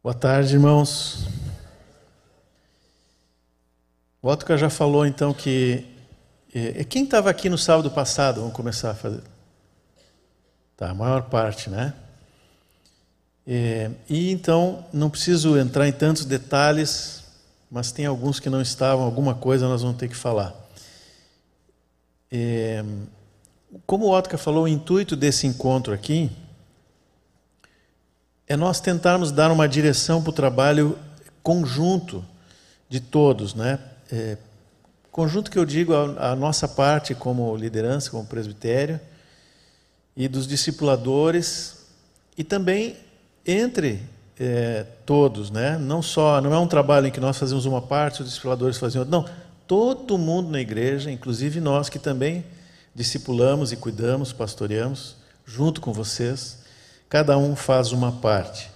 [0.00, 1.26] Boa tarde, irmãos.
[4.22, 5.84] O Otto já falou então que.
[6.54, 8.40] É, quem estava aqui no sábado passado?
[8.40, 9.22] Vamos começar a fazer.
[10.76, 11.94] Tá, a maior parte, né?
[13.44, 17.24] É, e então, não preciso entrar em tantos detalhes,
[17.68, 20.54] mas tem alguns que não estavam, alguma coisa nós vamos ter que falar.
[22.30, 22.84] É,
[23.84, 26.30] como o Otto falou, o intuito desse encontro aqui
[28.48, 30.98] é nós tentarmos dar uma direção para o trabalho
[31.42, 32.24] conjunto
[32.88, 33.78] de todos, né?
[34.10, 34.38] É,
[35.12, 38.98] conjunto que eu digo a, a, nossa parte como liderança, como presbitério
[40.16, 41.84] e dos discipuladores
[42.38, 42.96] e também
[43.46, 44.02] entre
[44.40, 45.76] é, todos, né?
[45.76, 49.00] Não só, não é um trabalho em que nós fazemos uma parte, os discipuladores fazem
[49.00, 49.28] outra, não.
[49.66, 52.42] Todo mundo na igreja, inclusive nós que também
[52.94, 56.57] discipulamos e cuidamos, pastoreamos, junto com vocês
[57.08, 58.70] cada um faz uma parte.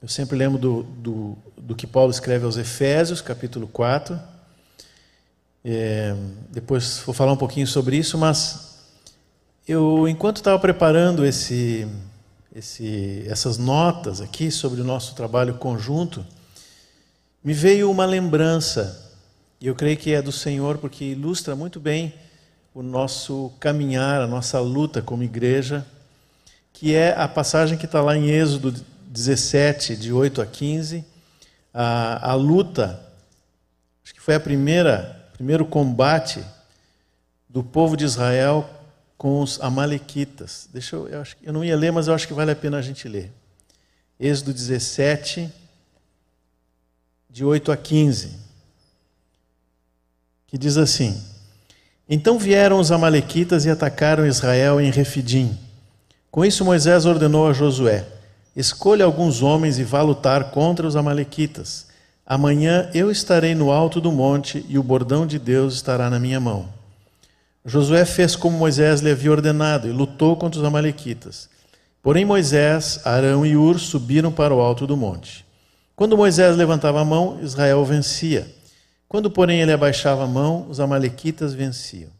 [0.00, 4.18] Eu sempre lembro do, do, do que Paulo escreve aos Efésios, capítulo 4.
[5.64, 6.14] É,
[6.50, 8.76] depois vou falar um pouquinho sobre isso, mas
[9.66, 11.88] eu, enquanto estava preparando esse,
[12.54, 16.24] esse, essas notas aqui sobre o nosso trabalho conjunto,
[17.42, 19.12] me veio uma lembrança,
[19.60, 22.14] e eu creio que é do Senhor, porque ilustra muito bem
[22.72, 25.84] o nosso caminhar, a nossa luta como igreja
[26.76, 28.70] que é a passagem que está lá em Êxodo
[29.08, 31.02] 17, de 8 a 15,
[31.72, 33.00] a, a luta,
[34.04, 36.44] acho que foi a primeira, primeiro combate
[37.48, 38.68] do povo de Israel
[39.16, 40.68] com os amalequitas.
[40.70, 42.76] Deixa eu, eu, acho, eu não ia ler, mas eu acho que vale a pena
[42.76, 43.32] a gente ler.
[44.20, 45.50] Êxodo 17,
[47.30, 48.36] de 8 a 15,
[50.46, 51.24] que diz assim:
[52.06, 55.58] Então vieram os amalequitas e atacaram Israel em Refidim.
[56.36, 58.04] Com isso, Moisés ordenou a Josué:
[58.54, 61.86] Escolha alguns homens e vá lutar contra os Amalequitas.
[62.26, 66.38] Amanhã eu estarei no alto do monte e o bordão de Deus estará na minha
[66.38, 66.68] mão.
[67.64, 71.48] Josué fez como Moisés lhe havia ordenado e lutou contra os Amalequitas.
[72.02, 75.42] Porém, Moisés, Arão e Ur subiram para o alto do monte.
[75.96, 78.46] Quando Moisés levantava a mão, Israel vencia.
[79.08, 82.10] Quando, porém, ele abaixava a mão, os Amalequitas venciam.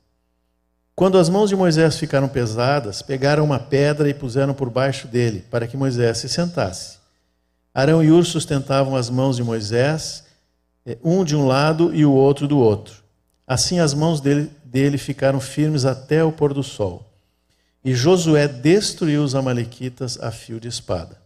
[0.97, 5.45] Quando as mãos de Moisés ficaram pesadas, pegaram uma pedra e puseram por baixo dele,
[5.51, 6.97] para que Moisés se sentasse.
[7.75, 10.25] Arão e Ur sustentavam as mãos de Moisés,
[10.87, 13.05] eh, um de um lado e o outro do outro.
[13.47, 17.07] Assim as mãos dele, dele ficaram firmes até o pôr do sol.
[17.85, 21.19] E Josué destruiu os Amalequitas a fio de espada.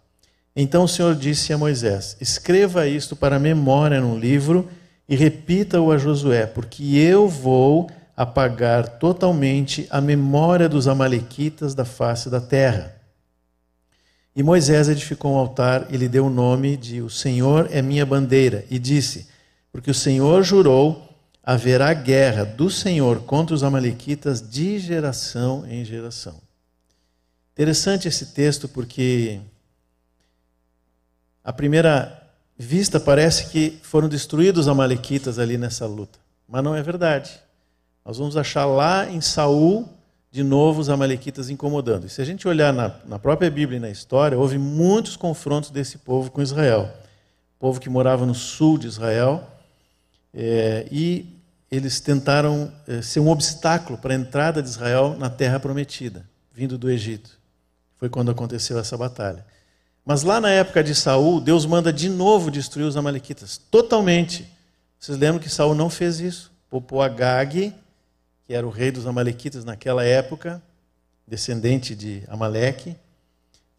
[0.56, 4.69] Então o Senhor disse a Moisés: Escreva isto para memória num livro
[5.09, 7.88] e repita-o a Josué, porque eu vou
[8.20, 12.94] apagar totalmente a memória dos Amalequitas da face da terra.
[14.36, 18.04] E Moisés edificou um altar e lhe deu o nome de O Senhor é minha
[18.04, 19.26] bandeira, e disse:
[19.72, 26.42] Porque o Senhor jurou, haverá guerra do Senhor contra os Amalequitas de geração em geração.
[27.54, 29.41] Interessante esse texto porque,
[31.42, 32.22] à primeira
[32.59, 37.41] vista, parece que foram destruídos os Amalequitas ali nessa luta, mas não é verdade.
[38.10, 39.88] Nós vamos achar lá em Saul,
[40.32, 42.06] de novo, os amalequitas incomodando.
[42.06, 45.71] E se a gente olhar na, na própria Bíblia e na história, houve muitos confrontos
[45.71, 46.93] desse povo com Israel.
[47.56, 49.48] povo que morava no sul de Israel,
[50.34, 51.41] é, e
[51.71, 56.77] eles tentaram é, ser um obstáculo para a entrada de Israel na terra prometida, vindo
[56.77, 57.38] do Egito.
[57.94, 59.47] Foi quando aconteceu essa batalha.
[60.04, 64.50] Mas lá na época de Saul, Deus manda de novo destruir os amalequitas, totalmente.
[64.98, 66.50] Vocês lembram que Saul não fez isso?
[66.69, 67.72] Poupou Agag,
[68.50, 70.60] que era o rei dos Amalequitas naquela época,
[71.24, 72.96] descendente de Amaleque,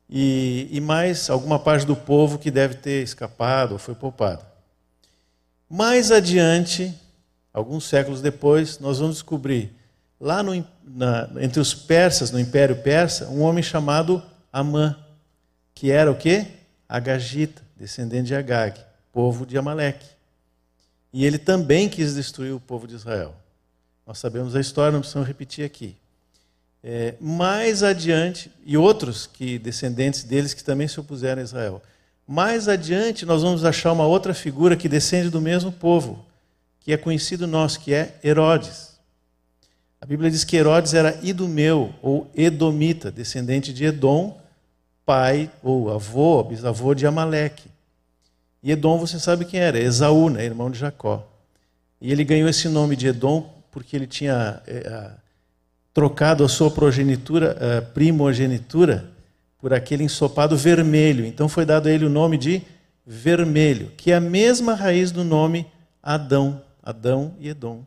[0.10, 4.46] e, e mais alguma parte do povo que deve ter escapado ou foi poupado.
[5.70, 6.98] Mais adiante,
[7.54, 9.76] alguns séculos depois, nós vamos descobrir,
[10.18, 14.98] lá no, na, entre os persas, no Império Persa, um homem chamado Amã,
[15.76, 16.48] que era o quê?
[16.88, 18.80] Agagita, descendente de Agag,
[19.12, 20.08] povo de Amaleque.
[21.12, 23.41] E ele também quis destruir o povo de Israel.
[24.12, 25.96] Nós sabemos a história, não precisamos repetir aqui.
[26.84, 31.82] É, mais adiante, e outros que descendentes deles que também se opuseram a Israel.
[32.28, 36.26] Mais adiante, nós vamos achar uma outra figura que descende do mesmo povo,
[36.82, 39.00] que é conhecido nosso, que é Herodes.
[40.02, 44.42] A Bíblia diz que Herodes era idumeu, ou edomita, descendente de Edom,
[45.06, 47.70] pai ou avô, bisavô de Amaleque.
[48.62, 49.80] E Edom, você sabe quem era?
[49.80, 51.26] Esaú, né, irmão de Jacó.
[52.02, 55.12] E ele ganhou esse nome de Edom porque ele tinha é,
[55.94, 59.10] trocado a sua progenitura, primogenitura,
[59.58, 61.26] por aquele ensopado vermelho.
[61.26, 62.64] Então foi dado a ele o nome de
[63.06, 65.68] vermelho, que é a mesma raiz do nome
[66.02, 66.62] Adão.
[66.84, 67.84] Adão e Edom.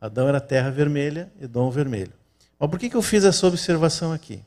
[0.00, 2.12] Adão era terra vermelha, Edom vermelho.
[2.58, 4.40] Mas por que, que eu fiz essa observação aqui?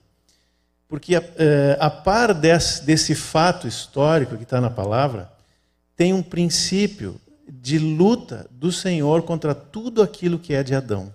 [0.87, 5.29] Porque a, eh, a par desse, desse fato histórico que está na palavra,
[5.95, 7.19] tem um princípio
[7.49, 11.13] de luta do Senhor contra tudo aquilo que é de Adão.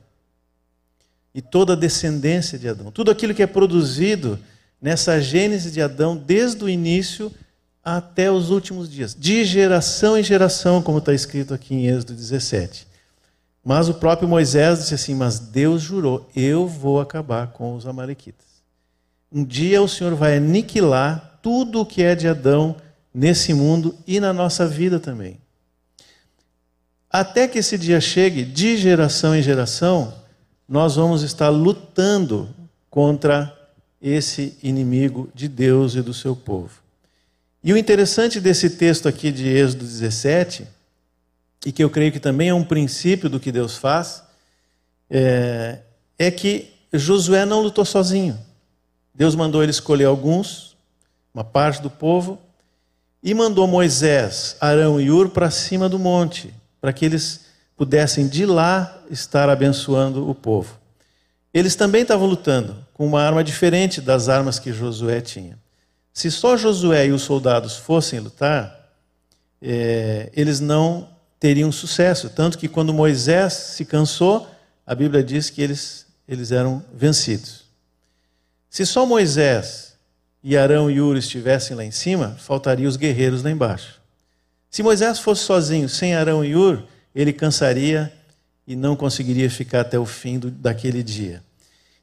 [1.35, 2.91] E toda a descendência de Adão.
[2.91, 4.39] Tudo aquilo que é produzido
[4.81, 7.33] nessa gênese de Adão, desde o início
[7.85, 9.15] até os últimos dias.
[9.19, 12.87] De geração em geração, como está escrito aqui em Êxodo 17.
[13.65, 18.47] Mas o próprio Moisés disse assim: Mas Deus jurou, eu vou acabar com os Amalequitas.
[19.33, 22.77] Um dia o Senhor vai aniquilar tudo o que é de Adão
[23.13, 25.39] nesse mundo e na nossa vida também.
[27.15, 30.13] Até que esse dia chegue, de geração em geração,
[30.69, 32.53] nós vamos estar lutando
[32.91, 33.57] contra
[34.03, 36.73] esse inimigo de Deus e do seu povo.
[37.63, 40.67] E o interessante desse texto aqui de Êxodo 17,
[41.65, 44.25] e que eu creio que também é um princípio do que Deus faz,
[45.09, 45.79] é,
[46.19, 48.37] é que Josué não lutou sozinho.
[49.15, 50.77] Deus mandou ele escolher alguns,
[51.33, 52.41] uma parte do povo,
[53.23, 56.53] e mandou Moisés, Arão e Ur para cima do monte
[56.85, 57.47] para que eles
[57.79, 60.79] pudessem de lá estar abençoando o povo.
[61.55, 65.59] Eles também estavam lutando com uma arma diferente das armas que Josué tinha.
[66.13, 68.87] Se só Josué e os soldados fossem lutar,
[69.63, 71.09] é, eles não
[71.41, 72.29] teriam sucesso.
[72.29, 74.47] Tanto que quando Moisés se cansou,
[74.87, 77.63] a Bíblia diz que eles, eles eram vencidos.
[78.69, 79.95] Se só Moisés
[80.43, 84.04] e Arão e Uri estivessem lá em cima, faltariam os guerreiros lá embaixo.
[84.75, 86.83] Se Moisés fosse sozinho, sem Arão e Ur,
[87.15, 88.13] ele cansaria
[88.67, 91.45] e não conseguiria ficar até o fim do, daquele dia.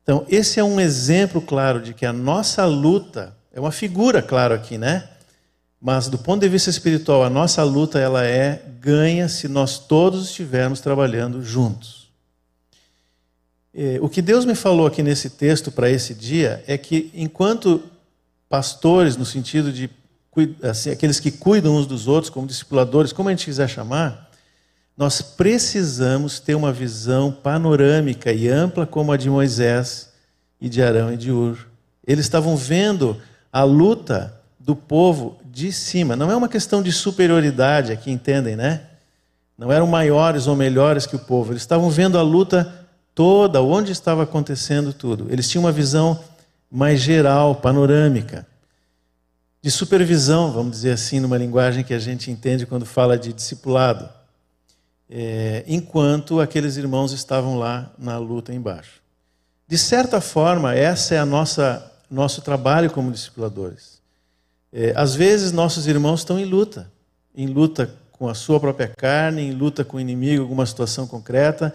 [0.02, 4.54] Então, esse é um exemplo claro de que a nossa luta é uma figura, claro,
[4.54, 5.10] aqui, né?
[5.82, 10.30] Mas do ponto de vista espiritual, a nossa luta ela é ganha se nós todos
[10.30, 12.10] estivermos trabalhando juntos.
[14.00, 17.84] O que Deus me falou aqui nesse texto para esse dia é que enquanto
[18.48, 19.90] pastores, no sentido de
[20.64, 24.30] assim, aqueles que cuidam uns dos outros, como discipuladores, como a gente quiser chamar,
[24.96, 30.10] nós precisamos ter uma visão panorâmica e ampla como a de Moisés
[30.60, 31.68] e de Arão e de Ur.
[32.06, 33.18] Eles estavam vendo
[33.52, 36.16] a luta do povo de cima.
[36.16, 38.84] Não é uma questão de superioridade, aqui entendem, né?
[39.58, 41.52] Não eram maiores ou melhores que o povo.
[41.52, 45.28] Eles estavam vendo a luta toda, onde estava acontecendo tudo.
[45.30, 46.20] Eles tinham uma visão
[46.72, 48.48] mais geral, panorâmica
[49.62, 54.10] de supervisão, vamos dizer assim, numa linguagem que a gente entende quando fala de discipulado,
[55.10, 59.02] é, enquanto aqueles irmãos estavam lá na luta embaixo.
[59.68, 64.02] De certa forma, essa é a nossa nosso trabalho como discipuladores.
[64.74, 66.92] É, às vezes nossos irmãos estão em luta,
[67.34, 71.74] em luta com a sua própria carne, em luta com o inimigo, alguma situação concreta,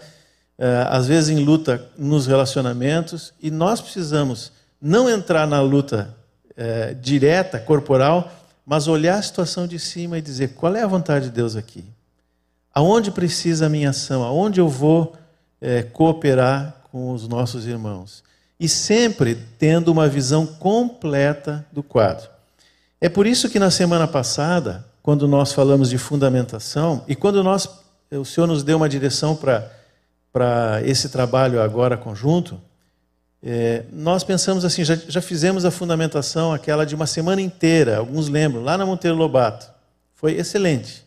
[0.57, 6.15] é, às vezes em luta nos relacionamentos, e nós precisamos não entrar na luta
[6.57, 8.31] é, direta, corporal,
[8.65, 11.85] mas olhar a situação de cima e dizer qual é a vontade de Deus aqui.
[12.73, 14.23] Aonde precisa a minha ação?
[14.23, 15.15] Aonde eu vou
[15.61, 18.23] é, cooperar com os nossos irmãos?
[18.59, 22.27] E sempre tendo uma visão completa do quadro.
[22.99, 27.69] É por isso que na semana passada, quando nós falamos de fundamentação, e quando nós,
[28.11, 32.59] o Senhor nos deu uma direção para esse trabalho agora conjunto,
[33.41, 38.27] é, nós pensamos assim, já, já, fizemos a fundamentação, aquela de uma semana inteira, alguns
[38.27, 39.69] lembram, lá na Monteiro Lobato.
[40.15, 41.05] Foi excelente.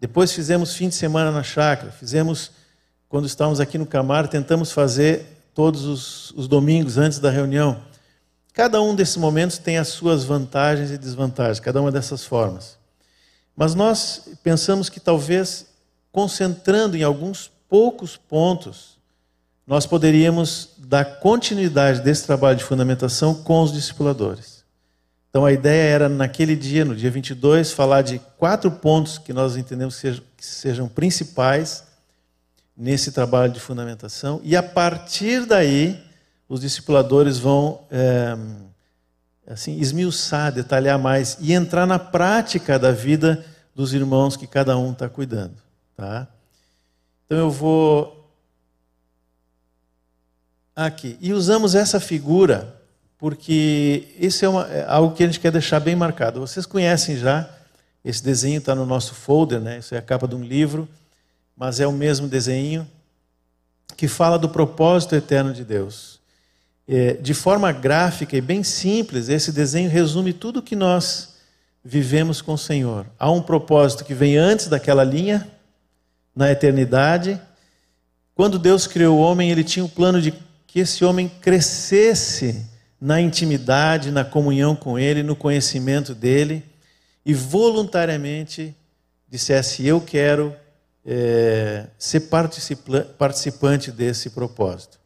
[0.00, 2.50] Depois fizemos fim de semana na chácara, fizemos,
[3.08, 7.80] quando estávamos aqui no Camar, tentamos fazer todos os, os domingos antes da reunião.
[8.52, 12.76] Cada um desses momentos tem as suas vantagens e desvantagens, cada uma dessas formas.
[13.56, 15.66] Mas nós pensamos que talvez,
[16.10, 18.91] concentrando em alguns poucos pontos,
[19.66, 24.62] nós poderíamos dar continuidade desse trabalho de fundamentação com os discipuladores.
[25.30, 29.56] Então a ideia era, naquele dia, no dia 22, falar de quatro pontos que nós
[29.56, 31.84] entendemos que sejam, principais
[32.76, 36.02] nesse trabalho de fundamentação, e a partir daí,
[36.48, 38.36] os discipuladores vão é,
[39.46, 44.92] assim esmiuçar, detalhar mais e entrar na prática da vida dos irmãos que cada um
[44.92, 45.56] está cuidando.
[45.96, 46.28] Tá?
[47.24, 48.21] Então eu vou
[50.74, 51.18] Aqui.
[51.20, 52.82] E usamos essa figura
[53.22, 56.40] porque isso é, uma, é, algo que a gente quer deixar bem marcado.
[56.40, 57.48] Vocês conhecem já,
[58.04, 59.78] esse desenho está no nosso folder, né?
[59.78, 60.88] isso é a capa de um livro,
[61.56, 62.84] mas é o mesmo desenho
[63.96, 66.18] que fala do propósito eterno de Deus.
[66.88, 71.36] É, de forma gráfica e bem simples, esse desenho resume tudo o que nós
[71.84, 73.06] vivemos com o Senhor.
[73.20, 75.48] Há um propósito que vem antes daquela linha,
[76.34, 77.40] na eternidade.
[78.34, 80.32] Quando Deus criou o homem, ele tinha um plano de
[80.72, 82.64] que esse homem crescesse
[82.98, 86.64] na intimidade, na comunhão com Ele, no conhecimento dele,
[87.26, 88.74] e voluntariamente
[89.28, 90.56] dissesse: Eu quero
[91.04, 92.20] é, ser
[93.18, 94.98] participante desse propósito.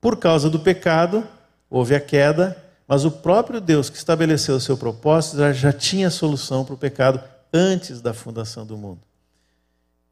[0.00, 1.24] Por causa do pecado,
[1.70, 6.10] houve a queda, mas o próprio Deus que estabeleceu o seu propósito já, já tinha
[6.10, 7.22] solução para o pecado
[7.54, 9.02] antes da fundação do mundo.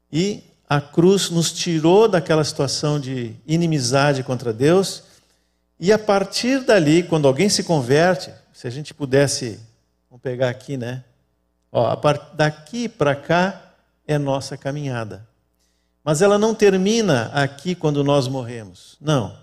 [0.09, 5.03] E a cruz nos tirou daquela situação de inimizade contra Deus,
[5.79, 9.59] e a partir dali, quando alguém se converte, se a gente pudesse,
[10.09, 11.03] vamos pegar aqui, né?
[11.71, 11.95] Ó,
[12.33, 13.73] daqui para cá
[14.07, 15.27] é nossa caminhada.
[16.03, 18.97] Mas ela não termina aqui quando nós morremos.
[18.99, 19.37] Não.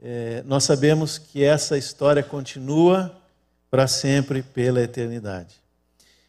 [0.00, 3.14] É, nós sabemos que essa história continua
[3.70, 5.54] para sempre, pela eternidade.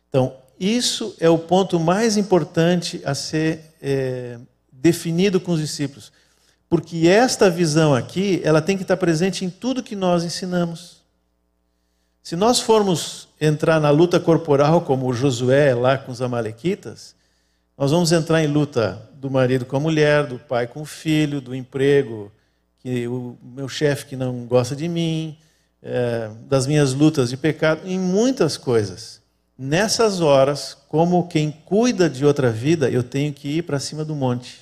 [0.10, 4.40] Então, isso é o ponto mais importante a ser é,
[4.72, 6.12] definido com os discípulos.
[6.70, 11.04] Porque esta visão aqui, ela tem que estar presente em tudo que nós ensinamos.
[12.24, 17.14] Se nós formos entrar na luta corporal, como o Josué lá com os amalequitas,
[17.78, 21.42] nós vamos entrar em luta do marido com a mulher, do pai com o filho,
[21.42, 22.32] do emprego,
[22.80, 25.38] que o meu chefe que não gosta de mim,
[25.82, 29.22] é, das minhas lutas de pecado, em muitas coisas.
[29.58, 34.16] Nessas horas, como quem cuida de outra vida, eu tenho que ir para cima do
[34.16, 34.62] monte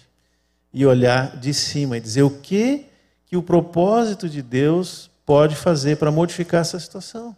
[0.74, 2.86] e olhar de cima e dizer o que
[3.26, 7.34] que o propósito de Deus pode fazer para modificar essa situação.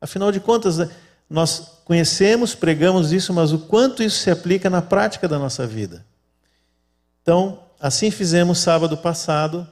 [0.00, 0.90] Afinal de contas, né,
[1.30, 6.04] nós conhecemos, pregamos isso, mas o quanto isso se aplica na prática da nossa vida.
[7.22, 9.64] Então, assim fizemos sábado passado,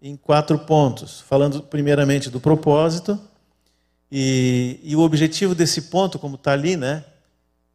[0.00, 3.20] em quatro pontos, falando primeiramente do propósito,
[4.14, 7.02] e, e o objetivo desse ponto, como está ali, né,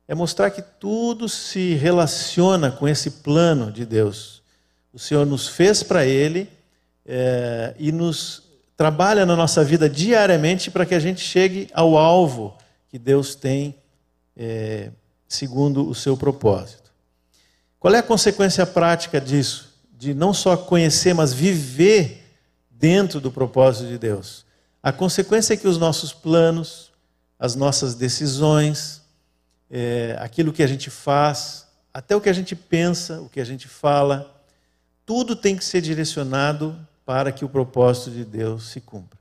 [0.07, 4.43] é mostrar que tudo se relaciona com esse plano de Deus.
[4.93, 6.47] O Senhor nos fez para Ele
[7.03, 8.43] é, e nos
[8.77, 12.55] trabalha na nossa vida diariamente para que a gente chegue ao alvo
[12.87, 13.73] que Deus tem
[14.37, 14.91] é,
[15.27, 16.91] segundo o seu propósito.
[17.79, 19.73] Qual é a consequência prática disso?
[19.91, 22.23] De não só conhecer, mas viver
[22.69, 24.45] dentro do propósito de Deus.
[24.87, 26.93] A consequência é que os nossos planos,
[27.37, 29.01] as nossas decisões,
[29.69, 33.43] é, aquilo que a gente faz, até o que a gente pensa, o que a
[33.43, 34.33] gente fala,
[35.05, 36.73] tudo tem que ser direcionado
[37.05, 39.19] para que o propósito de Deus se cumpra.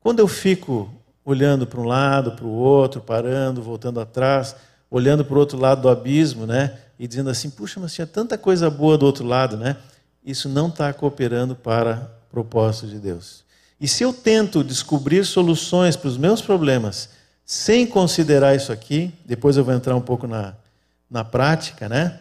[0.00, 0.92] Quando eu fico
[1.24, 4.56] olhando para um lado, para o outro, parando, voltando atrás,
[4.90, 6.76] olhando para o outro lado do abismo, né?
[6.98, 9.76] E dizendo assim, puxa, mas tinha tanta coisa boa do outro lado, né?
[10.24, 13.44] Isso não está cooperando para o propósito de Deus.
[13.82, 17.08] E se eu tento descobrir soluções para os meus problemas
[17.44, 20.54] sem considerar isso aqui, depois eu vou entrar um pouco na,
[21.10, 22.20] na prática, né?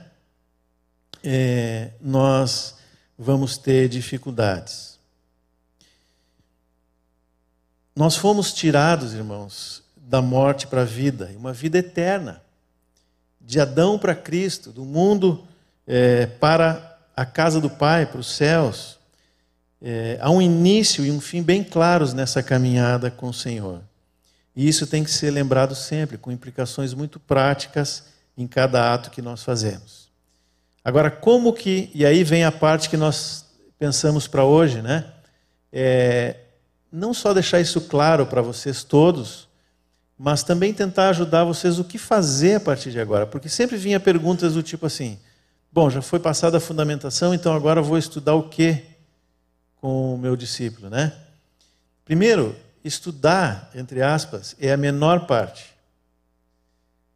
[1.23, 2.77] É, nós
[3.15, 4.97] vamos ter dificuldades.
[7.95, 12.41] Nós fomos tirados, irmãos, da morte para a vida, uma vida eterna.
[13.39, 15.45] De Adão para Cristo, do mundo
[15.85, 18.97] é, para a casa do Pai, para os céus.
[19.81, 23.81] É, há um início e um fim bem claros nessa caminhada com o Senhor.
[24.55, 28.03] E isso tem que ser lembrado sempre, com implicações muito práticas
[28.38, 30.09] em cada ato que nós fazemos.
[30.83, 33.45] Agora, como que, e aí vem a parte que nós
[33.79, 35.05] pensamos para hoje, né?
[35.71, 36.35] É,
[36.91, 39.47] não só deixar isso claro para vocês todos,
[40.17, 43.25] mas também tentar ajudar vocês o que fazer a partir de agora.
[43.25, 45.17] Porque sempre vinha perguntas do tipo assim:
[45.71, 48.90] bom, já foi passada a fundamentação, então agora vou estudar o que
[49.81, 51.11] com o meu discípulo, né?
[52.05, 55.71] Primeiro, estudar, entre aspas, é a menor parte.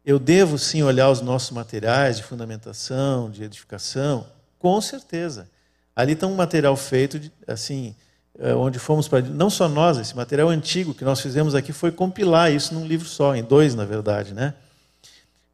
[0.04, 4.26] Eu devo sim olhar os nossos materiais de fundamentação, de edificação,
[4.58, 5.48] com certeza.
[5.94, 7.94] Ali está um material feito, de, assim,
[8.38, 9.22] eh, onde fomos para.
[9.22, 13.08] Não só nós, esse material antigo que nós fizemos aqui foi compilar isso num livro
[13.08, 14.54] só, em dois, na verdade, né?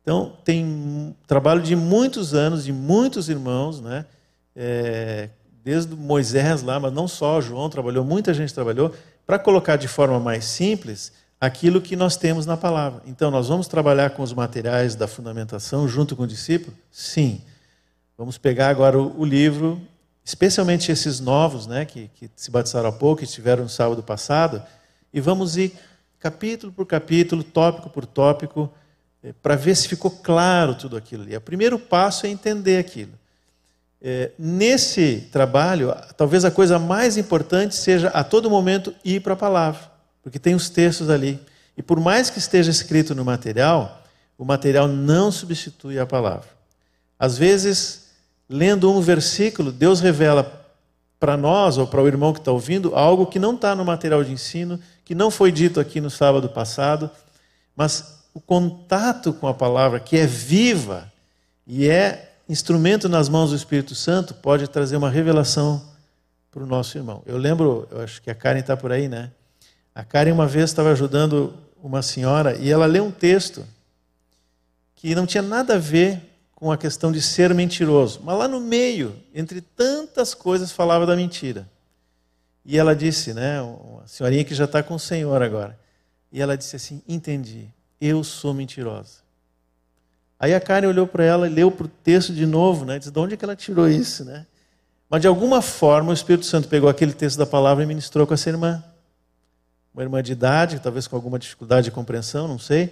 [0.03, 4.05] Então, tem trabalho de muitos anos, de muitos irmãos, né?
[4.55, 5.31] É,
[5.65, 8.95] desde Moisés lá, mas não só, João trabalhou, muita gente trabalhou,
[9.27, 13.03] para colocar de forma mais simples aquilo que nós temos na palavra.
[13.07, 16.77] Então, nós vamos trabalhar com os materiais da fundamentação junto com o discípulo?
[16.91, 17.41] Sim.
[18.17, 19.81] Vamos pegar agora o, livro,
[20.25, 24.63] especialmente esses novos, né, que, que se batizaram há pouco, que estiveram no sábado passado,
[25.13, 25.73] e vamos ir
[26.21, 28.73] capítulo por capítulo, tópico por tópico,
[29.25, 31.37] eh, para ver se ficou claro tudo aquilo ali.
[31.37, 33.13] O primeiro passo é entender aquilo.
[34.05, 39.37] É, nesse trabalho, talvez a coisa mais importante seja a todo momento ir para a
[39.37, 39.93] palavra
[40.23, 41.41] porque tem os textos ali.
[41.77, 44.03] E por mais que esteja escrito no material,
[44.39, 46.49] o material não substitui a palavra.
[47.19, 48.11] Às vezes,
[48.49, 50.61] lendo um versículo, Deus revela
[51.19, 54.23] para nós ou para o irmão que está ouvindo algo que não está no material
[54.25, 57.11] de ensino, que não foi dito aqui no sábado passado,
[57.77, 61.11] mas o contato com a palavra, que é viva
[61.67, 65.83] e é instrumento nas mãos do Espírito Santo, pode trazer uma revelação
[66.51, 67.23] para o nosso irmão.
[67.25, 69.33] Eu lembro, eu acho que a Karen está por aí, né?
[69.95, 73.65] A Karen uma vez estava ajudando uma senhora e ela leu um texto
[74.95, 76.21] que não tinha nada a ver
[76.55, 78.21] com a questão de ser mentiroso.
[78.23, 81.67] Mas lá no meio, entre tantas coisas, falava da mentira.
[82.67, 85.77] E ela disse, né, uma senhorinha que já está com o Senhor agora,
[86.31, 87.67] e ela disse assim: Entendi,
[88.01, 89.22] eu sou mentirosa.
[90.43, 92.99] Aí a Karen olhou para ela e leu para o texto de novo, né?
[92.99, 94.45] Disse: De onde é que ela tirou isso, né?
[95.09, 98.35] Mas de alguma forma o Espírito Santo pegou aquele texto da palavra e ministrou com
[98.35, 98.83] essa irmã.
[99.95, 102.91] Uma irmã de idade, talvez com alguma dificuldade de compreensão, não sei.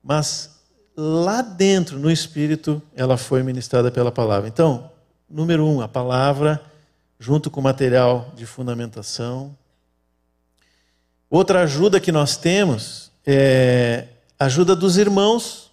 [0.00, 0.60] Mas
[0.96, 4.46] lá dentro, no espírito, ela foi ministrada pela palavra.
[4.46, 4.92] Então,
[5.28, 6.62] número um, a palavra,
[7.18, 9.56] junto com o material de fundamentação.
[11.28, 14.06] Outra ajuda que nós temos é
[14.38, 15.63] ajuda dos irmãos.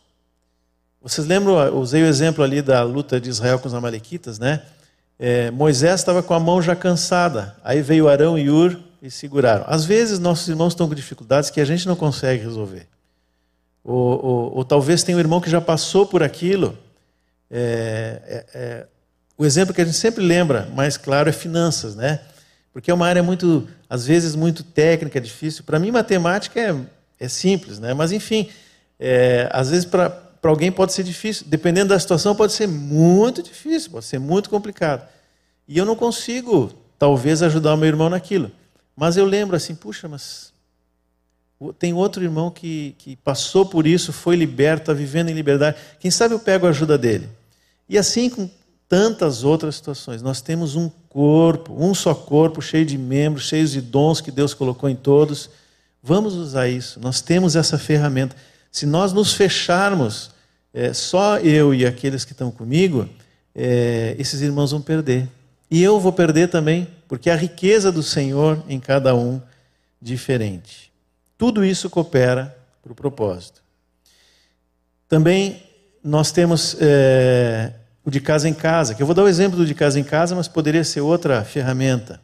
[1.01, 4.62] Vocês lembram, eu usei o exemplo ali da luta de Israel com os Amalequitas, né?
[5.17, 9.65] É, Moisés estava com a mão já cansada, aí veio Arão e Ur e seguraram.
[9.67, 12.88] Às vezes nossos irmãos estão com dificuldades que a gente não consegue resolver.
[13.84, 16.77] Ou, ou, ou talvez tenha um irmão que já passou por aquilo.
[17.50, 18.88] É, é, é,
[19.36, 22.20] o exemplo que a gente sempre lembra, mais claro, é finanças, né?
[22.72, 25.63] Porque é uma área muito, às vezes, muito técnica, difícil.
[25.63, 26.75] Para mim, matemática é,
[27.20, 27.91] é simples, né?
[27.96, 28.50] Mas, enfim,
[29.00, 31.45] é, às vezes para alguém pode ser difícil.
[31.48, 35.07] Dependendo da situação, pode ser muito difícil, pode ser muito complicado.
[35.67, 38.51] E eu não consigo, talvez, ajudar o meu irmão naquilo.
[38.95, 40.51] Mas eu lembro assim, puxa, mas
[41.77, 45.77] tem outro irmão que, que passou por isso, foi liberto, está vivendo em liberdade.
[46.00, 47.29] Quem sabe eu pego a ajuda dele.
[47.87, 48.50] E assim com
[48.92, 50.22] tantas outras situações.
[50.22, 54.53] Nós temos um corpo, um só corpo, cheio de membros, cheios de dons que Deus
[54.53, 55.50] colocou em todos.
[56.03, 57.00] Vamos usar isso.
[57.00, 58.35] Nós temos essa ferramenta.
[58.72, 60.31] Se nós nos fecharmos,
[60.74, 63.07] é, só eu e aqueles que estão comigo,
[63.53, 65.27] é, esses irmãos vão perder.
[65.70, 69.42] E eu vou perder também, porque a riqueza do Senhor em cada um
[70.01, 70.92] diferente.
[71.38, 73.62] Tudo isso coopera para o propósito.
[75.07, 75.62] Também
[76.03, 79.66] nós temos é, o de casa em casa, que eu vou dar o exemplo do
[79.66, 82.22] de casa em casa, mas poderia ser outra ferramenta.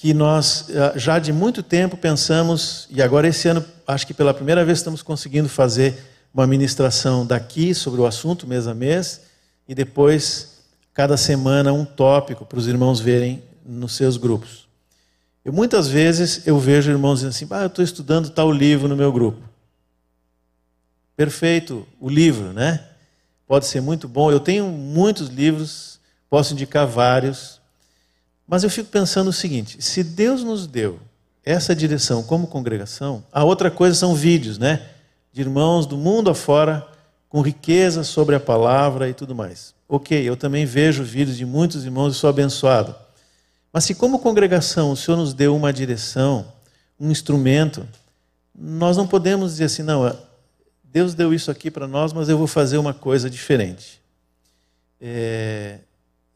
[0.00, 4.32] Que nós eh, já de muito tempo pensamos, e agora esse ano acho que pela
[4.32, 9.20] primeira vez estamos conseguindo fazer uma ministração daqui sobre o assunto mês a mês,
[9.68, 10.62] e depois,
[10.94, 14.66] cada semana, um tópico para os irmãos verem nos seus grupos.
[15.44, 18.96] Eu, muitas vezes eu vejo irmãos dizendo assim: ah, eu estou estudando tal livro no
[18.96, 19.42] meu grupo.
[21.14, 22.86] Perfeito, o livro, né?
[23.46, 24.32] Pode ser muito bom.
[24.32, 27.59] Eu tenho muitos livros, posso indicar vários.
[28.50, 30.98] Mas eu fico pensando o seguinte: se Deus nos deu
[31.44, 34.88] essa direção como congregação, a outra coisa são vídeos, né?
[35.32, 36.84] De irmãos do mundo afora,
[37.28, 39.72] com riqueza sobre a palavra e tudo mais.
[39.88, 42.92] Ok, eu também vejo vídeos de muitos irmãos e sou abençoado.
[43.72, 46.52] Mas se, como congregação, o Senhor nos deu uma direção,
[46.98, 47.86] um instrumento,
[48.52, 50.12] nós não podemos dizer assim, não,
[50.82, 54.00] Deus deu isso aqui para nós, mas eu vou fazer uma coisa diferente.
[55.00, 55.78] É,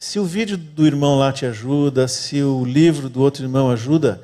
[0.04, 4.20] se o vídeo do irmão lá te ajuda, se o livro do outro irmão ajuda,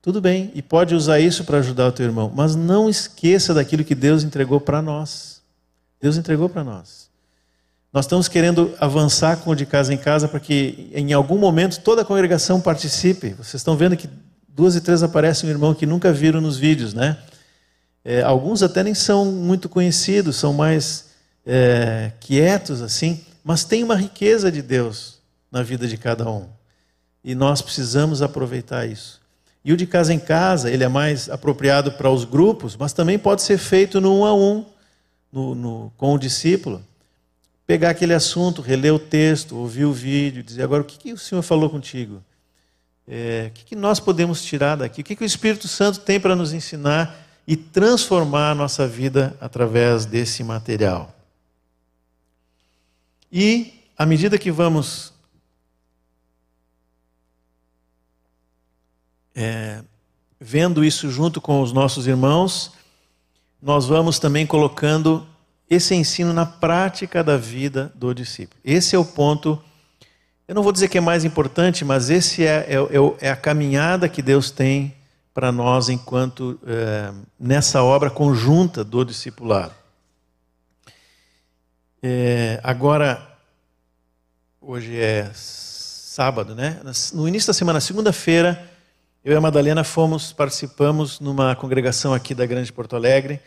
[0.00, 3.82] tudo bem, e pode usar isso para ajudar o teu irmão, mas não esqueça daquilo
[3.82, 5.42] que Deus entregou para nós.
[6.00, 7.10] Deus entregou para nós.
[7.92, 11.80] Nós estamos querendo avançar com o de casa em casa para que em algum momento
[11.80, 13.30] toda a congregação participe.
[13.30, 14.08] Vocês estão vendo que
[14.48, 17.18] duas e três aparecem um irmão que nunca viram nos vídeos, né?
[18.04, 21.06] É, alguns até nem são muito conhecidos, são mais
[21.44, 25.13] é, quietos assim, mas tem uma riqueza de Deus
[25.54, 26.46] na vida de cada um.
[27.24, 29.22] E nós precisamos aproveitar isso.
[29.64, 33.18] E o de casa em casa, ele é mais apropriado para os grupos, mas também
[33.18, 34.66] pode ser feito no um a um,
[35.32, 36.84] no, no, com o discípulo
[37.66, 41.18] pegar aquele assunto, reler o texto, ouvir o vídeo, dizer agora o que, que o
[41.18, 42.22] Senhor falou contigo?
[43.08, 45.00] É, o que, que nós podemos tirar daqui?
[45.00, 49.36] O que, que o Espírito Santo tem para nos ensinar e transformar a nossa vida
[49.40, 51.14] através desse material?
[53.32, 55.13] E, à medida que vamos
[59.34, 59.82] é,
[60.40, 62.72] vendo isso junto com os nossos irmãos,
[63.60, 65.26] nós vamos também colocando
[65.68, 68.60] esse ensino na prática da vida do discípulo.
[68.64, 69.60] Esse é o ponto,
[70.46, 73.36] eu não vou dizer que é mais importante, mas esse é, é, é, é a
[73.36, 74.94] caminhada que Deus tem
[75.32, 79.74] para nós enquanto é, nessa obra conjunta do discipulado.
[82.02, 83.26] É, agora,
[84.60, 86.80] hoje é sábado, né?
[87.12, 88.70] No início da semana, segunda-feira,
[89.24, 93.40] eu e a Madalena fomos, participamos numa congregação aqui da Grande Porto Alegre.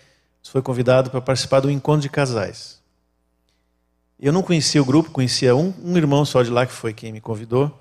[0.43, 2.81] Foi convidado para participar do encontro de casais.
[4.19, 7.11] Eu não conhecia o grupo, conhecia um, um irmão só de lá que foi quem
[7.11, 7.71] me convidou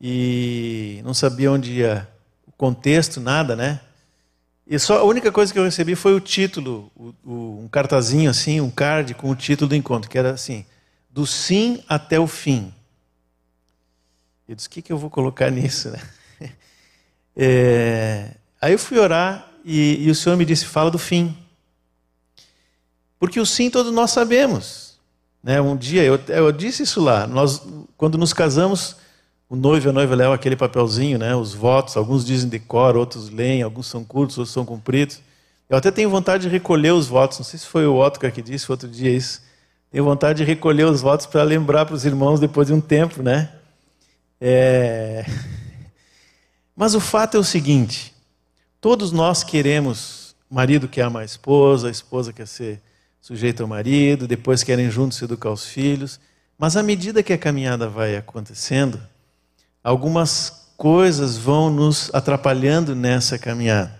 [0.00, 2.08] e não sabia onde ia
[2.48, 3.80] o contexto, nada, né?
[4.66, 8.28] E só a única coisa que eu recebi foi o título, o, o, um cartazinho
[8.28, 10.64] assim, um card com o título do encontro, que era assim:
[11.08, 12.74] do sim até o fim.
[14.48, 16.00] Eu disse: o que, que eu vou colocar nisso, né?
[17.36, 21.36] É, aí eu fui orar e, e o Senhor me disse: fala do fim.
[23.18, 24.98] Porque o sim todos nós sabemos.
[25.42, 25.60] Né?
[25.60, 27.62] Um dia, eu, eu disse isso lá, nós,
[27.96, 28.96] quando nos casamos,
[29.48, 31.34] o noivo e a noiva levam aquele papelzinho, né?
[31.34, 35.20] os votos, alguns dizem decor, outros leem, alguns são curtos, outros são compridos.
[35.68, 38.42] Eu até tenho vontade de recolher os votos, não sei se foi o Otcar que
[38.42, 39.42] disse outro dia isso.
[39.90, 43.22] Tenho vontade de recolher os votos para lembrar para os irmãos depois de um tempo,
[43.22, 43.50] né?
[44.40, 45.24] É...
[46.80, 48.14] Mas o fato é o seguinte:
[48.80, 52.80] todos nós queremos, marido quer amar a esposa, a esposa quer ser
[53.20, 56.18] sujeita ao marido, depois querem juntos educar os filhos.
[56.56, 58.98] Mas à medida que a caminhada vai acontecendo,
[59.84, 63.94] algumas coisas vão nos atrapalhando nessa caminhada.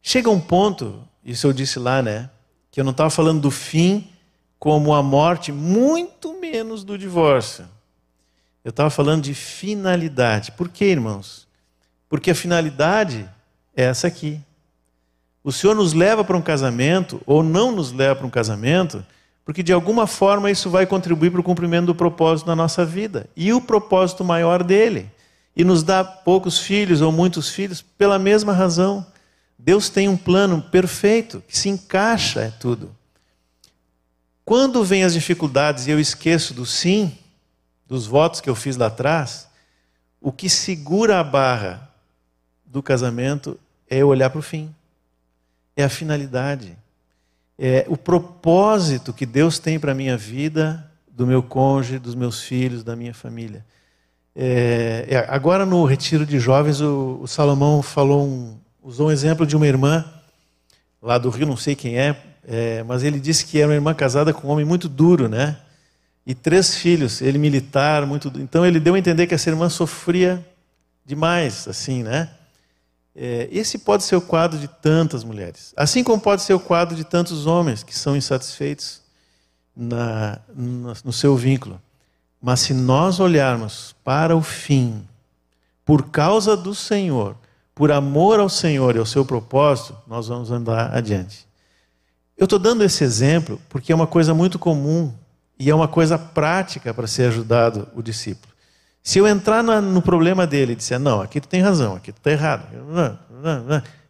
[0.00, 2.30] Chega um ponto, isso eu disse lá, né?
[2.70, 4.08] Que eu não estava falando do fim
[4.58, 7.68] como a morte, muito menos do divórcio.
[8.64, 10.52] Eu estava falando de finalidade.
[10.52, 11.51] Por quê, irmãos?
[12.12, 13.26] Porque a finalidade
[13.74, 14.38] é essa aqui.
[15.42, 19.02] O Senhor nos leva para um casamento, ou não nos leva para um casamento,
[19.46, 23.30] porque de alguma forma isso vai contribuir para o cumprimento do propósito na nossa vida
[23.34, 25.10] e o propósito maior dele.
[25.56, 29.06] E nos dá poucos filhos ou muitos filhos pela mesma razão.
[29.58, 32.94] Deus tem um plano perfeito que se encaixa é tudo.
[34.44, 37.16] Quando vem as dificuldades e eu esqueço do sim,
[37.88, 39.48] dos votos que eu fiz lá atrás,
[40.20, 41.90] o que segura a barra
[42.72, 43.56] do casamento
[43.88, 44.74] é olhar para o fim.
[45.76, 46.76] É a finalidade
[47.64, 52.42] é, o propósito que Deus tem para a minha vida, do meu cônjuge, dos meus
[52.42, 53.64] filhos, da minha família.
[54.34, 59.46] É, é, agora no retiro de jovens, o, o Salomão falou um, usou um exemplo
[59.46, 60.04] de uma irmã
[61.00, 63.94] lá do Rio, não sei quem é, é, mas ele disse que era uma irmã
[63.94, 65.56] casada com um homem muito duro, né?
[66.26, 68.32] E três filhos, ele militar, muito.
[68.40, 70.44] Então ele deu a entender que essa irmã sofria
[71.04, 72.28] demais, assim, né?
[73.14, 76.96] É, esse pode ser o quadro de tantas mulheres, assim como pode ser o quadro
[76.96, 79.02] de tantos homens que são insatisfeitos
[79.76, 80.38] na,
[81.04, 81.80] no seu vínculo.
[82.40, 85.06] Mas se nós olharmos para o fim,
[85.84, 87.36] por causa do Senhor,
[87.74, 91.46] por amor ao Senhor e ao seu propósito, nós vamos andar adiante.
[92.36, 95.12] Eu estou dando esse exemplo porque é uma coisa muito comum
[95.58, 98.51] e é uma coisa prática para ser ajudado o discípulo.
[99.02, 102.18] Se eu entrar no problema dele e disser, não, aqui tu tem razão, aqui tu
[102.18, 102.66] está errado,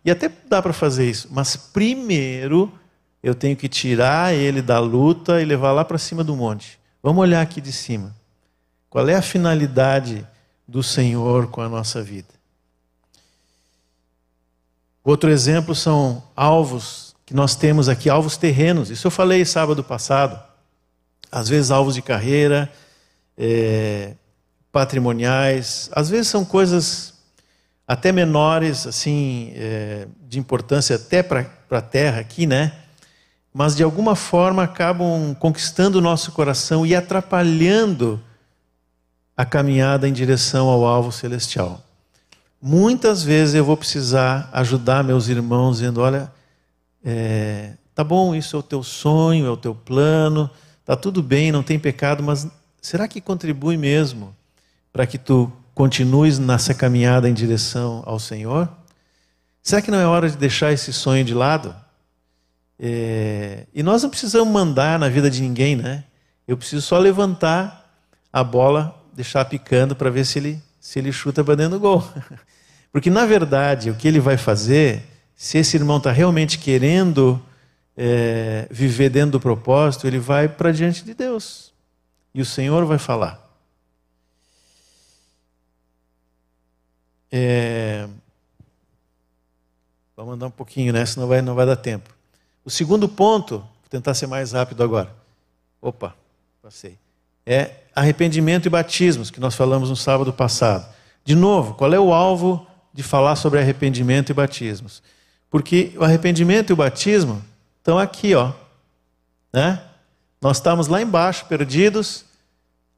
[0.04, 2.70] e até dá para fazer isso, mas primeiro
[3.22, 6.78] eu tenho que tirar ele da luta e levar lá para cima do monte.
[7.02, 8.14] Vamos olhar aqui de cima.
[8.90, 10.26] Qual é a finalidade
[10.68, 12.28] do Senhor com a nossa vida?
[15.04, 18.90] Outro exemplo são alvos que nós temos aqui, alvos terrenos.
[18.90, 20.38] Isso eu falei sábado passado.
[21.30, 22.70] Às vezes alvos de carreira,
[23.38, 24.14] é,
[24.72, 27.12] patrimoniais, às vezes são coisas
[27.86, 32.72] até menores, assim, é, de importância até para a terra aqui, né?
[33.52, 38.18] Mas de alguma forma acabam conquistando o nosso coração e atrapalhando
[39.36, 41.82] a caminhada em direção ao alvo celestial.
[42.60, 46.32] Muitas vezes eu vou precisar ajudar meus irmãos dizendo: olha,
[47.04, 50.48] é, tá bom, isso é o teu sonho, é o teu plano,
[50.82, 52.46] tá tudo bem, não tem pecado, mas
[52.80, 54.34] será que contribui mesmo
[54.92, 58.68] para que tu continues nessa caminhada em direção ao Senhor?
[59.62, 61.74] Será que não é hora de deixar esse sonho de lado?
[62.78, 63.66] É...
[63.72, 66.04] E nós não precisamos mandar na vida de ninguém, né?
[66.46, 67.82] Eu preciso só levantar
[68.32, 72.04] a bola, deixar picando para ver se ele, se ele chuta para dentro do gol.
[72.90, 77.40] Porque, na verdade, o que ele vai fazer, se esse irmão está realmente querendo
[77.96, 81.72] é, viver dentro do propósito, ele vai para diante de Deus.
[82.34, 83.41] E o Senhor vai falar.
[87.32, 88.06] É...
[90.14, 91.04] Vamos andar um pouquinho, né?
[91.06, 92.14] Senão vai, não vai dar tempo.
[92.64, 95.10] O segundo ponto, vou tentar ser mais rápido agora.
[95.80, 96.14] Opa,
[96.62, 96.98] passei.
[97.44, 100.86] É arrependimento e batismos, que nós falamos no sábado passado.
[101.24, 105.02] De novo, qual é o alvo de falar sobre arrependimento e batismos.
[105.50, 107.42] Porque o arrependimento e o batismo
[107.78, 108.52] estão aqui, ó.
[109.52, 109.82] Né?
[110.40, 112.24] Nós estamos lá embaixo, perdidos,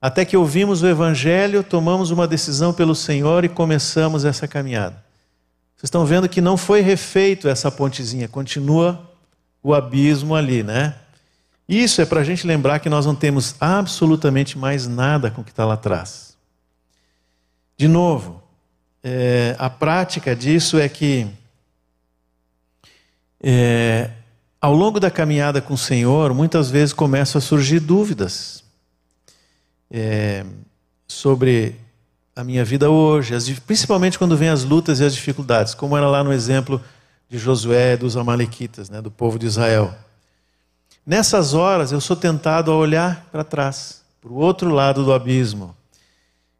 [0.05, 5.03] até que ouvimos o Evangelho, tomamos uma decisão pelo Senhor e começamos essa caminhada.
[5.75, 9.11] Vocês estão vendo que não foi refeito essa pontezinha, continua
[9.63, 10.95] o abismo ali, né?
[11.67, 15.45] Isso é para a gente lembrar que nós não temos absolutamente mais nada com o
[15.45, 16.37] que está lá atrás.
[17.75, 18.43] De novo,
[19.03, 21.27] é, a prática disso é que
[23.43, 24.11] é,
[24.61, 28.64] ao longo da caminhada com o Senhor, muitas vezes começam a surgir dúvidas
[29.97, 30.45] é,
[31.07, 31.77] sobre
[32.35, 36.09] a minha vida hoje, as, principalmente quando vem as lutas e as dificuldades, como era
[36.09, 36.83] lá no exemplo
[37.31, 39.95] de Josué dos Amalequitas, né, do povo de Israel.
[41.07, 45.77] Nessas horas eu sou tentado a olhar para trás, para o outro lado do abismo.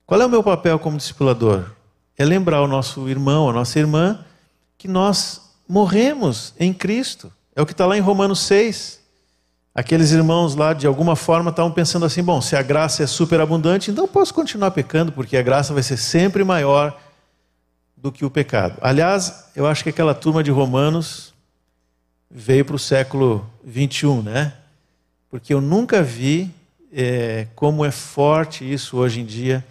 [0.07, 1.65] Qual é o meu papel como discipulador?
[2.17, 4.25] É lembrar o nosso irmão, a nossa irmã,
[4.79, 7.33] que nós morremos em Cristo.
[7.57, 9.01] É o que está lá em Romanos 6.
[9.75, 13.91] Aqueles irmãos lá, de alguma forma, estavam pensando assim: bom, se a graça é superabundante,
[13.91, 16.97] então posso continuar pecando, porque a graça vai ser sempre maior
[17.97, 18.79] do que o pecado.
[18.81, 21.35] Aliás, eu acho que aquela turma de Romanos
[22.31, 24.53] veio para o século 21, né?
[25.29, 26.55] Porque eu nunca vi
[26.93, 29.65] é, como é forte isso hoje em dia,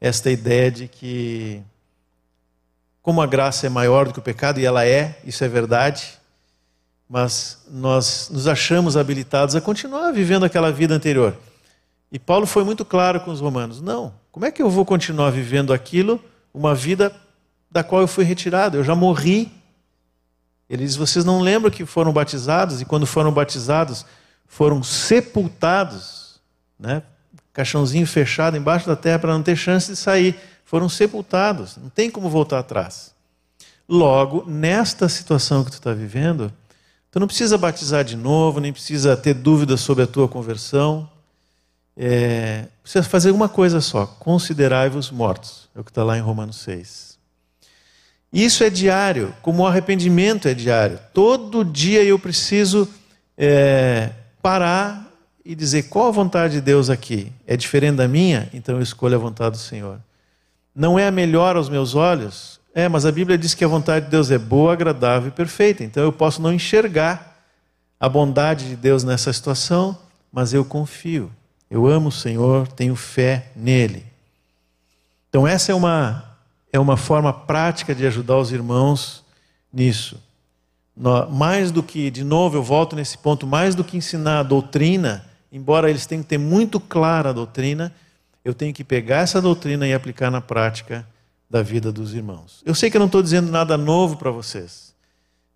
[0.00, 1.60] esta ideia de que,
[3.02, 6.18] como a graça é maior do que o pecado, e ela é, isso é verdade,
[7.12, 11.36] mas nós nos achamos habilitados a continuar vivendo aquela vida anterior.
[12.10, 15.28] E Paulo foi muito claro com os romanos: não, como é que eu vou continuar
[15.28, 16.18] vivendo aquilo,
[16.54, 17.14] uma vida
[17.70, 18.78] da qual eu fui retirado?
[18.78, 19.52] Eu já morri.
[20.70, 24.06] Ele diz: vocês não lembram que foram batizados e quando foram batizados
[24.46, 26.40] foram sepultados,
[26.78, 27.02] né?
[27.52, 30.34] Caixãozinho fechado embaixo da terra para não ter chance de sair.
[30.64, 33.12] Foram sepultados, não tem como voltar atrás.
[33.86, 36.50] Logo, nesta situação que tu está vivendo,
[37.12, 41.06] Tu não precisa batizar de novo, nem precisa ter dúvidas sobre a tua conversão.
[41.94, 45.68] É, precisa fazer uma coisa só: considerai-vos mortos.
[45.76, 47.18] É o que está lá em Romanos 6.
[48.32, 50.98] Isso é diário, como o arrependimento é diário.
[51.12, 52.88] Todo dia eu preciso
[53.36, 54.08] é,
[54.40, 55.06] parar
[55.44, 57.30] e dizer qual a vontade de Deus aqui.
[57.46, 58.48] É diferente da minha?
[58.54, 60.00] Então eu escolho a vontade do Senhor.
[60.74, 62.58] Não é a melhor aos meus olhos?
[62.74, 65.84] É, mas a Bíblia diz que a vontade de Deus é boa, agradável e perfeita.
[65.84, 67.44] Então eu posso não enxergar
[68.00, 69.96] a bondade de Deus nessa situação,
[70.32, 71.30] mas eu confio.
[71.70, 74.04] Eu amo o Senhor, tenho fé nele.
[75.28, 76.32] Então essa é uma
[76.72, 79.22] é uma forma prática de ajudar os irmãos
[79.70, 80.18] nisso.
[81.30, 85.26] Mais do que, de novo, eu volto nesse ponto, mais do que ensinar a doutrina,
[85.50, 87.92] embora eles tenham que ter muito clara a doutrina,
[88.42, 91.06] eu tenho que pegar essa doutrina e aplicar na prática
[91.52, 92.62] da vida dos irmãos.
[92.64, 94.94] Eu sei que eu não estou dizendo nada novo para vocês,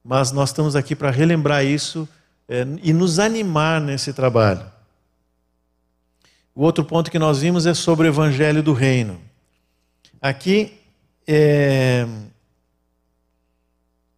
[0.04, 2.06] mas nós estamos aqui para relembrar isso
[2.46, 4.70] é, e nos animar nesse trabalho.
[6.54, 9.18] O outro ponto que nós vimos é sobre o Evangelho do Reino.
[10.20, 10.78] Aqui,
[11.26, 12.06] é,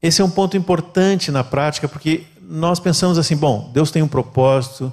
[0.03, 4.09] esse é um ponto importante na prática, porque nós pensamos assim: bom, Deus tem um
[4.09, 4.93] propósito,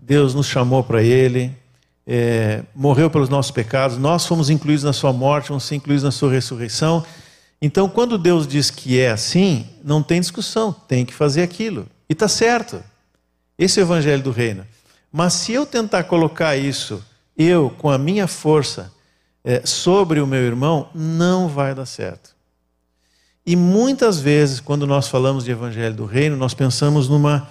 [0.00, 1.52] Deus nos chamou para Ele,
[2.12, 6.10] é, morreu pelos nossos pecados, nós fomos incluídos na sua morte, vamos ser incluídos na
[6.10, 7.06] sua ressurreição.
[7.62, 11.86] Então, quando Deus diz que é assim, não tem discussão, tem que fazer aquilo.
[12.08, 12.82] E está certo.
[13.56, 14.66] Esse é o evangelho do reino.
[15.12, 17.00] Mas se eu tentar colocar isso,
[17.38, 18.92] eu, com a minha força,
[19.44, 22.34] é, sobre o meu irmão, não vai dar certo.
[23.46, 27.48] E muitas vezes, quando nós falamos de evangelho do reino, nós pensamos numa.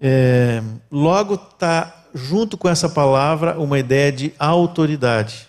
[0.00, 5.48] É, logo está junto com essa palavra, uma ideia de autoridade.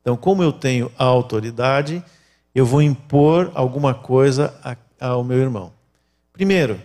[0.00, 2.02] Então, como eu tenho autoridade,
[2.54, 4.54] eu vou impor alguma coisa
[5.00, 5.72] ao meu irmão.
[6.32, 6.80] Primeiro,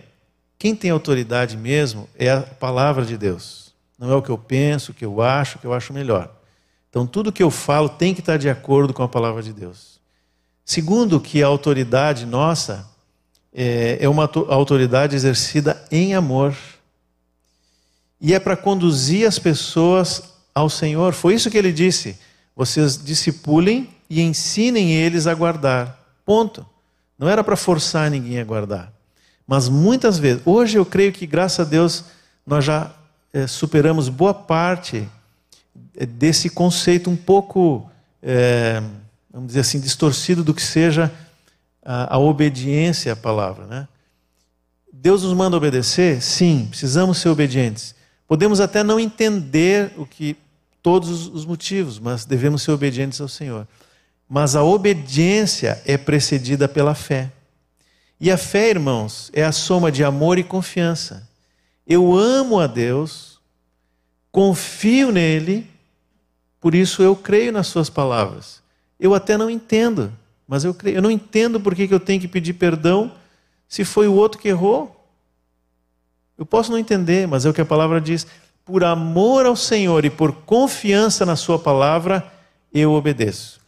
[0.58, 3.72] quem tem autoridade mesmo é a palavra de Deus.
[3.96, 6.30] Não é o que eu penso, o que eu acho, o que eu acho melhor.
[6.90, 10.00] Então, tudo que eu falo tem que estar de acordo com a palavra de Deus.
[10.64, 12.88] Segundo, que a autoridade nossa
[13.52, 16.54] é, é uma autoridade exercida em amor
[18.20, 20.22] e é para conduzir as pessoas
[20.54, 21.12] ao Senhor.
[21.12, 22.18] Foi isso que ele disse.
[22.56, 25.98] Vocês discipulem e ensinem eles a guardar.
[26.24, 26.66] Ponto.
[27.18, 28.92] Não era para forçar ninguém a guardar.
[29.46, 32.04] Mas muitas vezes, hoje eu creio que, graças a Deus,
[32.46, 32.92] nós já
[33.32, 35.08] é, superamos boa parte
[35.96, 37.90] eh, desse conceito um pouco,
[38.22, 38.82] é,
[39.32, 41.10] vamos dizer assim, distorcido do que seja
[41.84, 43.66] a, a obediência à palavra.
[43.66, 43.88] Né?
[44.92, 46.20] Deus nos manda obedecer?
[46.20, 47.94] Sim, precisamos ser obedientes.
[48.28, 50.36] Podemos até não entender o que
[50.82, 53.66] todos os motivos, mas devemos ser obedientes ao Senhor.
[54.30, 57.32] mas a obediência é precedida pela fé.
[58.20, 61.26] E a fé, irmãos, é a soma de amor e confiança.
[61.86, 63.40] Eu amo a Deus,
[64.30, 65.66] confio nele,
[66.60, 68.60] por isso eu creio nas suas palavras.
[69.00, 70.12] Eu até não entendo,
[70.46, 70.96] mas eu creio.
[70.96, 73.12] Eu não entendo por que eu tenho que pedir perdão
[73.66, 74.97] se foi o outro que errou.
[76.38, 78.26] Eu posso não entender, mas é o que a palavra diz.
[78.64, 82.24] Por amor ao Senhor e por confiança na Sua palavra,
[82.72, 83.58] eu obedeço.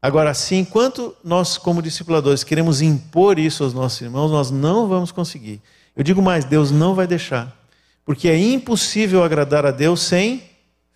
[0.00, 5.12] Agora, se enquanto nós, como discipuladores, queremos impor isso aos nossos irmãos, nós não vamos
[5.12, 5.62] conseguir.
[5.96, 7.56] Eu digo mais: Deus não vai deixar.
[8.04, 10.42] Porque é impossível agradar a Deus sem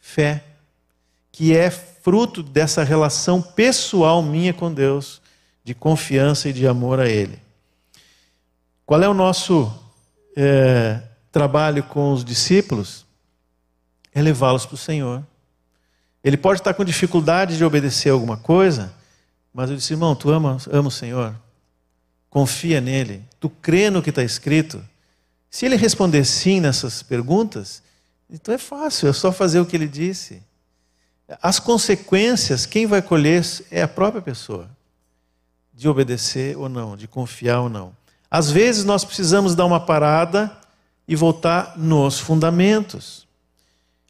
[0.00, 0.42] fé,
[1.30, 5.22] que é fruto dessa relação pessoal minha com Deus,
[5.62, 7.38] de confiança e de amor a Ele.
[8.84, 9.72] Qual é o nosso
[10.36, 11.00] é,
[11.32, 13.06] trabalho com os discípulos?
[14.14, 15.26] É levá-los para o Senhor.
[16.22, 18.92] Ele pode estar com dificuldade de obedecer alguma coisa,
[19.52, 21.34] mas eu disse, irmão, tu ama, ama o Senhor?
[22.28, 23.24] Confia nele?
[23.40, 24.84] Tu crê no que está escrito?
[25.48, 27.82] Se ele responder sim nessas perguntas,
[28.28, 30.42] então é fácil, é só fazer o que ele disse.
[31.40, 34.68] As consequências, quem vai colher é a própria pessoa,
[35.72, 37.94] de obedecer ou não, de confiar ou não.
[38.30, 40.50] Às vezes nós precisamos dar uma parada
[41.06, 43.26] e voltar nos fundamentos.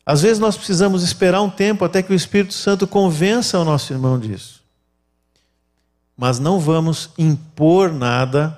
[0.05, 3.93] Às vezes nós precisamos esperar um tempo até que o Espírito Santo convença o nosso
[3.93, 4.63] irmão disso.
[6.17, 8.57] Mas não vamos impor nada,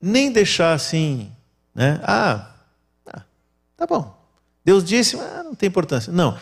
[0.00, 1.30] nem deixar assim,
[1.74, 2.00] né?
[2.02, 2.50] Ah,
[3.06, 3.22] ah
[3.76, 4.16] tá bom.
[4.64, 6.12] Deus disse, ah, não tem importância.
[6.12, 6.38] Não,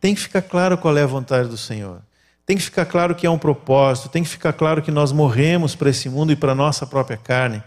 [0.00, 2.00] tem que ficar claro qual é a vontade do Senhor.
[2.46, 5.74] Tem que ficar claro que é um propósito, tem que ficar claro que nós morremos
[5.74, 7.62] para esse mundo e para a nossa própria carne.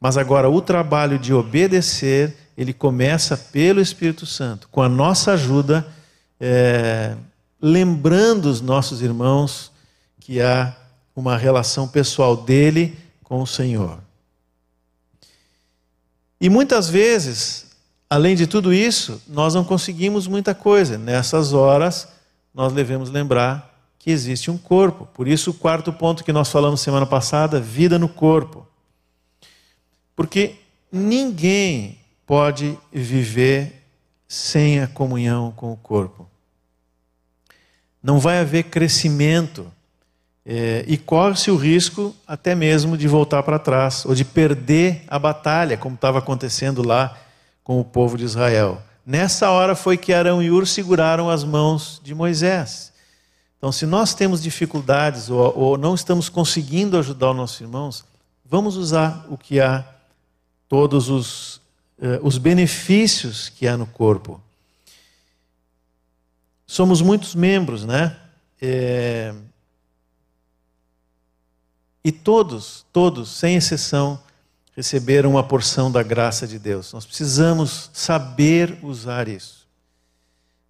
[0.00, 5.86] Mas agora o trabalho de obedecer ele começa pelo Espírito Santo, com a nossa ajuda,
[6.40, 7.14] é,
[7.62, 9.70] lembrando os nossos irmãos
[10.18, 10.76] que há
[11.14, 14.00] uma relação pessoal dele com o Senhor.
[16.40, 17.66] E muitas vezes,
[18.10, 20.98] além de tudo isso, nós não conseguimos muita coisa.
[20.98, 22.08] Nessas horas,
[22.52, 25.06] nós devemos lembrar que existe um corpo.
[25.14, 28.67] Por isso, o quarto ponto que nós falamos semana passada, vida no corpo.
[30.18, 30.56] Porque
[30.90, 33.84] ninguém pode viver
[34.26, 36.28] sem a comunhão com o corpo.
[38.02, 39.70] Não vai haver crescimento
[40.44, 45.20] é, e corre-se o risco até mesmo de voltar para trás ou de perder a
[45.20, 47.16] batalha, como estava acontecendo lá
[47.62, 48.82] com o povo de Israel.
[49.06, 52.92] Nessa hora foi que Arão e Ur seguraram as mãos de Moisés.
[53.56, 58.04] Então, se nós temos dificuldades ou, ou não estamos conseguindo ajudar os nossos irmãos,
[58.44, 59.84] vamos usar o que há,
[60.68, 61.60] todos os
[62.00, 64.40] eh, os benefícios que há no corpo.
[66.64, 68.16] Somos muitos membros, né?
[68.60, 69.34] É...
[72.04, 74.20] E todos, todos, sem exceção,
[74.76, 76.92] receberam uma porção da graça de Deus.
[76.92, 79.66] Nós precisamos saber usar isso.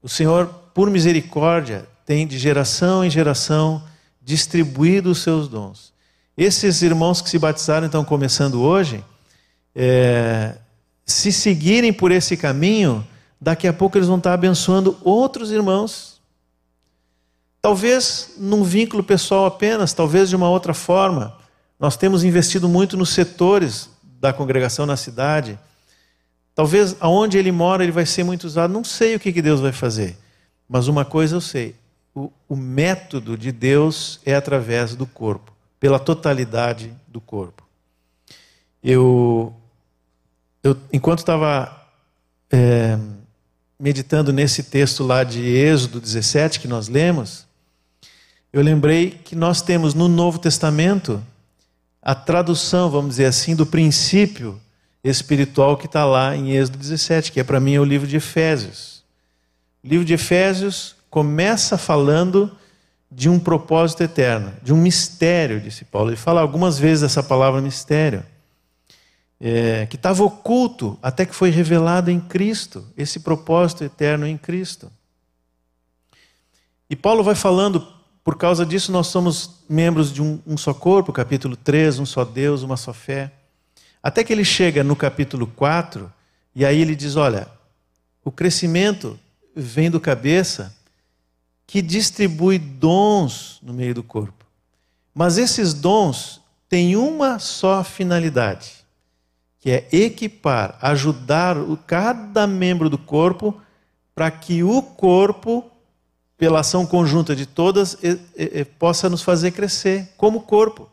[0.02, 3.84] O Senhor, por misericórdia, tem de geração em geração
[4.22, 5.92] distribuído os seus dons.
[6.36, 9.04] Esses irmãos que se batizaram estão começando hoje,
[9.80, 10.56] é,
[11.06, 13.06] se seguirem por esse caminho,
[13.40, 16.20] daqui a pouco eles vão estar abençoando outros irmãos.
[17.62, 21.36] Talvez num vínculo pessoal apenas, talvez de uma outra forma.
[21.78, 23.88] Nós temos investido muito nos setores
[24.20, 25.56] da congregação na cidade.
[26.56, 28.72] Talvez aonde ele mora ele vai ser muito usado.
[28.72, 30.18] Não sei o que, Deus vai fazer,
[30.68, 31.76] mas uma coisa eu sei:
[32.12, 37.62] o, o método de Deus é através do corpo, pela totalidade do corpo.
[38.82, 39.54] Eu
[40.62, 41.86] eu, enquanto estava
[42.50, 42.98] é,
[43.78, 47.46] meditando nesse texto lá de Êxodo 17 que nós lemos,
[48.52, 51.22] eu lembrei que nós temos no Novo Testamento
[52.02, 54.60] a tradução, vamos dizer assim, do princípio
[55.04, 58.16] espiritual que está lá em Êxodo 17, que é para mim é o livro de
[58.16, 59.04] Efésios.
[59.84, 62.50] O livro de Efésios começa falando
[63.10, 66.10] de um propósito eterno, de um mistério, disse Paulo.
[66.10, 68.24] Ele fala algumas vezes essa palavra mistério
[69.40, 74.90] é, que estava oculto até que foi revelado em Cristo, esse propósito eterno em Cristo.
[76.90, 77.86] E Paulo vai falando,
[78.24, 82.24] por causa disso nós somos membros de um, um só corpo, capítulo 3, um só
[82.24, 83.32] Deus, uma só fé.
[84.02, 86.12] Até que ele chega no capítulo 4,
[86.54, 87.48] e aí ele diz: olha,
[88.24, 89.18] o crescimento
[89.54, 90.74] vem do cabeça
[91.66, 94.46] que distribui dons no meio do corpo.
[95.14, 98.77] Mas esses dons têm uma só finalidade
[99.68, 101.54] que é equipar, ajudar
[101.86, 103.60] cada membro do corpo
[104.14, 105.62] para que o corpo
[106.38, 107.98] pela ação conjunta de todas,
[108.78, 110.88] possa nos fazer crescer como corpo.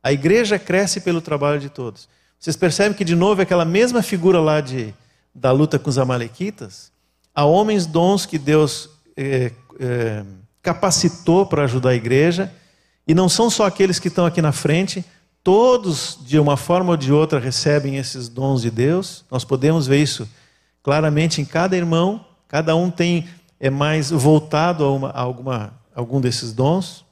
[0.00, 2.08] A igreja cresce pelo trabalho de todos.
[2.38, 4.94] Vocês percebem que, de novo, é aquela mesma figura lá de,
[5.34, 6.92] da luta com os Amalequitas?
[7.34, 9.50] Há homens dons que Deus é,
[9.80, 10.24] é,
[10.62, 12.52] capacitou para ajudar a igreja,
[13.08, 15.04] e não são só aqueles que estão aqui na frente,
[15.44, 19.24] todos, de uma forma ou de outra, recebem esses dons de Deus.
[19.30, 20.28] Nós podemos ver isso
[20.82, 23.28] claramente em cada irmão, cada um tem
[23.60, 27.04] é mais voltado a, uma, a alguma, algum desses dons.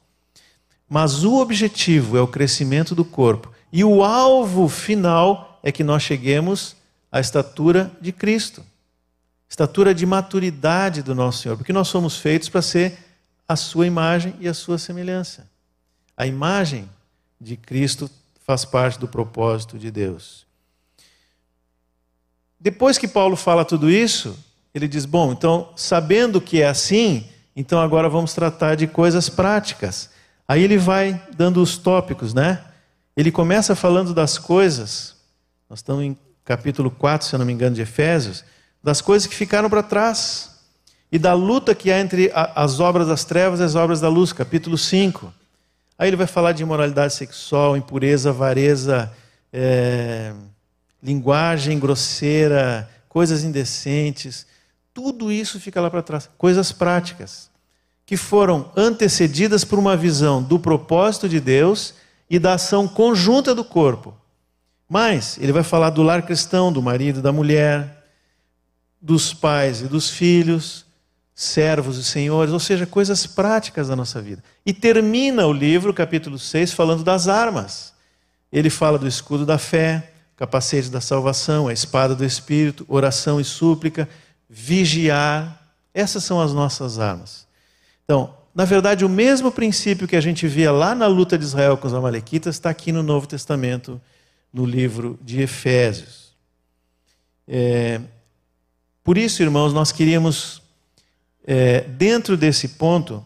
[0.89, 3.51] Mas o objetivo é o crescimento do corpo.
[3.73, 6.75] E o alvo final é que nós cheguemos
[7.11, 8.63] à estatura de Cristo
[9.53, 12.97] estatura de maturidade do nosso Senhor, porque nós somos feitos para ser
[13.47, 15.47] a sua imagem e a sua semelhança.
[16.17, 16.89] A imagem
[17.39, 18.11] de Cristo
[18.53, 20.47] faz parte do propósito de Deus.
[22.61, 24.39] Depois que Paulo fala tudo isso,
[24.75, 27.27] ele diz: Bom, então, sabendo que é assim,
[27.57, 30.11] então agora vamos tratar de coisas práticas.
[30.47, 32.63] Aí ele vai dando os tópicos, né?
[33.17, 35.17] Ele começa falando das coisas,
[35.69, 38.45] nós estamos em capítulo 4, se eu não me engano, de Efésios,
[38.83, 40.59] das coisas que ficaram para trás
[41.11, 44.31] e da luta que há entre as obras das trevas e as obras da luz,
[44.33, 45.33] capítulo 5.
[45.99, 49.13] Aí ele vai falar de imoralidade sexual, impureza, avareza,
[49.53, 50.33] é,
[51.03, 54.47] linguagem grosseira, coisas indecentes.
[54.95, 56.29] Tudo isso fica lá para trás.
[56.39, 57.51] Coisas práticas,
[58.07, 61.95] que foram antecedidas por uma visão do propósito de Deus
[62.29, 64.15] e da ação conjunta do corpo.
[64.89, 68.05] Mas ele vai falar do lar cristão, do marido, da mulher,
[69.01, 70.85] dos pais e dos filhos,
[71.43, 74.43] servos e senhores, ou seja, coisas práticas da nossa vida.
[74.65, 77.93] E termina o livro, capítulo 6, falando das armas.
[78.53, 83.45] Ele fala do escudo da fé, capacete da salvação, a espada do espírito, oração e
[83.45, 84.09] súplica,
[84.49, 85.61] vigiar.
[85.93, 87.47] Essas são as nossas armas.
[88.05, 91.77] Então, na verdade, o mesmo princípio que a gente via lá na luta de Israel
[91.77, 94.01] com os Amalequitas está aqui no Novo Testamento,
[94.53, 96.35] no livro de Efésios.
[97.49, 98.01] É,
[99.03, 100.62] por isso, irmãos, nós queríamos,
[101.47, 103.25] é, dentro desse ponto,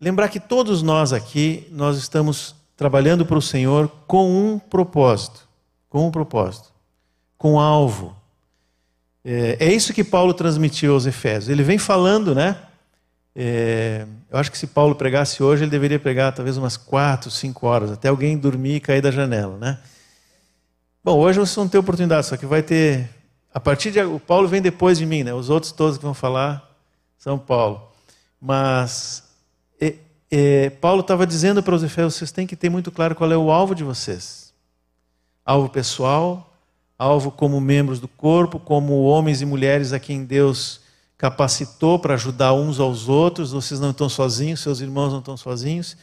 [0.00, 5.48] lembrar que todos nós aqui, nós estamos trabalhando para o Senhor com um propósito,
[5.88, 6.72] com um propósito,
[7.36, 8.16] com alvo.
[9.24, 11.48] É, é isso que Paulo transmitiu aos Efésios.
[11.48, 12.56] Ele vem falando, né?
[13.36, 17.66] É, eu acho que se Paulo pregasse hoje, ele deveria pregar talvez umas quatro, cinco
[17.66, 19.78] horas, até alguém dormir e cair da janela, né?
[21.04, 23.08] Bom, hoje vocês vão ter oportunidade, só que vai ter.
[23.52, 24.00] A partir de.
[24.00, 25.32] O Paulo vem depois de mim, né?
[25.32, 26.69] Os outros todos que vão falar
[27.20, 27.82] são Paulo.
[28.40, 29.22] Mas
[29.80, 29.96] e,
[30.32, 33.36] e, Paulo estava dizendo para os Efésios: vocês têm que ter muito claro qual é
[33.36, 34.52] o alvo de vocês.
[35.44, 36.52] Alvo pessoal,
[36.98, 40.80] alvo como membros do corpo, como homens e mulheres a quem Deus
[41.18, 45.96] capacitou para ajudar uns aos outros, vocês não estão sozinhos, seus irmãos não estão sozinhos.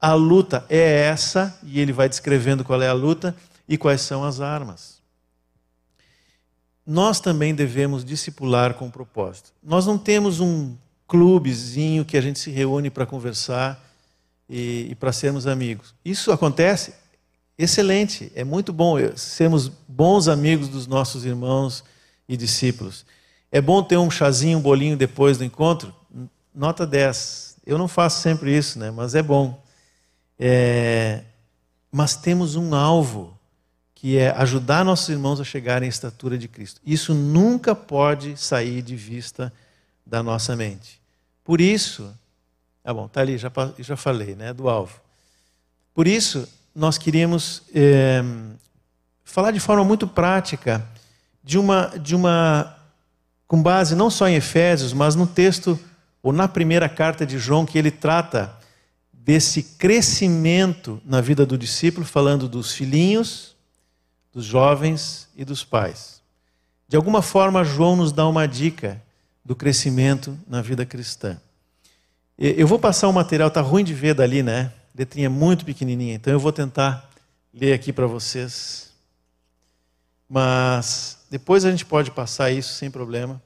[0.00, 3.34] A luta é essa, e ele vai descrevendo qual é a luta
[3.68, 4.99] e quais são as armas.
[6.86, 9.52] Nós também devemos discipular com propósito.
[9.62, 10.76] Nós não temos um
[11.06, 13.84] clubezinho que a gente se reúne para conversar
[14.48, 15.94] e, e para sermos amigos.
[16.04, 16.94] Isso acontece,
[17.58, 21.84] excelente, é muito bom sermos bons amigos dos nossos irmãos
[22.28, 23.04] e discípulos.
[23.52, 25.92] É bom ter um chazinho, um bolinho depois do encontro?
[26.54, 27.56] Nota 10.
[27.66, 28.90] Eu não faço sempre isso, né?
[28.90, 29.60] mas é bom.
[30.38, 31.22] É...
[31.90, 33.36] Mas temos um alvo,
[34.00, 36.80] que é ajudar nossos irmãos a chegarem à estatura de Cristo.
[36.86, 39.52] Isso nunca pode sair de vista
[40.06, 40.98] da nossa mente.
[41.44, 42.10] Por isso,
[42.82, 44.98] ah bom, tá ali, já, já falei, né, do alvo.
[45.92, 48.24] Por isso, nós queríamos é,
[49.22, 50.82] falar de forma muito prática
[51.44, 52.74] de uma, de uma
[53.46, 55.78] com base não só em Efésios, mas no texto,
[56.22, 58.50] ou na primeira carta de João, que ele trata
[59.12, 63.59] desse crescimento na vida do discípulo, falando dos filhinhos,
[64.32, 66.20] dos jovens e dos pais.
[66.88, 69.00] De alguma forma, João nos dá uma dica
[69.44, 71.40] do crescimento na vida cristã.
[72.38, 74.72] Eu vou passar o material, está ruim de ver dali, né?
[74.94, 77.08] Letrinha muito pequenininha, então eu vou tentar
[77.52, 78.90] ler aqui para vocês.
[80.28, 83.42] Mas depois a gente pode passar isso sem problema.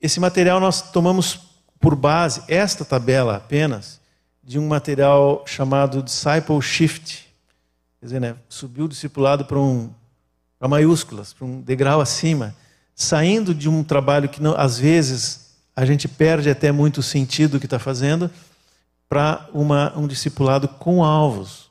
[0.00, 1.40] Esse material nós tomamos
[1.80, 4.00] por base, esta tabela apenas,
[4.42, 7.23] de um material chamado Disciple Shift.
[8.04, 9.88] Quer dizer, né, subiu o discipulado para um,
[10.58, 12.54] para maiúsculas, para um degrau acima,
[12.94, 17.52] saindo de um trabalho que não, às vezes a gente perde até muito o sentido
[17.52, 18.30] do que está fazendo,
[19.08, 19.48] para
[19.94, 21.70] um discipulado com alvos.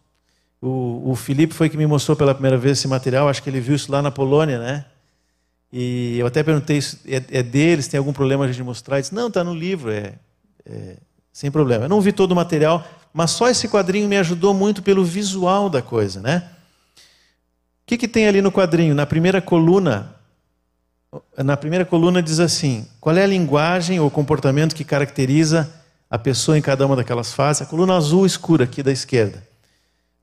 [0.59, 3.59] O, o Felipe foi que me mostrou pela primeira vez esse material, acho que ele
[3.59, 4.85] viu isso lá na Polônia, né?
[5.71, 8.95] E eu até perguntei, é, é deles, tem algum problema a gente mostrar?
[8.95, 10.15] Ele disse, não, está no livro, é,
[10.65, 10.97] é,
[11.31, 11.85] sem problema.
[11.85, 12.83] Eu não vi todo o material,
[13.13, 16.49] mas só esse quadrinho me ajudou muito pelo visual da coisa, né?
[16.97, 18.95] O que, que tem ali no quadrinho?
[18.95, 20.15] Na primeira coluna,
[21.37, 25.71] na primeira coluna diz assim: qual é a linguagem ou comportamento que caracteriza
[26.09, 27.61] a pessoa em cada uma daquelas fases?
[27.61, 29.45] A coluna azul escura aqui da esquerda.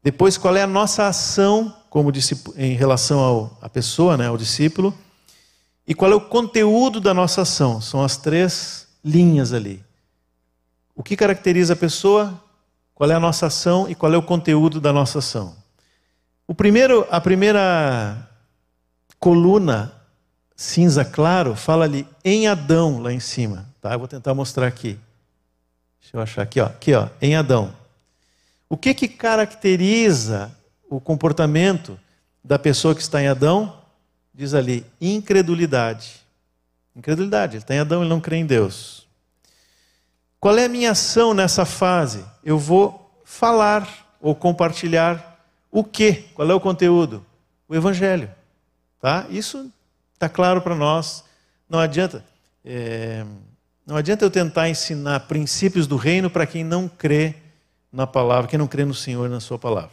[0.02, 2.10] Depois, qual é a nossa ação como
[2.56, 4.96] em relação à pessoa, né, ao discípulo?
[5.86, 7.80] E qual é o conteúdo da nossa ação?
[7.80, 9.82] São as três linhas ali.
[10.94, 12.40] O que caracteriza a pessoa?
[13.00, 15.56] Qual é a nossa ação e qual é o conteúdo da nossa ação?
[16.46, 18.28] O primeiro, a primeira
[19.18, 19.90] coluna
[20.54, 23.94] cinza claro fala ali em Adão lá em cima, tá?
[23.94, 24.98] Eu vou tentar mostrar aqui.
[25.98, 27.74] Deixa eu achar aqui, ó, aqui, ó, em Adão.
[28.68, 30.54] O que que caracteriza
[30.90, 31.98] o comportamento
[32.44, 33.78] da pessoa que está em Adão?
[34.34, 36.20] Diz ali, incredulidade.
[36.94, 39.08] Incredulidade, ele está em Adão, ele não crê em Deus.
[40.40, 42.24] Qual é a minha ação nessa fase?
[42.42, 43.86] Eu vou falar
[44.18, 45.38] ou compartilhar
[45.70, 46.14] o que?
[46.34, 47.24] Qual é o conteúdo?
[47.68, 48.30] O Evangelho.
[48.98, 49.26] Tá?
[49.28, 49.70] Isso
[50.14, 51.24] está claro para nós.
[51.68, 52.24] Não adianta.
[52.64, 53.22] É,
[53.86, 57.34] não adianta eu tentar ensinar princípios do reino para quem não crê
[57.92, 59.90] na palavra, quem não crê no Senhor na Sua palavra.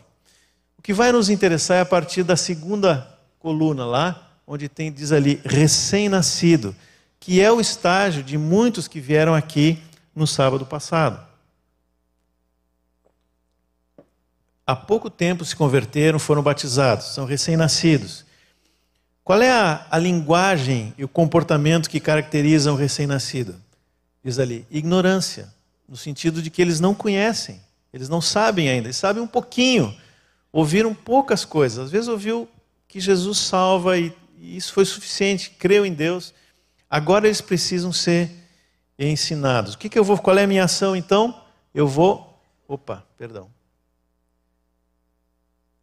[0.77, 3.05] O que vai nos interessar é a partir da segunda
[3.37, 6.73] coluna lá, onde tem, diz ali, recém-nascido,
[7.19, 9.81] que é o estágio de muitos que vieram aqui
[10.17, 11.23] no sábado passado.
[14.65, 18.25] Há pouco tempo se converteram, foram batizados, são recém-nascidos.
[19.23, 23.55] Qual é a, a, linguagem e o comportamento que caracterizam o recém-nascido?
[24.23, 25.53] Diz ali, ignorância,
[25.87, 27.61] no sentido de que eles não conhecem.
[27.93, 29.95] Eles não sabem ainda, eles sabem um pouquinho.
[30.51, 31.77] Ouviram poucas coisas.
[31.77, 32.49] Às vezes ouviu
[32.87, 36.33] que Jesus salva e, e isso foi suficiente, creu em Deus.
[36.89, 38.31] Agora eles precisam ser
[38.97, 39.73] ensinados.
[39.73, 40.17] O que, que eu vou?
[40.17, 41.43] Qual é a minha ação então?
[41.73, 42.39] Eu vou.
[42.67, 43.49] Opa, perdão.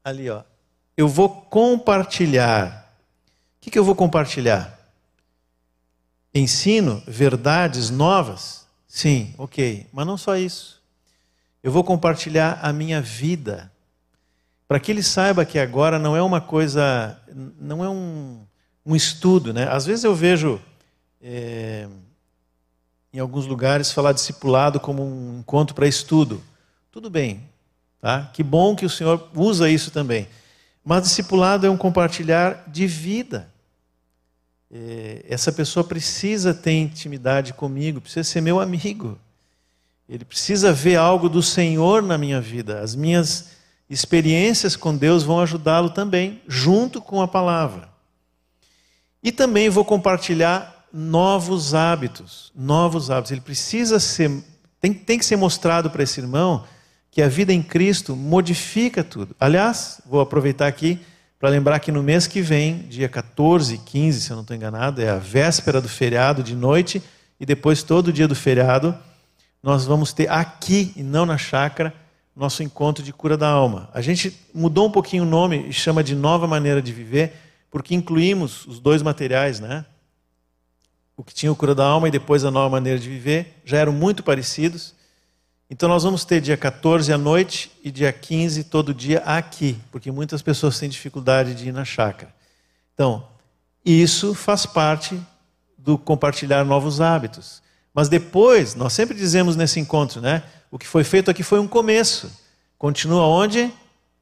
[0.02, 0.42] Ali, ó.
[0.96, 2.92] Eu vou compartilhar.
[3.58, 4.78] O que, que eu vou compartilhar?
[6.34, 8.66] Ensino verdades novas?
[8.86, 9.86] Sim, ok.
[9.92, 10.82] Mas não só isso.
[11.62, 13.72] Eu vou compartilhar a minha vida.
[14.68, 17.18] Para que ele saiba que agora não é uma coisa,
[17.58, 18.44] não é um,
[18.84, 19.52] um estudo.
[19.52, 19.68] Né?
[19.68, 20.60] Às vezes eu vejo
[21.22, 21.88] é,
[23.14, 26.42] em alguns lugares falar discipulado como um encontro para estudo.
[26.90, 27.48] Tudo bem,
[28.00, 28.28] tá?
[28.32, 30.26] Que bom que o Senhor usa isso também.
[30.84, 33.48] Mas discipulado é um compartilhar de vida.
[34.68, 39.16] É, essa pessoa precisa ter intimidade comigo, precisa ser meu amigo.
[40.08, 42.80] Ele precisa ver algo do Senhor na minha vida.
[42.80, 43.52] As minhas
[43.88, 47.88] experiências com Deus vão ajudá-lo também, junto com a palavra.
[49.22, 52.52] E também vou compartilhar novos hábitos.
[52.54, 53.32] Novos hábitos.
[53.32, 54.30] Ele precisa ser.
[54.80, 56.64] Tem, tem que ser mostrado para esse irmão
[57.10, 59.34] que a vida em Cristo modifica tudo.
[59.40, 61.00] Aliás, vou aproveitar aqui
[61.38, 65.02] para lembrar que no mês que vem, dia 14, 15, se eu não estou enganado,
[65.02, 67.02] é a véspera do feriado de noite
[67.38, 68.96] e depois todo dia do feriado
[69.62, 71.92] nós vamos ter aqui e não na chácara
[72.36, 73.88] nosso encontro de cura da alma.
[73.94, 77.32] A gente mudou um pouquinho o nome e chama de nova maneira de viver,
[77.70, 79.84] porque incluímos os dois materiais, né?
[81.16, 83.78] O que tinha o cura da alma e depois a nova maneira de viver, já
[83.78, 84.94] eram muito parecidos.
[85.70, 90.10] Então nós vamos ter dia 14 à noite e dia 15 todo dia aqui, porque
[90.10, 92.34] muitas pessoas têm dificuldade de ir na chácara.
[92.94, 93.26] Então,
[93.84, 95.20] isso faz parte
[95.76, 97.62] do compartilhar novos hábitos.
[97.92, 100.42] Mas depois, nós sempre dizemos nesse encontro, né?
[100.70, 102.30] O que foi feito aqui foi um começo.
[102.76, 103.72] Continua onde?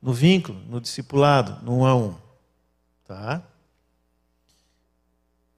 [0.01, 2.15] No vínculo, no discipulado, no um a um.
[3.07, 3.43] Tá?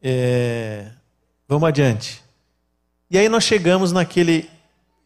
[0.02, 0.92] É...
[1.48, 2.22] Vamos adiante.
[3.10, 4.48] E aí nós chegamos naquele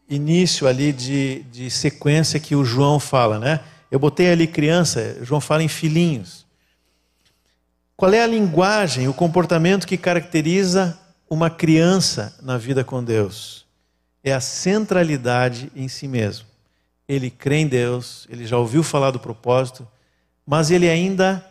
[0.09, 3.59] início ali de, de sequência que o João fala, né?
[3.91, 6.45] Eu botei ali criança, João fala em filhinhos.
[7.95, 10.97] Qual é a linguagem, o comportamento que caracteriza
[11.29, 13.65] uma criança na vida com Deus
[14.23, 16.47] é a centralidade em si mesmo.
[17.07, 19.87] Ele crê em Deus, ele já ouviu falar do propósito,
[20.45, 21.45] mas ele ainda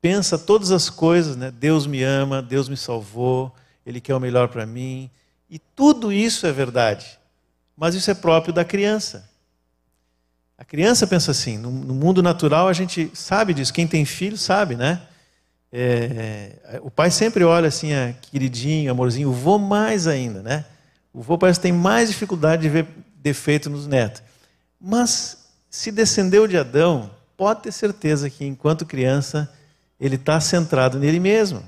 [0.00, 1.50] pensa todas as coisas, né?
[1.50, 5.10] Deus me ama, Deus me salvou, ele quer o melhor para mim,
[5.48, 7.18] e tudo isso é verdade.
[7.76, 9.28] Mas isso é próprio da criança.
[10.58, 14.38] A criança pensa assim, no, no mundo natural a gente sabe disso, quem tem filho
[14.38, 15.02] sabe, né?
[15.70, 20.64] É, o pai sempre olha assim, a queridinho, amorzinho, o vô mais ainda, né?
[21.12, 22.86] O vô parece que tem mais dificuldade de ver
[23.16, 24.22] defeito nos netos.
[24.80, 29.52] Mas se descendeu de Adão, pode ter certeza que enquanto criança
[30.00, 31.62] ele está centrado nele mesmo.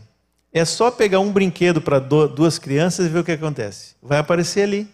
[0.52, 3.94] É só pegar um brinquedo para duas crianças e ver o que acontece.
[4.02, 4.88] Vai aparecer ali.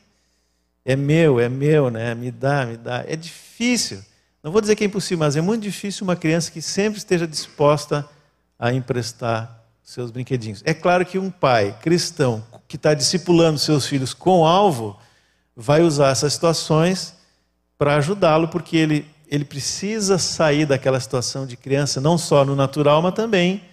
[0.85, 2.14] é meu, é meu, né?
[2.14, 3.05] Me dá, me dá.
[3.07, 4.03] É difícil.
[4.43, 7.26] Não vou dizer que é impossível, mas é muito difícil uma criança que sempre esteja
[7.26, 8.07] disposta
[8.59, 10.62] a emprestar seus brinquedinhos.
[10.64, 14.99] É claro que um pai cristão que está discipulando seus filhos com alvo
[15.57, 17.14] vai usar essas situações
[17.78, 23.03] para ajudá-lo, porque ele, ele precisa sair daquela situação de criança, não só no natural,
[23.03, 23.64] mas também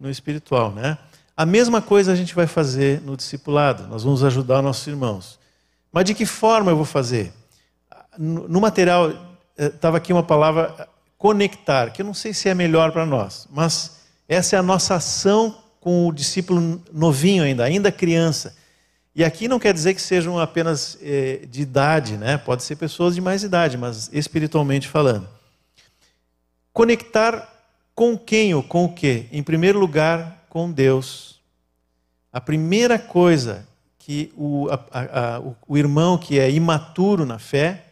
[0.00, 0.72] no espiritual.
[0.72, 0.96] Né?
[1.36, 5.38] A mesma coisa a gente vai fazer no discipulado, nós vamos ajudar nossos irmãos.
[5.92, 7.30] Mas de que forma eu vou fazer?
[8.16, 9.12] No material
[9.58, 10.88] estava eh, aqui uma palavra
[11.18, 14.94] conectar, que eu não sei se é melhor para nós, mas essa é a nossa
[14.94, 18.56] ação com o discípulo novinho ainda, ainda criança.
[19.14, 22.38] E aqui não quer dizer que sejam apenas eh, de idade, né?
[22.38, 25.28] Pode ser pessoas de mais idade, mas espiritualmente falando.
[26.72, 27.46] Conectar
[27.94, 29.26] com quem ou com o quê?
[29.30, 31.40] Em primeiro lugar, com Deus.
[32.32, 37.84] A primeira coisa que o, a, a, o, o irmão que é imaturo na fé,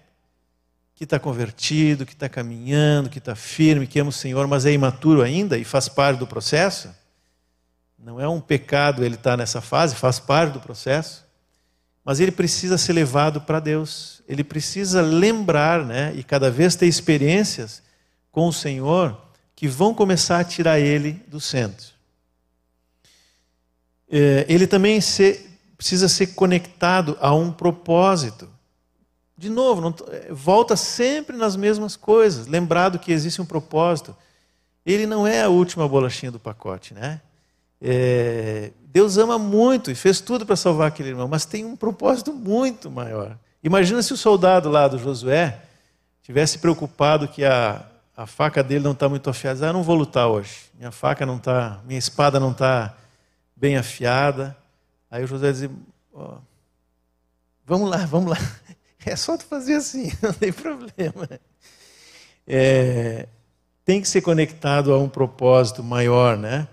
[0.94, 4.72] que está convertido, que está caminhando, que está firme, que ama o Senhor, mas é
[4.72, 6.90] imaturo ainda e faz parte do processo,
[8.02, 11.24] não é um pecado ele estar tá nessa fase, faz parte do processo,
[12.04, 16.86] mas ele precisa ser levado para Deus, ele precisa lembrar, né, e cada vez ter
[16.86, 17.82] experiências
[18.32, 19.20] com o Senhor
[19.54, 21.88] que vão começar a tirar ele do centro.
[24.10, 28.48] É, ele também ser, precisa ser conectado a um propósito.
[29.36, 34.16] De novo, não, é, volta sempre nas mesmas coisas, lembrado que existe um propósito.
[34.84, 37.20] Ele não é a última bolachinha do pacote, né?
[37.80, 42.32] É, Deus ama muito e fez tudo para salvar aquele irmão, mas tem um propósito
[42.32, 43.36] muito maior.
[43.62, 45.60] Imagina se o soldado lá do Josué
[46.22, 47.84] tivesse preocupado que a,
[48.16, 49.68] a faca dele não está muito afiada.
[49.68, 50.70] Ah, não vou lutar hoje.
[50.74, 52.96] Minha faca não está, minha espada não está
[53.56, 54.56] bem afiada.
[55.10, 55.70] Aí o José dizia,
[56.12, 56.34] oh,
[57.64, 58.38] vamos lá, vamos lá.
[59.02, 61.26] É só tu fazer assim, não tem problema.
[62.46, 63.26] É,
[63.82, 66.68] tem que ser conectado a um propósito maior, né?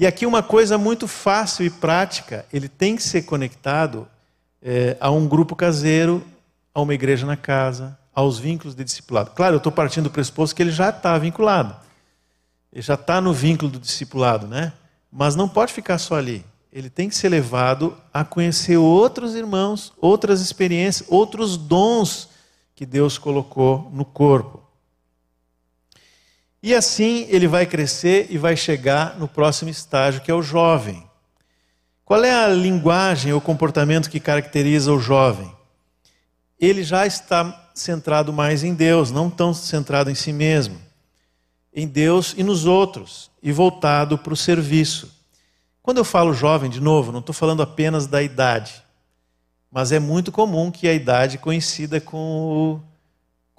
[0.00, 4.08] E aqui uma coisa muito fácil e prática, ele tem que ser conectado
[4.60, 6.24] é, a um grupo caseiro,
[6.74, 9.30] a uma igreja na casa, aos vínculos de discipulado.
[9.30, 11.76] Claro, eu estou partindo do pressuposto que ele já está vinculado.
[12.72, 14.72] Ele já está no vínculo do discipulado, né?
[15.12, 19.92] Mas não pode ficar só ali ele tem que ser levado a conhecer outros irmãos,
[20.00, 22.28] outras experiências, outros dons
[22.74, 24.62] que Deus colocou no corpo.
[26.62, 31.08] E assim ele vai crescer e vai chegar no próximo estágio, que é o jovem.
[32.04, 35.50] Qual é a linguagem ou comportamento que caracteriza o jovem?
[36.58, 40.76] Ele já está centrado mais em Deus, não tão centrado em si mesmo,
[41.72, 45.10] em Deus e nos outros, e voltado para o serviço.
[45.82, 48.82] Quando eu falo jovem, de novo, não estou falando apenas da idade,
[49.70, 52.80] mas é muito comum que a idade coincida com, o,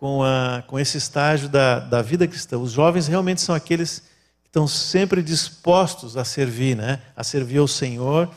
[0.01, 2.57] com, a, com esse estágio da, da vida cristã.
[2.57, 3.99] Os jovens realmente são aqueles
[4.41, 6.99] que estão sempre dispostos a servir, né?
[7.15, 8.27] a servir ao Senhor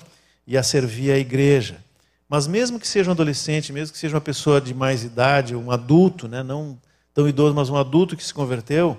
[0.47, 1.79] e a servir à igreja.
[2.29, 5.71] Mas mesmo que seja um adolescente, mesmo que seja uma pessoa de mais idade, um
[5.71, 6.43] adulto, né?
[6.43, 6.79] não
[7.15, 8.99] tão idoso, mas um adulto que se converteu,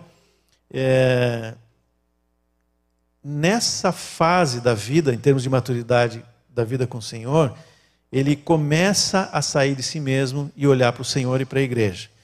[0.74, 1.54] é,
[3.24, 7.56] nessa fase da vida, em termos de maturidade da vida com o Senhor,
[8.12, 11.62] ele começa a sair de si mesmo e olhar para o Senhor e para a
[11.64, 12.15] igreja.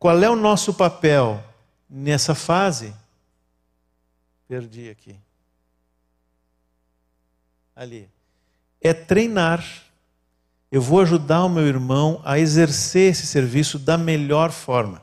[0.00, 1.44] Qual é o nosso papel
[1.88, 2.94] nessa fase?
[4.48, 5.14] Perdi aqui.
[7.76, 8.08] Ali.
[8.80, 9.62] É treinar.
[10.72, 15.02] Eu vou ajudar o meu irmão a exercer esse serviço da melhor forma,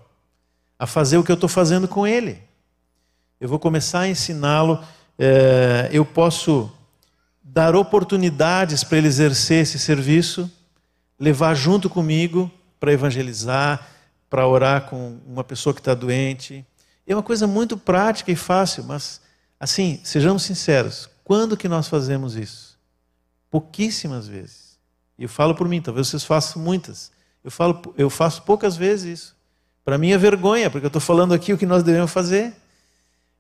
[0.79, 2.41] a fazer o que eu estou fazendo com ele.
[3.39, 4.83] Eu vou começar a ensiná-lo
[5.19, 6.71] é, eu posso
[7.43, 10.49] dar oportunidades para ele exercer esse serviço,
[11.19, 13.96] levar junto comigo para evangelizar,
[14.30, 16.65] para orar com uma pessoa que está doente.
[17.05, 19.21] É uma coisa muito prática e fácil, mas,
[19.59, 22.78] assim, sejamos sinceros, quando que nós fazemos isso?
[23.49, 24.78] Pouquíssimas vezes.
[25.17, 27.11] E eu falo por mim, talvez vocês façam muitas.
[27.43, 29.36] Eu, falo, eu faço poucas vezes isso.
[29.84, 32.53] Para mim é vergonha, porque eu estou falando aqui o que nós devemos fazer.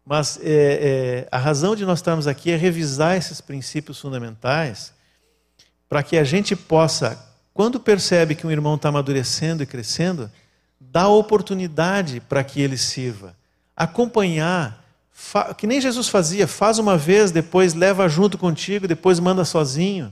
[0.05, 4.93] Mas é, é, a razão de nós estarmos aqui é revisar esses princípios fundamentais
[5.89, 7.21] para que a gente possa,
[7.53, 10.31] quando percebe que um irmão está amadurecendo e crescendo,
[10.91, 13.35] dar oportunidade para que ele sirva.
[13.75, 14.83] Acompanhar,
[15.57, 20.11] que nem Jesus fazia, faz uma vez, depois leva junto contigo, depois manda sozinho.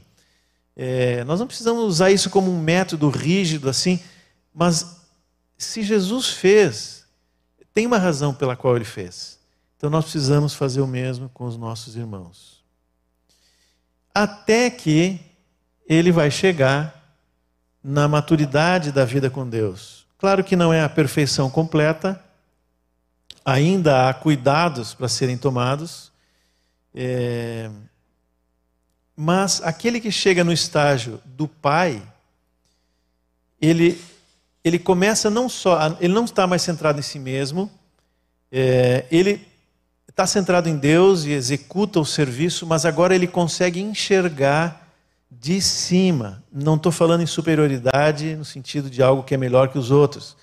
[0.75, 3.99] É, nós não precisamos usar isso como um método rígido assim,
[4.53, 4.97] mas
[5.57, 7.05] se Jesus fez,
[7.73, 9.39] tem uma razão pela qual ele fez.
[9.77, 12.63] Então nós precisamos fazer o mesmo com os nossos irmãos.
[14.13, 15.19] Até que
[15.87, 17.03] ele vai chegar
[17.83, 20.04] na maturidade da vida com Deus.
[20.17, 22.23] Claro que não é a perfeição completa,
[23.43, 26.11] ainda há cuidados para serem tomados,
[26.93, 27.69] é...
[29.15, 32.01] mas aquele que chega no estágio do pai,
[33.61, 34.01] ele,
[34.63, 37.69] ele começa não só, ele não está mais centrado em si mesmo,
[38.51, 39.05] é...
[39.11, 39.45] ele
[40.07, 44.84] está centrado em Deus e executa o serviço, mas agora ele consegue enxergar
[45.39, 46.43] de cima.
[46.51, 50.35] Não estou falando em superioridade no sentido de algo que é melhor que os outros,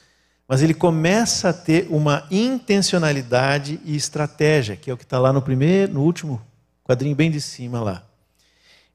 [0.47, 5.33] mas ele começa a ter uma intencionalidade e estratégia, que é o que está lá
[5.33, 6.41] no primeiro, no último
[6.85, 8.05] quadrinho bem de cima lá.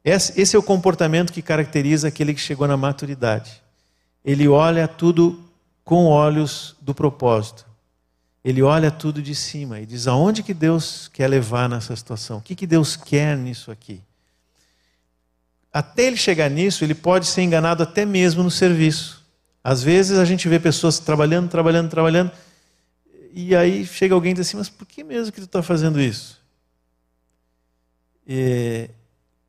[0.03, 3.61] Esse é o comportamento que caracteriza aquele que chegou na maturidade.
[4.23, 5.43] Ele olha tudo
[5.83, 7.67] com olhos do propósito
[8.47, 12.41] ele olha tudo de cima e diz aonde que Deus quer levar nessa situação, o
[12.41, 14.01] que, que Deus quer nisso aqui.
[15.77, 19.23] Até ele chegar nisso, ele pode ser enganado até mesmo no serviço.
[19.63, 22.31] Às vezes a gente vê pessoas trabalhando, trabalhando, trabalhando,
[23.31, 26.01] e aí chega alguém e diz assim, mas por que mesmo que tu está fazendo
[26.01, 26.41] isso?
[28.27, 28.89] E,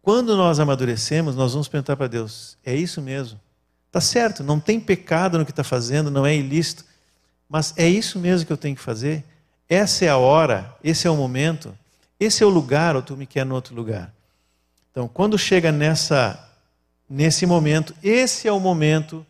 [0.03, 3.41] quando nós amadurecemos, nós vamos perguntar para Deus, é isso mesmo?
[3.91, 6.85] Tá certo, não tem pecado no que está fazendo, não é ilícito,
[7.49, 9.25] mas é isso mesmo que eu tenho que fazer?
[9.67, 11.75] Essa é a hora, esse é o momento,
[12.21, 14.13] esse é o lugar, ou tu me quer no outro lugar?
[14.99, 16.45] Então, quando chega nessa,
[17.09, 19.25] nesse momento, esse é o momento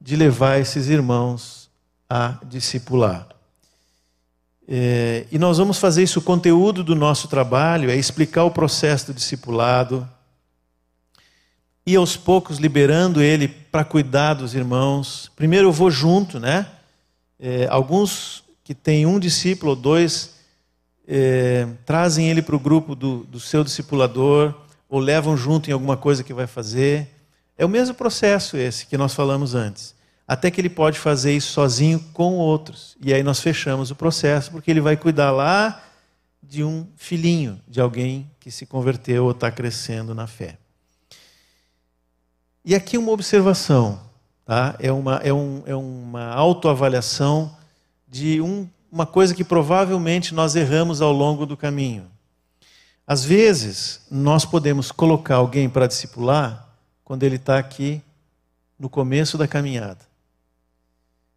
[0.00, 1.68] de levar esses irmãos
[2.08, 3.26] a discipular.
[4.68, 9.06] É, e nós vamos fazer isso, o conteúdo do nosso trabalho é explicar o processo
[9.06, 10.08] do discipulado,
[11.84, 15.32] e aos poucos liberando ele para cuidar dos irmãos.
[15.34, 16.64] Primeiro eu vou junto, né?
[17.40, 20.36] É, alguns que têm um discípulo ou dois
[21.08, 24.54] é, trazem ele para o grupo do, do seu discipulador
[24.88, 27.08] ou levam junto em alguma coisa que vai fazer.
[27.58, 29.94] É o mesmo processo esse que nós falamos antes.
[30.26, 32.96] Até que ele pode fazer isso sozinho com outros.
[33.00, 35.82] E aí nós fechamos o processo, porque ele vai cuidar lá
[36.42, 40.58] de um filhinho, de alguém que se converteu ou está crescendo na fé.
[42.64, 44.00] E aqui uma observação.
[44.44, 44.76] Tá?
[44.78, 47.56] É, uma, é, um, é uma autoavaliação
[48.08, 52.06] de um, uma coisa que provavelmente nós erramos ao longo do caminho.
[53.06, 56.68] Às vezes, nós podemos colocar alguém para discipular
[57.04, 58.02] quando ele está aqui
[58.78, 60.00] no começo da caminhada.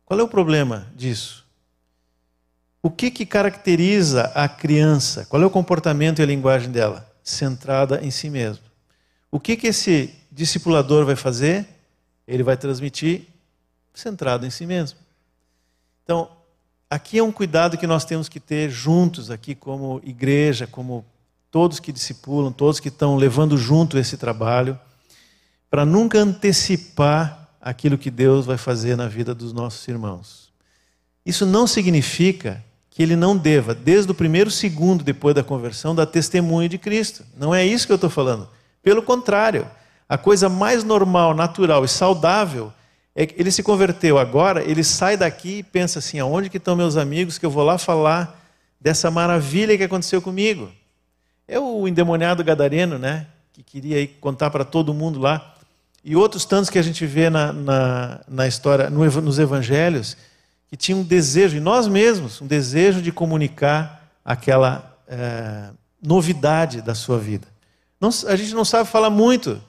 [0.03, 1.45] Qual é o problema disso?
[2.81, 5.25] O que, que caracteriza a criança?
[5.25, 7.07] Qual é o comportamento e a linguagem dela?
[7.23, 8.63] Centrada em si mesmo.
[9.29, 11.67] O que, que esse discipulador vai fazer?
[12.29, 13.23] ele vai transmitir
[13.91, 14.99] centrado em si mesmo.
[16.03, 16.29] Então,
[16.87, 21.03] aqui é um cuidado que nós temos que ter juntos, aqui como igreja, como
[21.51, 24.79] todos que discipulam, todos que estão levando junto esse trabalho,
[25.69, 30.49] para nunca antecipar aquilo que Deus vai fazer na vida dos nossos irmãos.
[31.25, 36.05] Isso não significa que ele não deva, desde o primeiro segundo depois da conversão, dar
[36.05, 37.23] testemunho de Cristo.
[37.37, 38.49] Não é isso que eu estou falando.
[38.81, 39.67] Pelo contrário,
[40.07, 42.73] a coisa mais normal, natural e saudável
[43.15, 46.75] é que ele se converteu agora, ele sai daqui e pensa assim: aonde que estão
[46.75, 48.39] meus amigos que eu vou lá falar
[48.81, 50.71] dessa maravilha que aconteceu comigo?
[51.49, 53.27] É o endemoniado gadareno, né?
[53.51, 55.55] Que queria contar para todo mundo lá.
[56.03, 60.15] E outros tantos que a gente vê na, na, na história, no, nos evangelhos,
[60.69, 65.69] que tinham um desejo, e nós mesmos, um desejo de comunicar aquela é,
[66.01, 67.47] novidade da sua vida.
[67.99, 69.61] Não, a gente não sabe falar muito,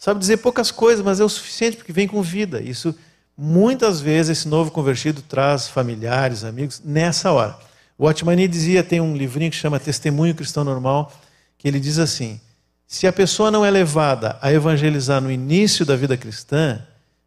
[0.00, 2.62] Sabe dizer poucas coisas, mas é o suficiente porque vem com vida.
[2.62, 2.94] Isso,
[3.36, 7.58] muitas vezes, esse novo convertido traz familiares, amigos, nessa hora.
[8.00, 11.12] O Otmani dizia, tem um livrinho que chama Testemunho Cristão Normal,
[11.58, 12.40] que ele diz assim:
[12.86, 16.80] se a pessoa não é levada a evangelizar no início da vida cristã,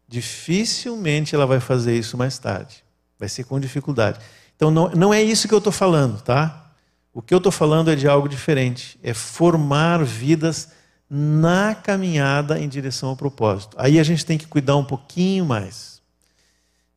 [0.08, 2.82] dificilmente ela vai fazer isso mais tarde.
[3.20, 4.18] Vai ser com dificuldade.
[4.56, 6.72] Então, não, não é isso que eu estou falando, tá?
[7.12, 8.98] O que eu estou falando é de algo diferente.
[9.00, 10.70] É formar vidas
[11.08, 13.76] na caminhada em direção ao propósito.
[13.78, 16.02] Aí a gente tem que cuidar um pouquinho mais.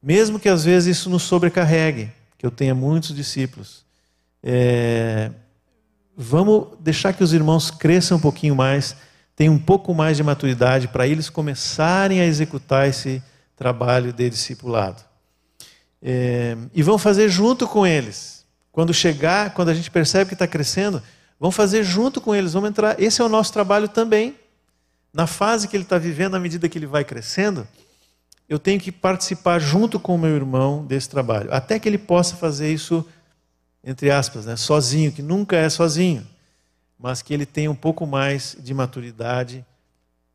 [0.01, 3.85] Mesmo que às vezes isso nos sobrecarregue, que eu tenha muitos discípulos.
[4.43, 5.31] É...
[6.15, 8.95] Vamos deixar que os irmãos cresçam um pouquinho mais,
[9.35, 13.21] tenham um pouco mais de maturidade para eles começarem a executar esse
[13.55, 15.03] trabalho de discipulado.
[16.01, 16.57] É...
[16.73, 18.45] E vão fazer junto com eles.
[18.71, 21.01] Quando chegar, quando a gente percebe que está crescendo,
[21.39, 22.99] Vamos fazer junto com eles, vamos entrar.
[22.99, 24.35] Esse é o nosso trabalho também.
[25.13, 27.67] Na fase que ele está vivendo, à medida que ele vai crescendo,
[28.47, 32.35] eu tenho que participar junto com o meu irmão desse trabalho, até que ele possa
[32.35, 33.05] fazer isso,
[33.83, 36.25] entre aspas, né, sozinho, que nunca é sozinho,
[36.97, 39.65] mas que ele tenha um pouco mais de maturidade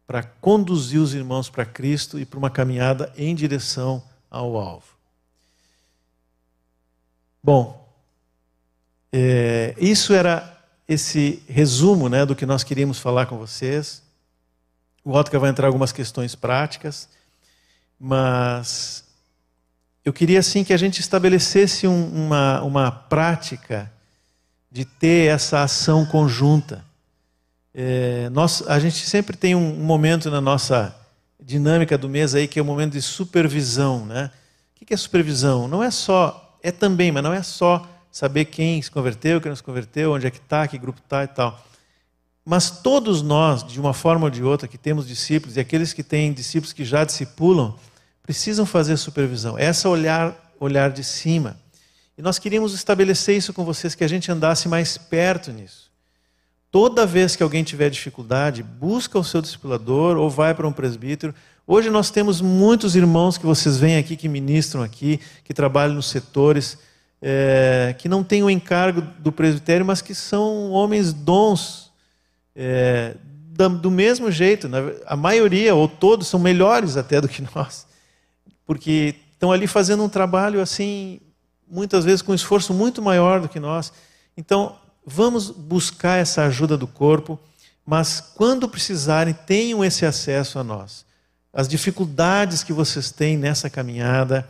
[0.07, 4.93] para conduzir os irmãos para Cristo e para uma caminhada em direção ao alvo.
[7.43, 7.83] Bom,
[9.11, 10.53] é, isso era
[10.87, 14.03] esse resumo né, do que nós queríamos falar com vocês.
[15.05, 17.09] O Otto vai entrar algumas questões práticas,
[18.05, 19.05] mas
[20.05, 23.93] eu queria assim que a gente estabelecesse um, uma, uma prática
[24.69, 26.85] de ter essa ação conjunta.
[27.73, 30.93] É, nós, a gente sempre tem um, um, momento na nossa
[31.41, 34.33] dinâmica do mês aí que é o um momento de supervisão, né?
[34.81, 35.69] O que é supervisão?
[35.69, 39.57] Não é só, é também, mas não é só saber quem se converteu, quem não
[39.57, 41.65] se converteu, onde é que está, que grupo está e tal.
[42.45, 46.03] Mas todos nós, de uma forma ou de outra, que temos discípulos, e aqueles que
[46.03, 47.79] têm discípulos que já discipulam,
[48.23, 49.59] precisam fazer supervisão.
[49.59, 51.57] Essa olhar, olhar de cima.
[52.17, 55.91] E nós queríamos estabelecer isso com vocês, que a gente andasse mais perto nisso.
[56.71, 61.35] Toda vez que alguém tiver dificuldade, busca o seu discipulador ou vai para um presbítero.
[61.67, 66.07] Hoje nós temos muitos irmãos que vocês veem aqui, que ministram aqui, que trabalham nos
[66.07, 66.79] setores
[67.23, 71.93] é, que não têm o encargo do presbitério, mas que são homens dons,
[72.57, 73.15] é,
[73.81, 74.69] do mesmo jeito.
[75.07, 77.87] A maioria, ou todos, são melhores até do que nós,
[78.67, 81.21] porque estão ali fazendo um trabalho assim,
[81.69, 83.93] muitas vezes com um esforço muito maior do que nós.
[84.37, 87.39] Então, vamos buscar essa ajuda do corpo,
[87.85, 91.05] mas quando precisarem, tenham esse acesso a nós.
[91.53, 94.49] As dificuldades que vocês têm nessa caminhada,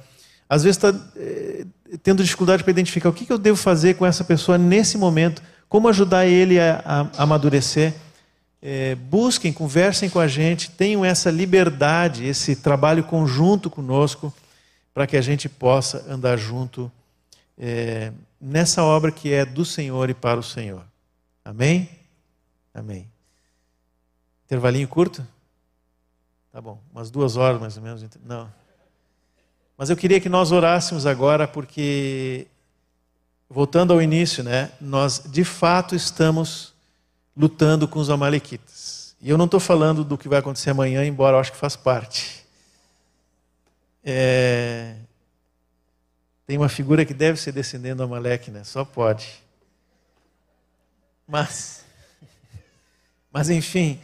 [0.49, 1.65] às vezes está é,
[2.03, 5.43] tendo dificuldade para identificar o que, que eu devo fazer com essa pessoa nesse momento,
[5.69, 7.95] como ajudar ele a, a, a amadurecer.
[8.65, 14.33] É, busquem, conversem com a gente, tenham essa liberdade, esse trabalho conjunto conosco,
[14.95, 16.91] para que a gente possa andar junto
[17.59, 20.85] é, nessa obra que é do Senhor e para o Senhor.
[21.45, 21.89] Amém?
[22.73, 23.09] Amém.
[24.45, 25.27] Intervalinho curto?
[26.53, 28.05] Tá bom, umas duas horas mais ou menos.
[28.25, 28.49] Não.
[29.77, 32.47] Mas eu queria que nós orássemos agora, porque,
[33.49, 36.72] voltando ao início, né, nós de fato estamos
[37.37, 39.14] lutando com os Amalequitas.
[39.20, 41.76] E eu não estou falando do que vai acontecer amanhã, embora eu acho que faz
[41.76, 42.45] parte.
[44.05, 44.97] É...
[46.47, 48.64] Tem uma figura que deve ser descendendo do Amaleque, né?
[48.64, 49.43] Só pode.
[51.26, 51.85] Mas,
[53.33, 53.99] mas enfim,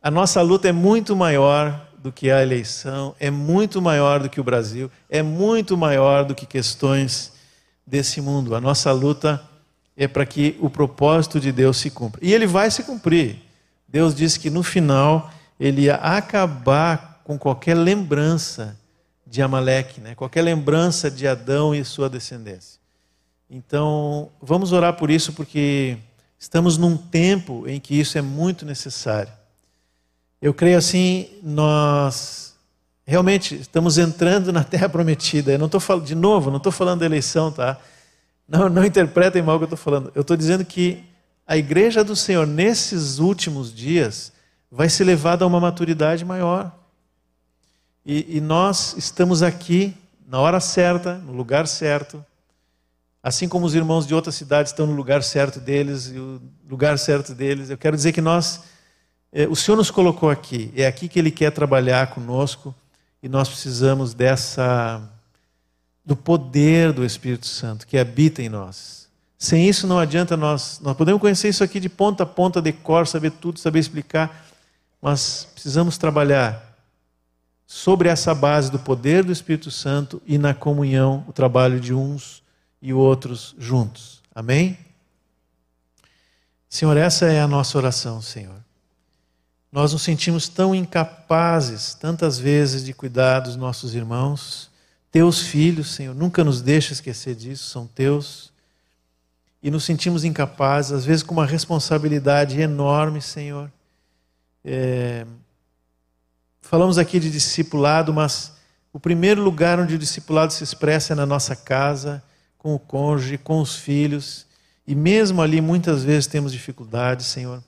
[0.00, 4.40] a nossa luta é muito maior do que a eleição, é muito maior do que
[4.40, 7.32] o Brasil, é muito maior do que questões
[7.86, 8.54] desse mundo.
[8.54, 9.42] A nossa luta
[9.96, 12.20] é para que o propósito de Deus se cumpra.
[12.22, 13.36] E ele vai se cumprir.
[13.88, 18.76] Deus disse que no final ele ia acabar com qualquer lembrança
[19.26, 20.14] de Amaleque, né?
[20.14, 22.78] qualquer lembrança de Adão e sua descendência.
[23.48, 25.96] Então, vamos orar por isso, porque
[26.38, 29.32] estamos num tempo em que isso é muito necessário.
[30.42, 32.54] Eu creio assim, nós
[33.06, 35.52] realmente estamos entrando na terra prometida.
[35.52, 37.78] Eu não estou falando, de novo, não estou falando da eleição, tá?
[38.48, 40.12] Não, não interpretem mal o que eu estou falando.
[40.14, 41.04] Eu estou dizendo que
[41.46, 44.32] a igreja do Senhor, nesses últimos dias,
[44.70, 46.72] vai ser levada a uma maturidade maior.
[48.04, 52.24] E, e nós estamos aqui na hora certa, no lugar certo.
[53.22, 56.98] Assim como os irmãos de outras cidades estão no lugar certo deles e o lugar
[56.98, 58.62] certo deles, eu quero dizer que nós
[59.36, 62.72] é, o Senhor nos colocou aqui, é aqui que Ele quer trabalhar conosco
[63.20, 65.02] e nós precisamos dessa
[66.04, 69.08] do poder do Espírito Santo que habita em nós.
[69.38, 72.72] Sem isso não adianta nós, nós podemos conhecer isso aqui de ponta a ponta, de
[72.72, 74.46] cor, saber tudo, saber explicar,
[75.00, 76.74] mas precisamos trabalhar
[77.66, 82.42] sobre essa base do poder do Espírito Santo e na comunhão, o trabalho de uns
[82.80, 84.22] e outros juntos.
[84.34, 84.78] Amém?
[86.68, 88.56] Senhor, essa é a nossa oração, Senhor.
[89.70, 94.70] Nós nos sentimos tão incapazes, tantas vezes, de cuidar dos nossos irmãos.
[95.14, 98.52] Teus filhos, Senhor, nunca nos deixa esquecer disso, são teus.
[99.62, 103.70] E nos sentimos incapazes, às vezes com uma responsabilidade enorme, Senhor.
[104.64, 105.24] É...
[106.60, 108.54] Falamos aqui de discipulado, mas
[108.92, 112.20] o primeiro lugar onde o discipulado se expressa é na nossa casa,
[112.58, 114.48] com o cônjuge, com os filhos.
[114.84, 117.62] E mesmo ali, muitas vezes, temos dificuldades, Senhor.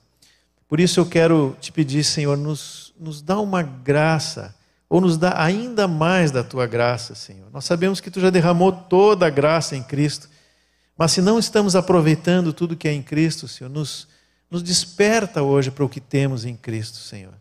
[0.67, 4.53] Por isso eu quero te pedir, Senhor, nos, nos dá uma graça,
[4.89, 7.49] ou nos dá ainda mais da tua graça, Senhor.
[7.51, 10.29] Nós sabemos que tu já derramou toda a graça em Cristo,
[10.97, 14.07] mas se não estamos aproveitando tudo que é em Cristo, Senhor, nos,
[14.49, 17.33] nos desperta hoje para o que temos em Cristo, Senhor.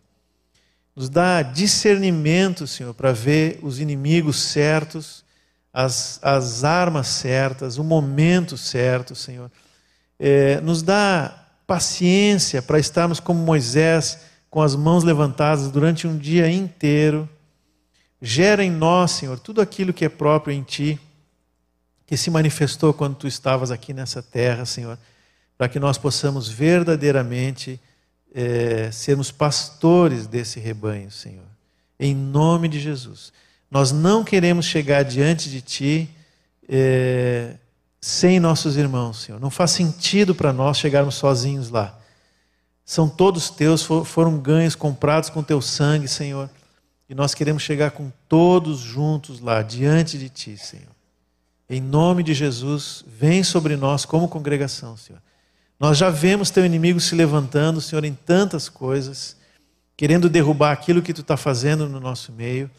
[0.95, 5.25] Nos dá discernimento, Senhor, para ver os inimigos certos,
[5.73, 9.51] as, as armas certas, o momento certo, Senhor.
[10.19, 16.51] É, nos dá paciência para estarmos como Moisés, com as mãos levantadas durante um dia
[16.51, 17.29] inteiro.
[18.21, 20.99] Gera em nós, Senhor, tudo aquilo que é próprio em Ti,
[22.07, 24.99] que se manifestou quando Tu estavas aqui nessa terra, Senhor,
[25.59, 27.81] para que nós possamos verdadeiramente
[28.35, 31.47] é, sermos pastores desse rebanho, Senhor.
[31.99, 33.33] Em nome de Jesus.
[33.71, 36.11] Nós não queremos chegar diante de Ti
[36.69, 37.55] é,
[38.01, 39.41] sem nossos irmãos, Senhor.
[39.41, 41.99] Não faz sentido para nós chegarmos sozinhos lá.
[42.85, 46.49] São todos teus, foram ganhos, comprados com teu sangue, Senhor.
[47.09, 50.95] E nós queremos chegar com todos juntos lá, diante de Ti, Senhor.
[51.69, 55.21] Em nome de Jesus, vem sobre nós como congregação, Senhor.
[55.79, 59.37] Nós já vemos teu inimigo se levantando, Senhor, em tantas coisas,
[59.97, 62.71] querendo derrubar aquilo que tu está fazendo no nosso meio.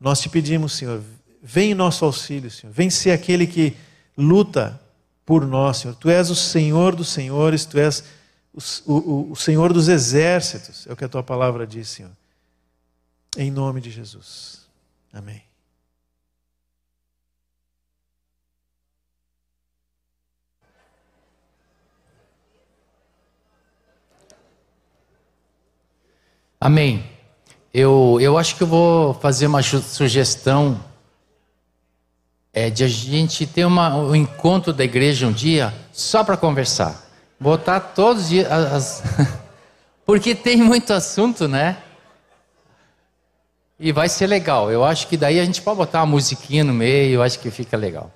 [0.00, 1.02] Nós te pedimos, Senhor,
[1.42, 2.72] vem em nosso auxílio, Senhor.
[2.72, 3.76] Vem ser aquele que
[4.16, 4.80] luta
[5.26, 5.94] por nós, Senhor.
[5.94, 8.02] Tu és o Senhor dos senhores, tu és
[8.52, 12.10] o, o, o Senhor dos exércitos, é o que a tua palavra diz, Senhor.
[13.36, 14.66] Em nome de Jesus.
[15.12, 15.42] Amém.
[26.60, 27.08] Amém.
[27.72, 30.84] Eu, eu acho que eu vou fazer uma sugestão
[32.52, 37.08] é, de a gente ter uma, um encontro da igreja um dia só para conversar.
[37.38, 38.50] Botar todos os dias.
[38.50, 39.02] As...
[40.04, 41.78] Porque tem muito assunto, né?
[43.82, 44.70] E vai ser legal.
[44.70, 47.50] Eu acho que daí a gente pode botar uma musiquinha no meio, eu acho que
[47.50, 48.12] fica legal.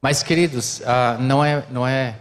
[0.00, 2.16] Mas, queridos, ah, não é, não é,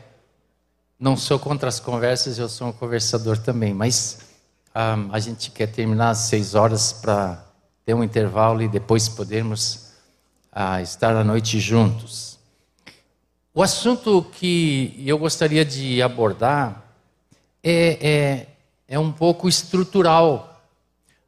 [0.99, 3.75] não sou contra as conversas, eu sou um conversador também.
[3.75, 4.21] Mas
[4.73, 7.45] ah, a gente quer terminar às seis horas para
[7.85, 9.91] ter um intervalo e depois podermos
[10.51, 12.39] ah, estar à noite juntos.
[13.53, 16.83] O assunto que eu gostaria de abordar
[17.63, 18.47] é, é,
[18.87, 20.52] é um pouco estrutural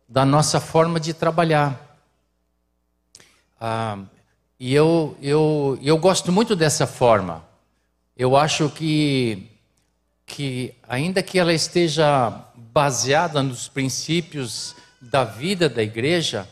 [0.07, 1.97] da nossa forma de trabalhar.
[3.59, 3.99] Ah,
[4.59, 7.43] e eu, eu, eu gosto muito dessa forma.
[8.15, 9.49] Eu acho que,
[10.25, 16.47] que, ainda que ela esteja baseada nos princípios da vida da igreja,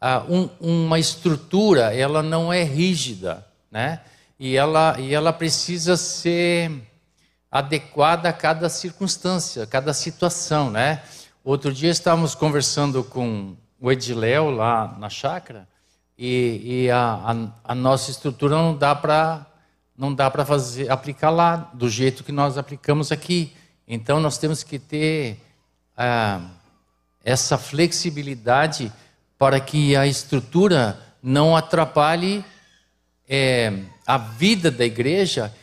[0.00, 4.00] ah, um, uma estrutura, ela não é rígida, né?
[4.38, 6.70] e ela, e ela precisa ser
[7.50, 11.02] adequada a cada circunstância, a cada situação, né?
[11.46, 15.68] Outro dia estávamos conversando com o Ediléo lá na chácara
[16.18, 16.98] e, e a,
[17.64, 19.46] a, a, nossa estrutura não dá para
[19.96, 23.52] não dá para fazer aplicar lá do jeito que nós aplicamos aqui.
[23.86, 25.40] Então nós temos que ter
[25.96, 26.40] ah,
[27.24, 28.92] essa flexibilidade
[29.38, 32.44] para que a estrutura não atrapalhe
[33.28, 35.54] é, a vida da igreja,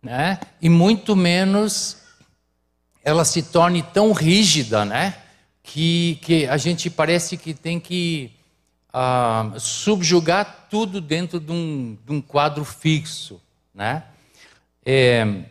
[0.00, 0.38] né?
[0.62, 1.99] E muito menos
[3.04, 5.16] ela se torne tão rígida, né?
[5.62, 8.32] Que, que a gente parece que tem que
[8.92, 13.40] ah, subjugar tudo dentro de um, de um quadro fixo,
[13.74, 14.04] né?
[14.84, 15.44] É,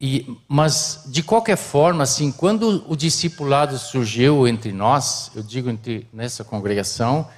[0.00, 6.06] e, mas de qualquer forma, assim, quando o discipulado surgiu entre nós, eu digo entre,
[6.12, 7.28] nessa congregação,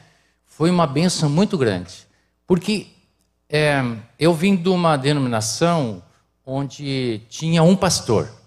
[0.44, 2.06] foi uma benção muito grande.
[2.46, 2.88] Porque
[3.48, 3.80] é,
[4.18, 6.02] eu vim de uma denominação
[6.44, 8.37] onde tinha um pastor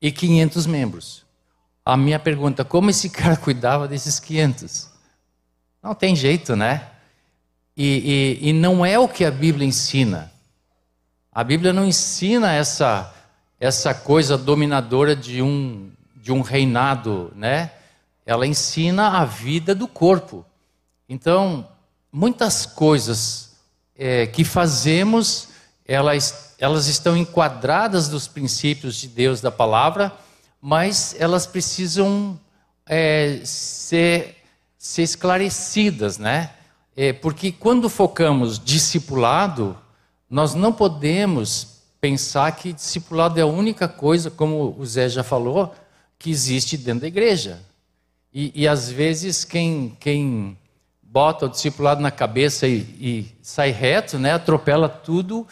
[0.00, 1.24] e 500 membros.
[1.84, 4.88] A minha pergunta, como esse cara cuidava desses 500?
[5.82, 6.88] Não tem jeito, né?
[7.76, 10.32] E, e, e não é o que a Bíblia ensina.
[11.32, 13.14] A Bíblia não ensina essa,
[13.60, 17.70] essa coisa dominadora de um, de um reinado, né?
[18.26, 20.44] Ela ensina a vida do corpo.
[21.08, 21.66] Então,
[22.12, 23.56] muitas coisas
[23.96, 25.48] é, que fazemos,
[25.86, 30.12] elas, elas estão enquadradas nos princípios de Deus da palavra,
[30.60, 32.38] mas elas precisam
[32.84, 34.36] é, ser,
[34.76, 36.50] ser esclarecidas, né?
[36.96, 39.78] É, porque quando focamos discipulado,
[40.28, 45.72] nós não podemos pensar que discipulado é a única coisa, como o Zé já falou,
[46.18, 47.60] que existe dentro da igreja.
[48.34, 50.58] E, e às vezes quem, quem
[51.00, 55.46] bota o discipulado na cabeça e, e sai reto, né, atropela tudo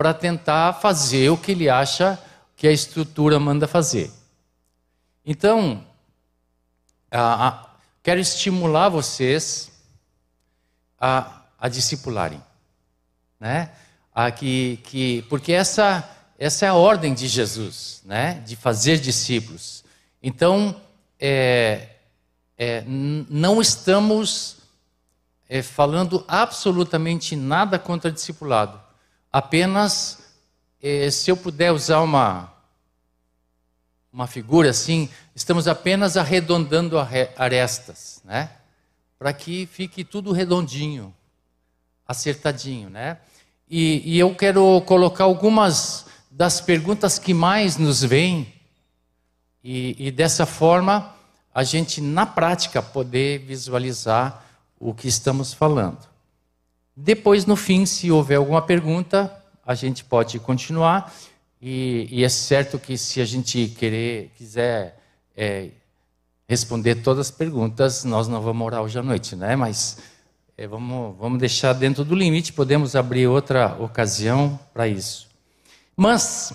[0.00, 2.18] para tentar fazer o que ele acha
[2.56, 4.10] que a estrutura manda fazer.
[5.22, 5.84] Então,
[7.10, 7.66] a, a,
[8.02, 9.70] quero estimular vocês
[10.98, 12.42] a, a discipularem,
[13.38, 13.72] né?
[14.14, 18.42] A que, que, porque essa, essa é a ordem de Jesus, né?
[18.46, 19.84] De fazer discípulos.
[20.22, 20.80] Então,
[21.18, 21.88] é,
[22.56, 24.56] é, não estamos
[25.46, 28.88] é, falando absolutamente nada contra discipulado.
[29.32, 30.18] Apenas,
[30.82, 32.52] é, se eu puder usar uma,
[34.12, 36.96] uma figura assim, estamos apenas arredondando
[37.36, 38.50] arestas, né?
[39.18, 41.14] Para que fique tudo redondinho,
[42.08, 43.18] acertadinho, né?
[43.68, 48.52] E, e, eu quero colocar algumas das perguntas que mais nos vêm,
[49.62, 51.14] e, e dessa forma
[51.54, 54.44] a gente, na prática, poder visualizar
[54.78, 55.98] o que estamos falando.
[57.02, 59.34] Depois, no fim, se houver alguma pergunta,
[59.64, 61.10] a gente pode continuar.
[61.60, 65.00] E, e é certo que se a gente querer, quiser
[65.34, 65.70] é,
[66.46, 69.56] responder todas as perguntas, nós não vamos orar hoje à noite, né?
[69.56, 69.98] Mas
[70.58, 75.26] é, vamos, vamos deixar dentro do limite, podemos abrir outra ocasião para isso.
[75.96, 76.52] Mas,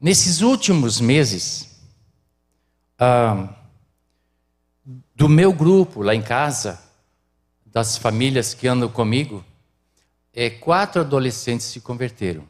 [0.00, 1.78] nesses últimos meses,
[2.98, 3.54] ah,
[5.14, 6.87] do meu grupo lá em casa,
[7.72, 9.44] das famílias que andam comigo,
[10.32, 12.48] é, quatro adolescentes se converteram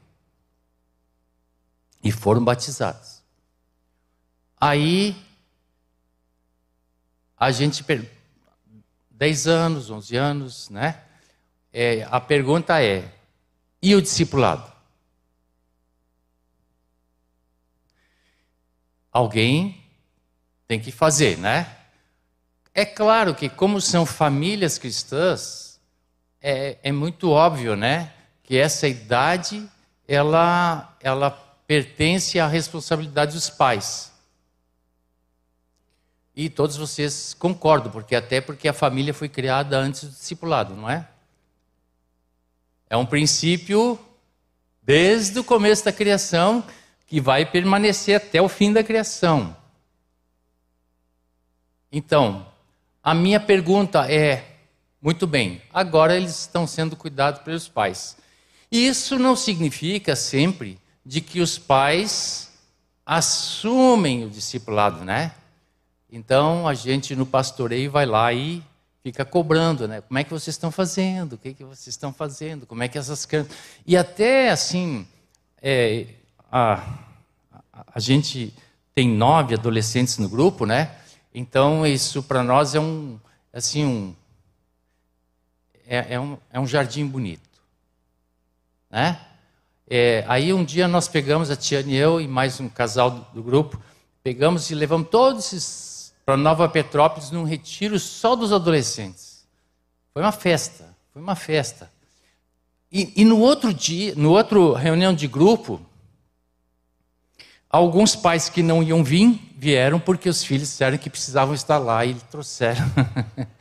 [2.02, 3.22] e foram batizados.
[4.60, 5.16] Aí
[7.36, 7.84] a gente
[9.10, 11.02] 10 anos, 11 anos, né?
[11.72, 13.12] É, a pergunta é:
[13.80, 14.72] e o discipulado?
[19.10, 19.82] Alguém
[20.66, 21.77] tem que fazer, né?
[22.78, 25.80] É claro que, como são famílias cristãs,
[26.40, 28.12] é, é muito óbvio, né?
[28.44, 29.68] Que essa idade
[30.06, 31.28] ela, ela
[31.66, 34.12] pertence à responsabilidade dos pais.
[36.36, 40.88] E todos vocês concordam, porque até porque a família foi criada antes do discipulado, não
[40.88, 41.08] é?
[42.88, 43.98] É um princípio
[44.84, 46.64] desde o começo da criação
[47.08, 49.56] que vai permanecer até o fim da criação.
[51.90, 52.46] Então,
[53.08, 54.44] a minha pergunta é:
[55.00, 58.18] muito bem, agora eles estão sendo cuidados pelos pais.
[58.70, 62.50] Isso não significa sempre de que os pais
[63.06, 65.32] assumem o discipulado, né?
[66.12, 68.62] Então a gente no pastoreio vai lá e
[69.02, 70.02] fica cobrando, né?
[70.02, 71.32] Como é que vocês estão fazendo?
[71.32, 72.66] O que, que vocês estão fazendo?
[72.66, 73.56] Como é que essas crianças.
[73.86, 75.08] E até assim,
[75.62, 76.08] é,
[76.52, 76.86] a,
[77.72, 78.52] a gente
[78.94, 80.94] tem nove adolescentes no grupo, né?
[81.34, 83.18] Então isso para nós é um,
[83.52, 84.14] assim, um,
[85.86, 87.48] é, é, um, é um jardim bonito,
[88.90, 89.20] né?
[89.90, 93.20] É, aí um dia nós pegamos a Tiane e eu e mais um casal do,
[93.34, 93.82] do grupo,
[94.22, 95.98] pegamos e levamos todos esses
[96.28, 99.46] para Nova Petrópolis num retiro só dos adolescentes.
[100.12, 101.90] Foi uma festa, foi uma festa.
[102.92, 105.80] E, e no outro dia, no outro reunião de grupo,
[107.70, 112.04] alguns pais que não iam vir vieram porque os filhos disseram que precisavam estar lá
[112.04, 112.84] e trouxeram.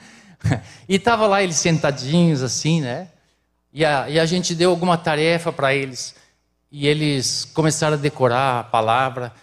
[0.87, 3.09] e estava lá eles sentadinhos assim, né?
[3.73, 6.15] E a, e a gente deu alguma tarefa para eles
[6.71, 9.33] e eles começaram a decorar a palavra.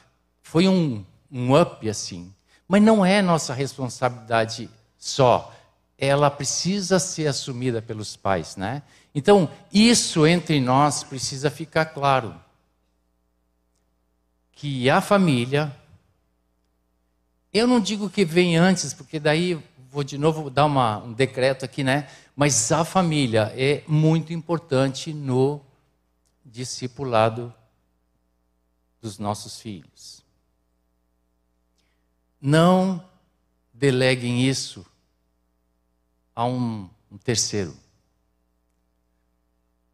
[0.42, 2.32] Foi um, um up assim.
[2.66, 5.52] Mas não é nossa responsabilidade só.
[5.98, 8.82] Ela precisa ser assumida pelos pais, né?
[9.14, 12.34] Então, isso entre nós precisa ficar claro.
[14.54, 15.74] Que a família,
[17.52, 21.64] eu não digo que vem antes, porque daí vou de novo dar uma, um decreto
[21.64, 22.08] aqui, né?
[22.34, 25.60] Mas a família é muito importante no
[26.44, 27.54] discipulado
[29.00, 30.24] dos nossos filhos.
[32.40, 33.04] Não
[33.72, 34.84] deleguem isso
[36.34, 37.76] a um, um terceiro.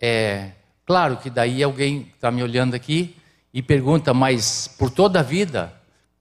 [0.00, 0.52] É
[0.86, 3.19] claro que daí alguém está me olhando aqui
[3.52, 5.72] e pergunta, mas por toda a vida?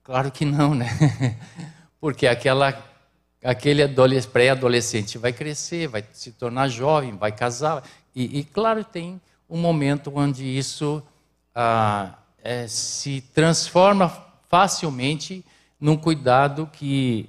[0.02, 1.38] Claro que não, né?
[2.00, 2.76] Porque aquela,
[3.44, 3.82] aquele
[4.32, 7.84] pré-adolescente vai crescer, vai se tornar jovem, vai casar.
[8.14, 11.02] E, e claro, tem um momento onde isso
[11.54, 14.08] ah, é, se transforma
[14.48, 15.44] facilmente
[15.80, 17.28] num cuidado que,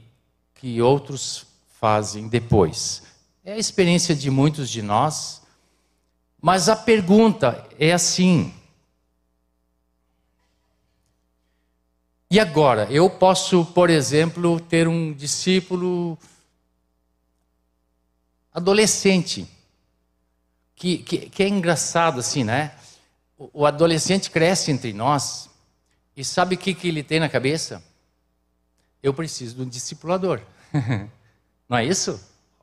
[0.56, 1.46] que outros
[1.80, 3.04] fazem depois.
[3.44, 5.42] É a experiência de muitos de nós,
[6.42, 8.54] mas a pergunta é assim:
[12.32, 12.88] e agora?
[12.90, 16.18] Eu posso, por exemplo, ter um discípulo
[18.52, 19.48] adolescente,
[20.76, 22.74] que, que, que é engraçado assim, né?
[23.38, 25.48] O, o adolescente cresce entre nós
[26.18, 27.84] e sabe o que, que ele tem na cabeça?
[29.02, 30.42] eu preciso de um discipulador.
[31.68, 32.20] Não é isso?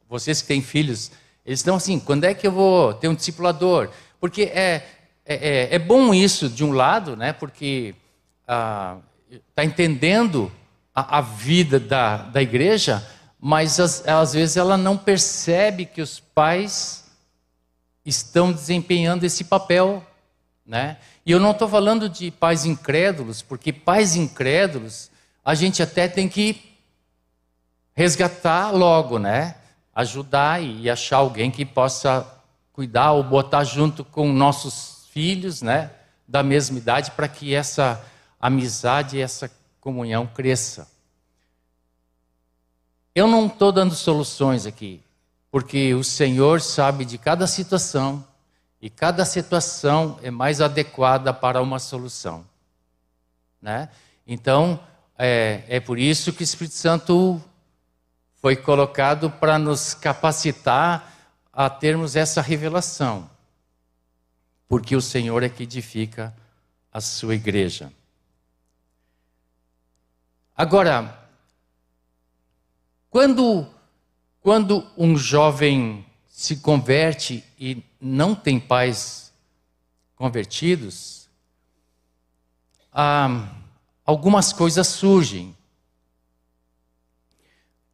[0.09, 1.11] Vocês que têm filhos,
[1.45, 3.91] eles estão assim: quando é que eu vou ter um discipulador?
[4.21, 4.87] Porque é,
[5.25, 7.33] é, é, é bom isso de um lado, né?
[7.33, 7.95] Porque
[9.31, 10.51] está entendendo
[10.95, 13.07] a, a, vida da, da igreja,
[13.39, 17.05] mas às, às vezes ela não percebe que os pais
[18.05, 20.05] estão desempenhando esse papel
[20.67, 20.97] Né?
[21.25, 25.11] E eu não estou falando de pais incrédulos, porque pais incrédulos
[25.45, 26.77] a gente até tem que
[27.95, 29.57] resgatar logo, né?
[29.95, 32.27] Ajudar e achar alguém que possa
[32.73, 35.91] cuidar ou botar junto com nossos filhos, né?
[36.29, 38.05] Da mesma idade, para que essa
[38.41, 39.51] amizade, essa
[39.81, 40.91] comunhão cresça.
[43.15, 45.03] Eu não estou dando soluções aqui,
[45.51, 48.25] porque o Senhor sabe de cada situação
[48.81, 52.45] e cada situação é mais adequada para uma solução.
[53.61, 53.89] Né?
[54.27, 54.79] Então,
[55.19, 57.43] é, é por isso que o Espírito Santo
[58.41, 61.13] foi colocado para nos capacitar
[61.53, 63.29] a termos essa revelação.
[64.69, 66.33] Porque o Senhor é que edifica
[66.93, 67.93] a sua igreja.
[70.61, 71.17] Agora,
[73.09, 73.65] quando,
[74.41, 79.33] quando um jovem se converte e não tem pais
[80.17, 81.29] convertidos,
[82.93, 83.55] ah,
[84.05, 85.57] algumas coisas surgem.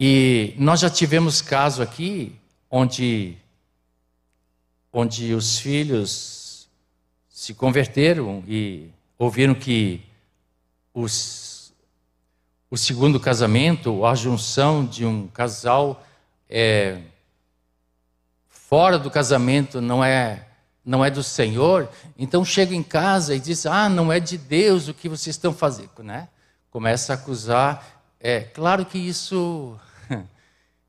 [0.01, 2.35] E nós já tivemos caso aqui
[2.71, 3.37] onde,
[4.91, 6.67] onde os filhos
[7.29, 8.89] se converteram e
[9.19, 10.03] ouviram que
[10.95, 11.54] os,
[12.71, 16.05] o segundo casamento, a junção de um casal
[16.49, 17.01] é,
[18.49, 20.49] fora do casamento não é
[20.85, 21.89] não é do Senhor,
[22.19, 25.55] então chega em casa e diz: "Ah, não é de Deus o que vocês estão
[25.55, 26.29] fazendo", né?
[26.71, 28.03] Começa a acusar.
[28.21, 29.79] É claro que isso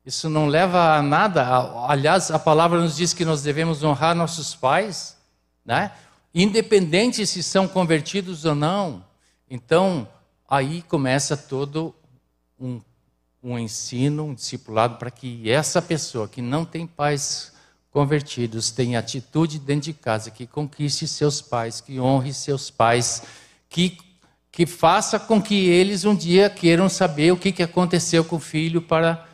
[0.04, 1.46] isso não leva a nada.
[1.88, 5.16] Aliás, a palavra nos diz que nós devemos honrar nossos pais,
[5.64, 5.92] né?
[6.34, 9.02] Independente se são convertidos ou não.
[9.48, 10.06] Então,
[10.48, 11.94] aí começa todo
[12.58, 12.80] um,
[13.42, 17.52] um ensino, um discipulado para que essa pessoa que não tem pais
[17.90, 23.22] convertidos tenha atitude dentro de casa, que conquiste seus pais, que honre seus pais,
[23.68, 23.98] que,
[24.52, 28.40] que faça com que eles um dia queiram saber o que, que aconteceu com o
[28.40, 29.26] filho, para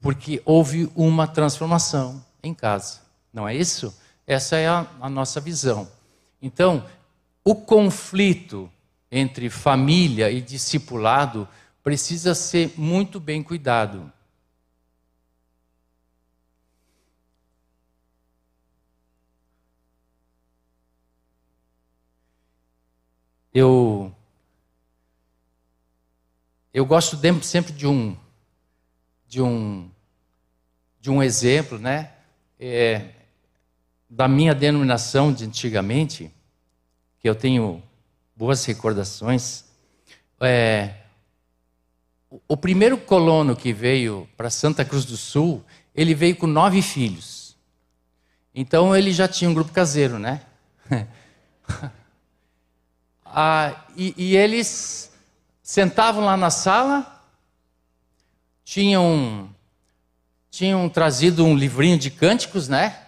[0.00, 3.00] porque houve uma transformação em casa.
[3.32, 3.96] Não é isso?
[4.26, 5.88] Essa é a, a nossa visão.
[6.40, 6.84] Então,
[7.42, 8.70] o conflito
[9.10, 11.48] entre família e discipulado
[11.82, 14.12] precisa ser muito bem cuidado.
[23.54, 24.14] Eu
[26.74, 28.16] eu gosto sempre de um
[29.26, 29.90] de um
[31.00, 32.12] de um exemplo, né?
[32.58, 33.10] É,
[34.10, 36.30] da minha denominação de antigamente,
[37.18, 37.82] que eu tenho
[38.36, 39.64] boas recordações.
[40.40, 40.94] É,
[42.46, 45.64] o primeiro colono que veio para Santa Cruz do Sul,
[45.94, 47.56] ele veio com nove filhos.
[48.54, 50.42] Então ele já tinha um grupo caseiro, né?
[53.38, 55.12] Ah, e, e eles
[55.62, 57.22] sentavam lá na sala,
[58.64, 59.54] tinham,
[60.50, 62.98] tinham trazido um livrinho de cânticos, né?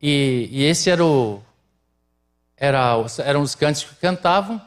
[0.00, 1.42] E, e esse era o,
[2.58, 4.60] era, eram os cânticos que cantavam.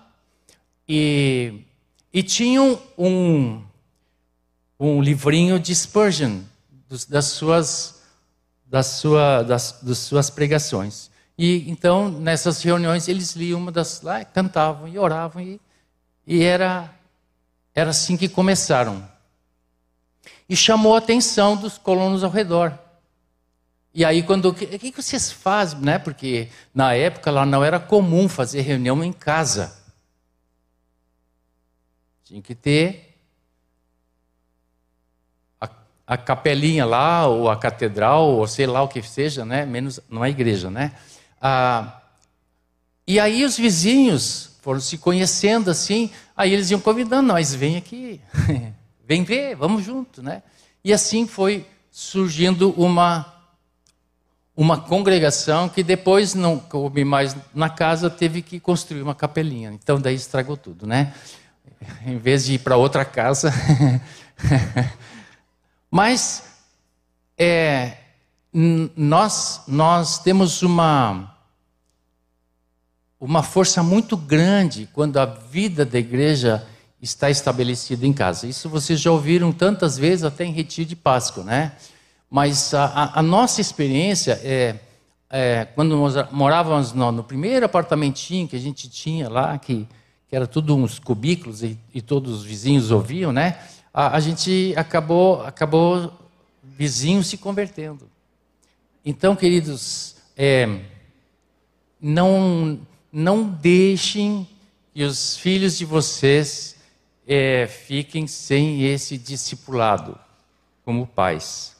[0.87, 1.61] E,
[2.13, 3.61] e tinham um,
[4.79, 6.41] um livrinho de Spurgeon,
[6.89, 8.01] dos, das, suas,
[8.65, 11.11] das, sua, das, das suas pregações.
[11.37, 15.59] E então, nessas reuniões, eles liam uma das lá, cantavam e oravam, e,
[16.27, 16.93] e era,
[17.73, 19.09] era assim que começaram.
[20.47, 22.77] E chamou a atenção dos colonos ao redor.
[23.93, 24.49] E aí, quando.
[24.49, 25.79] O que, que vocês fazem?
[25.81, 25.99] Né?
[25.99, 29.77] Porque na época lá não era comum fazer reunião em casa.
[32.23, 33.17] Tinha que ter
[35.59, 35.69] a,
[36.07, 39.65] a capelinha lá, ou a catedral, ou sei lá o que seja, né?
[39.65, 40.93] Menos, não é igreja, né?
[41.41, 42.01] Ah,
[43.05, 48.21] e aí os vizinhos foram se conhecendo assim, aí eles iam convidando nós, vem aqui,
[49.05, 50.43] vem ver, vamos junto, né?
[50.83, 53.40] E assim foi surgindo uma
[54.61, 59.71] uma congregação que depois não coube mais na casa, teve que construir uma capelinha.
[59.71, 61.15] Então daí estragou tudo, né?
[62.05, 63.51] Em vez de ir para outra casa.
[65.89, 66.43] Mas
[67.35, 67.97] é,
[68.95, 71.35] nós, nós temos uma,
[73.19, 76.67] uma força muito grande quando a vida da igreja
[77.01, 78.45] está estabelecida em casa.
[78.45, 81.71] Isso vocês já ouviram tantas vezes, até em retiro de Páscoa, né?
[82.31, 84.79] Mas a, a nossa experiência é,
[85.29, 89.85] é, quando nós morávamos no, no, primeiro apartamentinho que a gente tinha lá, que,
[90.29, 93.59] que era tudo uns cubículos e, e todos os vizinhos ouviam, né?
[93.93, 96.13] A, a gente acabou, acabou
[96.63, 98.09] vizinhos se convertendo.
[99.03, 100.79] Então, queridos, é,
[101.99, 102.79] não,
[103.11, 104.47] não deixem
[104.93, 106.77] que os filhos de vocês
[107.27, 110.17] é, fiquem sem esse discipulado
[110.85, 111.70] como pais.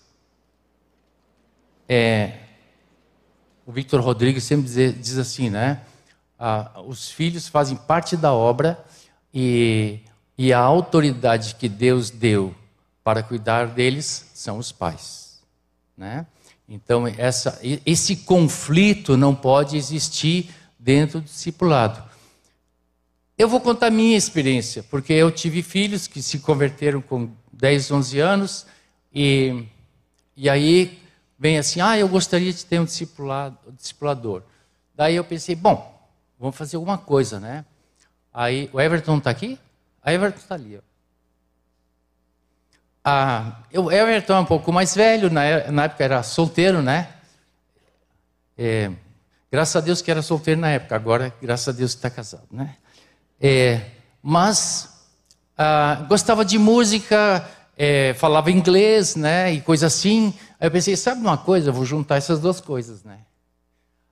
[1.94, 2.32] É,
[3.66, 5.82] o Victor Rodrigues sempre diz, diz assim, né?
[6.40, 8.82] Ah, os filhos fazem parte da obra
[9.34, 10.00] e,
[10.38, 12.56] e a autoridade que Deus deu
[13.04, 15.42] para cuidar deles são os pais,
[15.98, 16.26] né?
[16.66, 20.50] Então essa, esse conflito não pode existir
[20.80, 22.02] dentro do discipulado.
[23.38, 28.20] Eu vou contar minha experiência, porque eu tive filhos que se converteram com 10, 11
[28.22, 28.66] anos
[29.14, 29.66] e,
[30.38, 31.01] e aí
[31.42, 34.44] vem assim, ah, eu gostaria de ter um discipulado, discipulador.
[34.94, 36.00] Daí eu pensei, bom,
[36.40, 37.66] vamos fazer alguma coisa, né?
[38.32, 39.58] Aí, o Everton está aqui?
[40.04, 40.78] A Everton está ali.
[40.78, 40.82] Ó.
[43.04, 47.12] Ah, o Everton é um pouco mais velho, na, na época era solteiro, né?
[48.56, 48.92] É,
[49.52, 52.76] graças a Deus que era solteiro na época, agora, graças a Deus, está casado, né?
[53.42, 53.82] É,
[54.22, 55.08] mas
[55.58, 57.50] ah, gostava de música,
[57.84, 60.36] é, falava inglês, né, e coisa assim.
[60.60, 63.18] Aí eu pensei, sabe uma coisa, eu vou juntar essas duas coisas, né.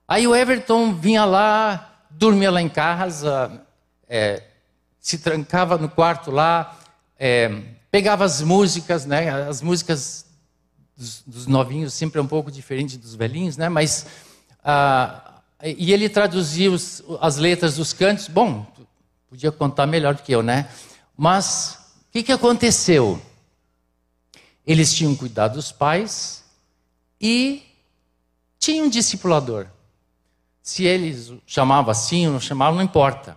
[0.07, 3.61] Aí o Everton vinha lá, dormia lá em casa,
[4.09, 4.41] é,
[4.99, 6.79] se trancava no quarto lá,
[7.19, 10.25] é, pegava as músicas, né, as músicas
[10.97, 14.07] dos, dos, novinhos sempre é um pouco diferente dos velhinhos, né, mas
[14.63, 18.27] ah, e ele traduzia os, as letras dos cantos.
[18.27, 18.65] Bom,
[19.29, 20.67] podia contar melhor do que eu, né?
[21.15, 21.77] Mas
[22.07, 23.21] o que, que aconteceu?
[24.69, 26.43] Eles tinham cuidado dos pais
[27.19, 27.63] e
[28.59, 29.65] tinham um discipulador.
[30.61, 33.35] Se eles chamavam assim ou não chamavam, não importa.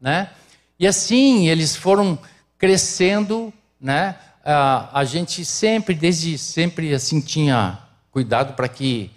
[0.00, 0.28] Né?
[0.76, 2.18] E assim eles foram
[2.58, 4.18] crescendo, né?
[4.44, 7.78] a gente sempre, desde sempre, assim tinha
[8.10, 9.12] cuidado para que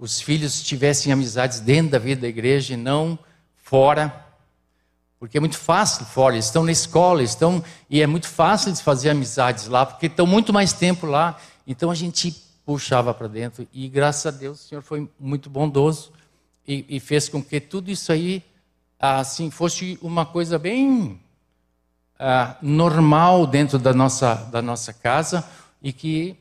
[0.00, 3.16] os filhos tivessem amizades dentro da vida da igreja e não
[3.54, 4.26] fora.
[5.18, 8.82] Porque é muito fácil fora, eles estão na escola, estão e é muito fácil de
[8.82, 11.36] fazer amizades lá, porque estão muito mais tempo lá.
[11.66, 12.30] Então a gente
[12.64, 16.12] puxava para dentro e graças a Deus o Senhor foi muito bondoso
[16.66, 18.44] e, e, fez com que tudo isso aí
[19.00, 21.18] assim fosse uma coisa bem
[22.18, 25.48] ah, normal dentro da nossa da nossa casa
[25.82, 26.36] e que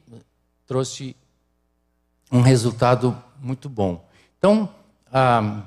[0.68, 1.16] trouxe
[2.32, 4.06] um resultado muito bom.
[4.38, 4.70] Então,
[5.12, 5.64] ah,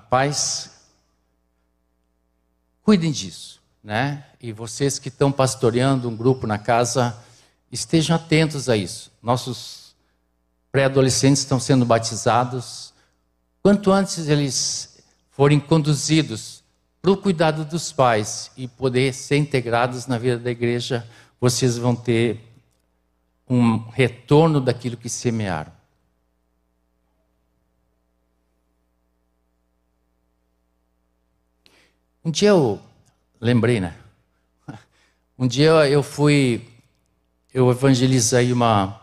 [2.91, 4.25] Cuidem disso, né?
[4.41, 7.17] E vocês que estão pastoreando um grupo na casa,
[7.71, 9.13] estejam atentos a isso.
[9.23, 9.95] Nossos
[10.73, 12.93] pré-adolescentes estão sendo batizados.
[13.63, 14.99] Quanto antes eles
[15.31, 16.65] forem conduzidos
[17.01, 21.07] para o cuidado dos pais e poder ser integrados na vida da igreja,
[21.41, 22.41] vocês vão ter
[23.49, 25.71] um retorno daquilo que semearam.
[32.23, 32.79] Um dia eu
[33.41, 33.97] lembrei, né?
[35.39, 36.69] Um dia eu fui,
[37.53, 39.01] eu evangelizei uma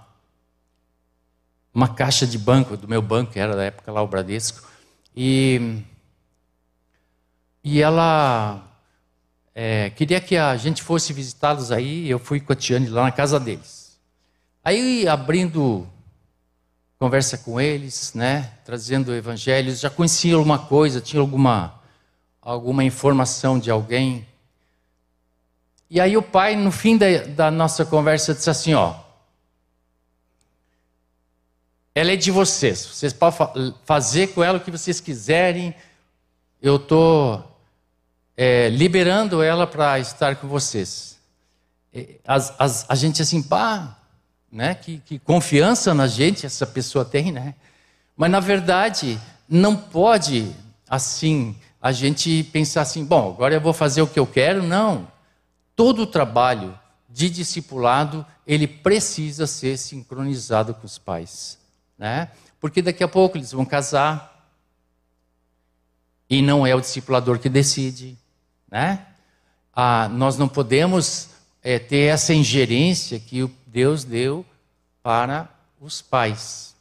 [1.73, 4.67] uma caixa de banco do meu banco, que era da época lá o Bradesco,
[5.15, 5.81] e
[7.63, 8.63] e ela
[9.53, 12.07] é, queria que a gente fosse visitá-los aí.
[12.07, 13.97] Eu fui com a Tiane lá na casa deles.
[14.63, 15.87] Aí abrindo
[16.99, 21.76] conversa com eles, né, trazendo evangelhos, já conhecia alguma coisa, tinha alguma
[22.47, 24.25] alguma informação de alguém.
[25.89, 28.95] E aí o pai, no fim da, da nossa conversa, disse assim: ó,
[31.93, 35.75] ela é de vocês, vocês podem fazer com ela o que vocês quiserem,
[36.61, 37.59] eu estou
[38.37, 41.17] é, liberando ela para estar com vocês.
[42.25, 43.97] As, as, a gente assim, pá,
[44.49, 44.73] né?
[44.73, 47.55] Que, que confiança na gente essa pessoa tem, né?
[48.15, 49.19] Mas na verdade,
[49.49, 50.55] não pode
[50.87, 51.55] assim
[51.87, 54.61] a gente pensar assim, bom, agora eu vou fazer o que eu quero.
[54.61, 55.07] Não.
[55.73, 56.77] Todo o trabalho
[57.07, 61.57] de discipulado, ele precisa ser sincronizado com os pais.
[61.97, 62.29] Né?
[62.59, 64.51] Porque daqui a pouco eles vão casar
[66.29, 68.17] e não é o discipulador que decide.
[68.69, 69.05] Né?
[69.73, 71.29] Ah, nós não podemos
[71.63, 74.45] é, ter essa ingerência que Deus deu
[75.01, 75.49] para
[75.79, 76.75] os pais.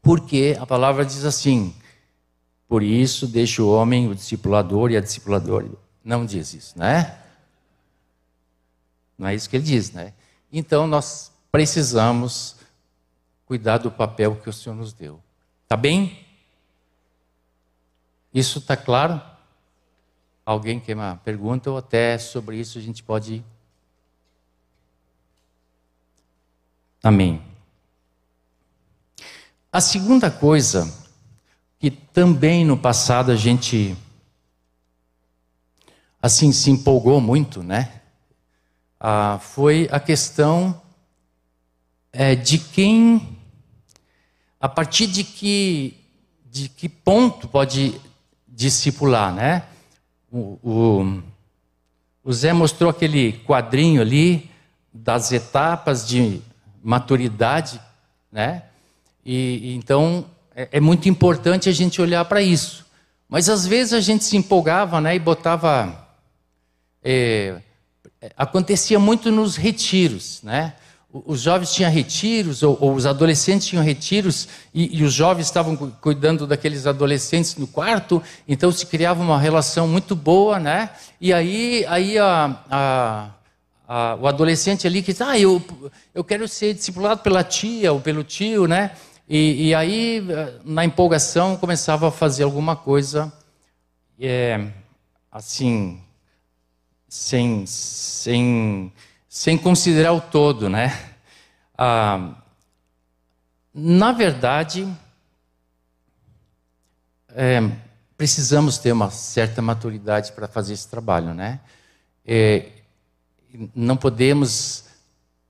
[0.00, 1.74] Porque a palavra diz assim:
[2.68, 5.68] por isso, deixa o homem, o discipulador e a discipuladora.
[6.04, 7.18] Não diz isso, né?
[9.16, 10.12] Não é isso que ele diz, né?
[10.52, 12.56] Então, nós precisamos
[13.46, 15.22] cuidar do papel que o Senhor nos deu.
[15.68, 16.24] Tá bem?
[18.34, 19.20] Isso está claro?
[20.44, 23.44] Alguém quer uma pergunta ou até sobre isso a gente pode?
[27.02, 27.42] Amém.
[29.72, 31.05] A segunda coisa
[31.78, 33.96] que também no passado a gente
[36.20, 38.00] assim se empolgou muito, né?
[38.98, 40.80] Ah, foi a questão
[42.12, 43.38] é, de quem,
[44.58, 45.94] a partir de que,
[46.50, 48.00] de que ponto pode
[48.48, 49.64] discipular, né?
[50.32, 51.22] O, o,
[52.24, 54.50] o Zé mostrou aquele quadrinho ali
[54.92, 56.40] das etapas de
[56.82, 57.80] maturidade,
[58.32, 58.62] né?
[59.24, 60.24] E, então
[60.56, 62.86] é, é muito importante a gente olhar para isso.
[63.28, 65.14] Mas às vezes a gente se empolgava, né?
[65.14, 66.06] E botava
[67.04, 67.60] é,
[68.36, 70.72] acontecia muito nos retiros, né?
[71.12, 75.74] Os jovens tinham retiros, ou, ou os adolescentes tinham retiros, e, e, os jovens estavam
[75.76, 80.90] cuidando daqueles adolescentes no quarto, então se criava uma relação muito boa, né?
[81.18, 83.30] E aí, aí a,
[83.88, 85.62] a, o adolescente ali que diz, ah, eu,
[86.14, 88.90] eu quero ser discipulado pela tia ou pelo tio, né?
[89.28, 90.22] E, e aí,
[90.64, 93.32] na empolgação, começava a fazer alguma coisa,
[94.20, 94.70] é,
[95.30, 96.00] assim,
[97.08, 98.92] sem, sem,
[99.28, 101.14] sem considerar o todo, né?
[101.76, 102.34] Ah,
[103.74, 104.88] na verdade,
[107.30, 107.60] é,
[108.16, 111.60] precisamos ter uma certa maturidade para fazer esse trabalho, né?
[112.24, 112.70] É,
[113.74, 114.84] não podemos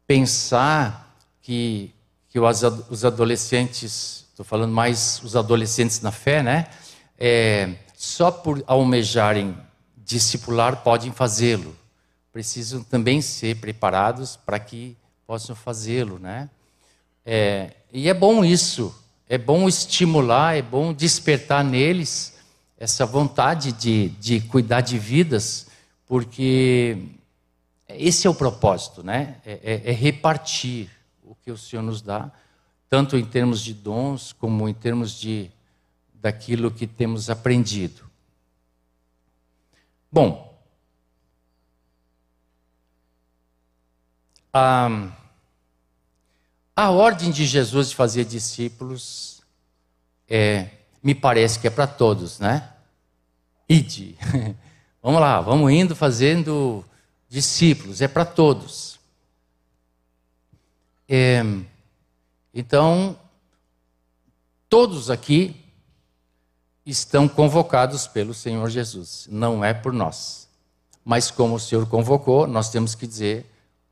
[0.06, 1.94] pensar que,
[2.36, 2.40] que
[2.90, 6.66] os adolescentes, estou falando mais os adolescentes na fé, né?
[7.18, 9.56] É, só por almejarem
[9.96, 11.74] discipular podem fazê-lo.
[12.30, 14.94] Precisam também ser preparados para que
[15.26, 16.50] possam fazê-lo, né?
[17.24, 18.94] É, e é bom isso,
[19.26, 22.34] é bom estimular, é bom despertar neles
[22.78, 25.68] essa vontade de, de cuidar de vidas,
[26.06, 26.98] porque
[27.88, 29.36] esse é o propósito, né?
[29.46, 30.90] É, é, é repartir
[31.46, 32.32] que o Senhor nos dá,
[32.90, 35.48] tanto em termos de dons como em termos de
[36.12, 38.02] daquilo que temos aprendido.
[40.10, 40.60] Bom,
[44.52, 45.12] a,
[46.74, 49.40] a ordem de Jesus de fazer discípulos
[50.28, 50.70] é,
[51.00, 52.72] me parece que é para todos, né?
[53.68, 54.18] Ide.
[55.00, 56.84] vamos lá, vamos indo fazendo
[57.28, 58.95] discípulos, é para todos.
[61.08, 61.42] É,
[62.52, 63.16] então,
[64.68, 65.56] todos aqui
[66.84, 70.48] estão convocados pelo Senhor Jesus, não é por nós.
[71.04, 73.46] Mas como o Senhor convocou, nós temos que dizer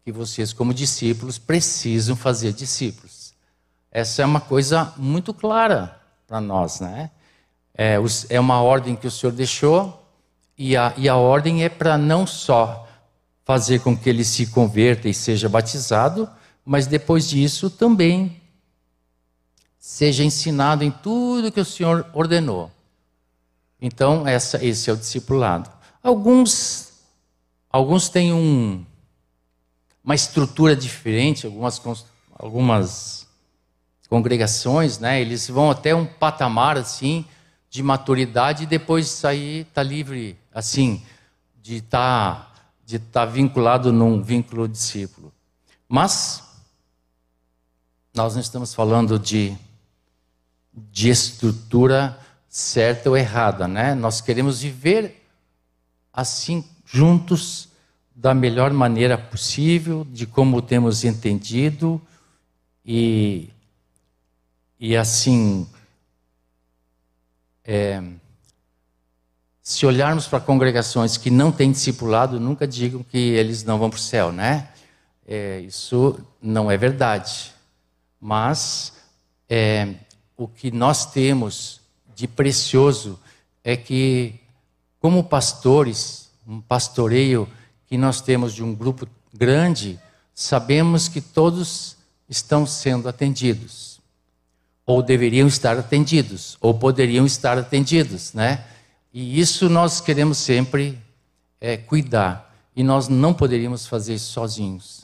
[0.04, 3.32] que vocês, como discípulos, precisam fazer discípulos.
[3.90, 7.10] Essa é uma coisa muito clara para nós, né?
[7.76, 7.96] É,
[8.28, 10.04] é, uma ordem que o Senhor deixou,
[10.56, 12.88] e a, e a ordem é para não só
[13.44, 16.28] fazer com que ele se converta e seja batizado,
[16.64, 18.40] mas depois disso também
[19.78, 22.70] seja ensinado em tudo que o Senhor ordenou.
[23.80, 25.70] Então, essa, esse é o discipulado.
[26.02, 26.92] Alguns,
[27.70, 28.82] alguns têm um,
[30.02, 31.82] uma estrutura diferente, algumas,
[32.32, 33.26] algumas
[34.08, 35.20] congregações, né?
[35.20, 37.26] Eles vão até um patamar assim
[37.68, 41.02] de maturidade e depois de sair tá livre, assim,
[41.60, 42.52] de estar tá,
[42.86, 45.32] de tá vinculado num vínculo discípulo.
[45.88, 46.53] Mas
[48.14, 49.56] nós não estamos falando de
[50.72, 52.18] de estrutura
[52.48, 53.94] certa ou errada, né?
[53.94, 55.24] Nós queremos viver
[56.12, 57.68] assim juntos
[58.14, 62.00] da melhor maneira possível, de como temos entendido
[62.84, 63.48] e
[64.78, 65.66] e assim
[67.64, 68.02] é,
[69.62, 73.96] se olharmos para congregações que não têm discipulado, nunca digam que eles não vão para
[73.96, 74.68] o céu, né?
[75.26, 77.53] É, isso não é verdade.
[78.26, 78.94] Mas
[79.50, 79.96] é,
[80.34, 81.82] o que nós temos
[82.16, 83.20] de precioso
[83.62, 84.40] é que,
[84.98, 87.46] como pastores, um pastoreio
[87.86, 90.00] que nós temos de um grupo grande,
[90.34, 94.00] sabemos que todos estão sendo atendidos,
[94.86, 98.64] ou deveriam estar atendidos, ou poderiam estar atendidos, né?
[99.12, 100.98] E isso nós queremos sempre
[101.60, 105.03] é, cuidar, e nós não poderíamos fazer sozinhos.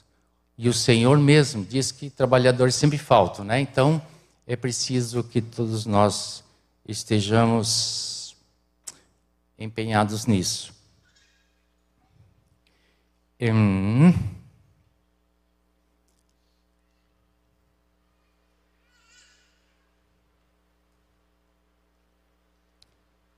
[0.62, 3.58] E o Senhor mesmo diz que trabalhadores sempre faltam, né?
[3.60, 4.02] Então
[4.46, 6.44] é preciso que todos nós
[6.86, 8.36] estejamos
[9.58, 10.74] empenhados nisso.
[13.40, 14.12] Hum.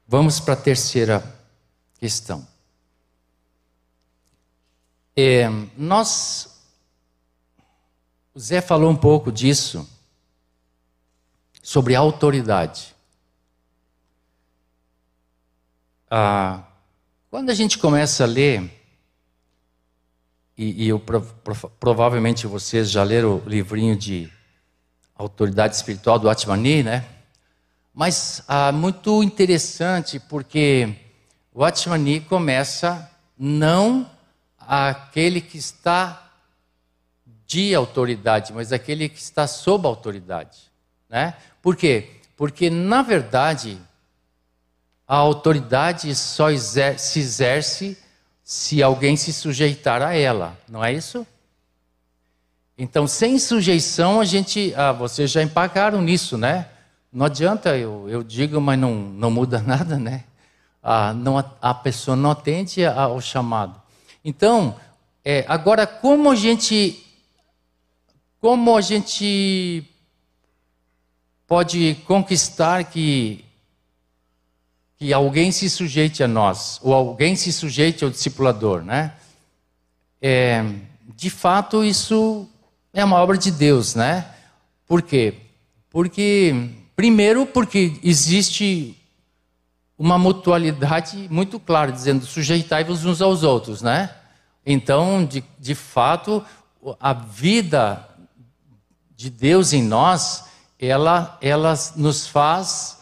[0.08, 1.22] Vamos para a terceira
[2.00, 2.44] questão.
[5.16, 6.51] É, nós,
[8.34, 9.88] o Zé falou um pouco disso,
[11.62, 12.92] sobre autoridade.
[16.14, 16.62] ah,
[17.30, 18.70] quando a gente começa a ler,
[20.58, 21.02] e, e eu,
[21.80, 24.30] provavelmente vocês já leram o livrinho de
[25.16, 27.06] Autoridade Espiritual do Atmani, né?
[27.94, 30.94] Mas ah, muito interessante porque
[31.54, 34.10] o Atmani começa não
[34.58, 36.31] aquele que está
[37.52, 40.58] de autoridade, mas aquele que está sob autoridade.
[41.06, 41.34] Né?
[41.60, 42.08] Por quê?
[42.34, 43.78] Porque, na verdade,
[45.06, 47.98] a autoridade só exer se exerce
[48.42, 51.26] se alguém se sujeitar a ela, não é isso?
[52.78, 54.72] Então, sem sujeição, a gente.
[54.74, 56.68] Ah, vocês já empacaram nisso, né?
[57.12, 60.24] Não adianta, eu, eu digo, mas não, não muda nada, né?
[60.82, 63.80] Ah, não, a pessoa não atende ao chamado.
[64.24, 64.74] Então,
[65.22, 67.01] é, agora, como a gente.
[68.42, 69.84] Como a gente
[71.46, 73.44] pode conquistar que,
[74.98, 79.14] que alguém se sujeite a nós, ou alguém se sujeite ao discipulador, né?
[80.20, 80.64] É,
[81.14, 82.48] de fato, isso
[82.92, 84.26] é uma obra de Deus, né?
[84.88, 85.34] Por quê?
[85.88, 88.96] Porque, primeiro, porque existe
[89.96, 94.12] uma mutualidade muito clara, dizendo sujeitai-vos uns aos outros, né?
[94.66, 96.44] Então, de, de fato,
[96.98, 98.08] a vida
[99.16, 100.44] de Deus em nós
[100.78, 102.98] ela, ela nos faz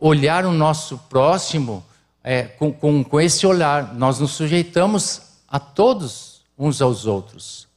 [0.00, 1.84] olhar o nosso próximo
[2.24, 3.94] é, com, com, com esse olhar.
[3.94, 7.68] Nós nos sujeitamos a todos uns aos outros.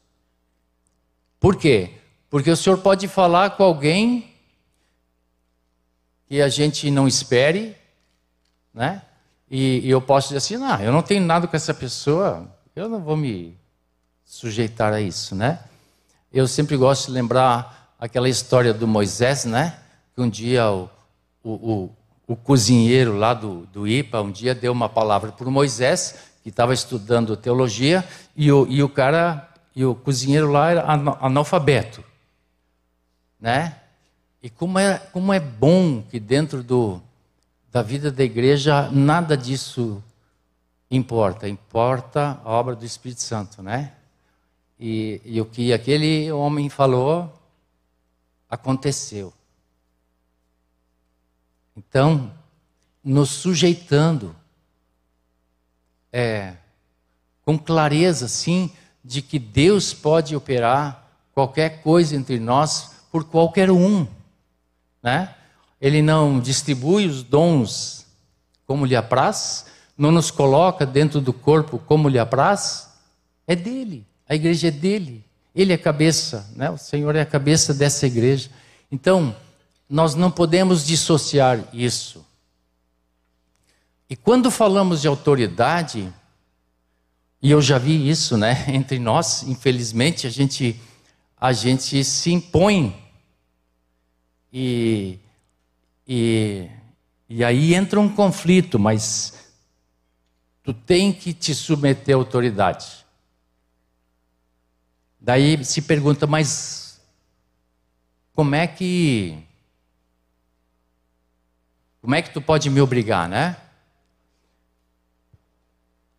[1.40, 1.92] Por quê?
[2.30, 4.34] Porque o Senhor pode falar com alguém
[6.28, 7.76] que a gente não espere,
[8.74, 9.02] né?
[9.50, 12.90] E, e, eu posso dizer assim, não, eu não tenho nada com essa pessoa, eu
[12.90, 13.56] não vou me
[14.24, 15.60] sujeitar a isso, né?
[16.36, 19.80] Eu sempre gosto de lembrar aquela história do Moisés, né?
[20.14, 20.90] Que um dia o,
[21.42, 21.96] o, o,
[22.28, 26.50] o cozinheiro lá do, do IPA, um dia deu uma palavra para o Moisés, que
[26.50, 28.06] estava estudando teologia,
[28.36, 30.84] e o, e o cara, e o cozinheiro lá era
[31.22, 32.04] analfabeto,
[33.40, 33.78] né?
[34.44, 37.02] E como é, como é bom que dentro do,
[37.72, 40.04] da vida da igreja nada disso
[40.92, 43.94] importa, importa a obra do Espírito Santo, né?
[44.80, 47.32] E, e o que aquele homem falou
[48.50, 49.34] aconteceu.
[51.76, 52.32] Então,
[53.04, 54.36] nos sujeitando,
[56.12, 56.56] é,
[57.44, 58.72] com clareza, sim,
[59.04, 64.08] de que Deus pode operar qualquer coisa entre nós por qualquer um,
[65.04, 65.36] né?
[65.80, 68.06] Ele não distribui os dons
[68.66, 69.66] como lhe apraz,
[69.98, 72.90] não nos coloca dentro do corpo como lhe apraz,
[73.46, 75.24] é dele, a igreja é dele.
[75.56, 76.70] Ele é cabeça, né?
[76.70, 78.50] o Senhor é a cabeça dessa igreja.
[78.92, 79.36] Então,
[79.90, 82.26] nós não podemos dissociar isso.
[84.10, 86.14] E quando falamos de autoridade,
[87.42, 90.80] e eu já vi isso, né, entre nós, infelizmente, a gente
[91.38, 92.96] a gente se impõe
[94.52, 95.20] e
[96.08, 96.70] e,
[97.28, 99.34] e aí entra um conflito, mas
[100.64, 103.05] tu tem que te submeter à autoridade.
[105.26, 107.02] Daí se pergunta, mas
[108.36, 109.44] como é que
[112.00, 113.60] como é que tu pode me obrigar, né?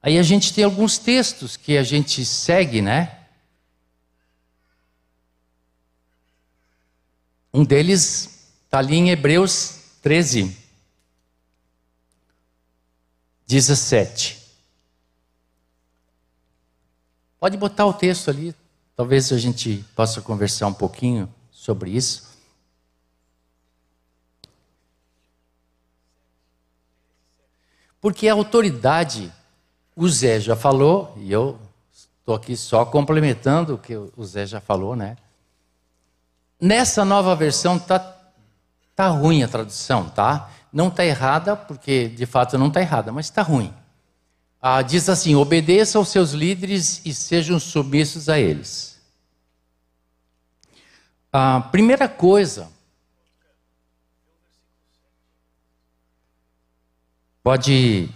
[0.03, 3.29] Aí a gente tem alguns textos que a gente segue, né?
[7.55, 10.57] Um deles está ali em Hebreus 13,
[13.47, 14.43] 17.
[17.39, 18.53] Pode botar o texto ali,
[18.97, 22.35] Talvez a gente possa conversar um pouquinho sobre isso.
[28.01, 29.31] Porque a autoridade,
[29.95, 31.59] o Zé já falou, e eu
[31.93, 35.19] estou aqui só complementando o que o Zé já falou, né?
[36.59, 37.99] Nessa nova versão tá,
[38.95, 40.51] tá ruim a tradução, tá?
[40.73, 43.75] Não tá errada, porque de fato não tá errada, mas está ruim
[44.69, 49.01] ah, diz assim: obedeça aos seus líderes e sejam submissos a eles.
[51.33, 52.69] A primeira coisa.
[57.45, 58.09] Pode.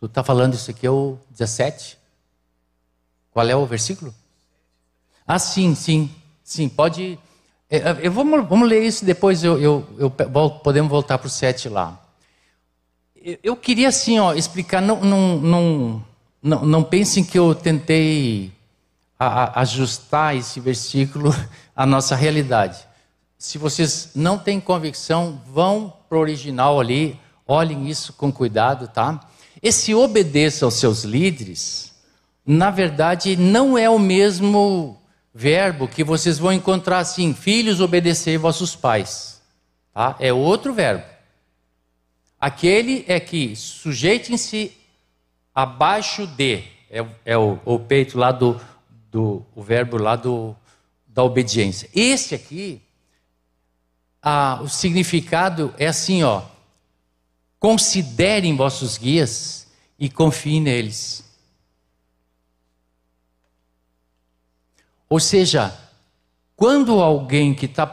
[0.00, 1.96] Tu está falando isso aqui é o 17?
[3.30, 4.12] Qual é o versículo?
[5.24, 6.12] Ah, sim, sim,
[6.42, 6.68] sim.
[6.68, 7.16] Pode.
[7.70, 9.44] É, é, eu, vamos, vamos ler isso depois.
[9.44, 12.01] Eu, eu, eu podemos voltar para o 7 lá
[13.42, 16.04] eu queria assim, ó, explicar, não, não, não,
[16.42, 18.52] não, não pensem que eu tentei
[19.18, 21.34] a, a ajustar esse versículo
[21.74, 22.78] à nossa realidade.
[23.38, 29.20] Se vocês não têm convicção, vão para o original ali, olhem isso com cuidado, tá?
[29.62, 31.92] Esse obedeça aos seus líderes,
[32.44, 35.00] na verdade, não é o mesmo
[35.34, 39.40] verbo que vocês vão encontrar assim: filhos, obedecei vossos pais.
[39.94, 40.16] Tá?
[40.18, 41.11] É outro verbo.
[42.42, 44.76] Aquele é que sujeitem-se
[45.54, 48.60] abaixo de, é, é o, o, peito lá do,
[49.12, 50.52] do o verbo lá do,
[51.06, 51.88] da obediência.
[51.94, 52.82] Esse aqui,
[54.20, 56.42] ah, o significado é assim, ó.
[57.60, 61.24] Considerem vossos guias e confiem neles.
[65.08, 65.72] Ou seja,
[66.56, 67.88] quando alguém que está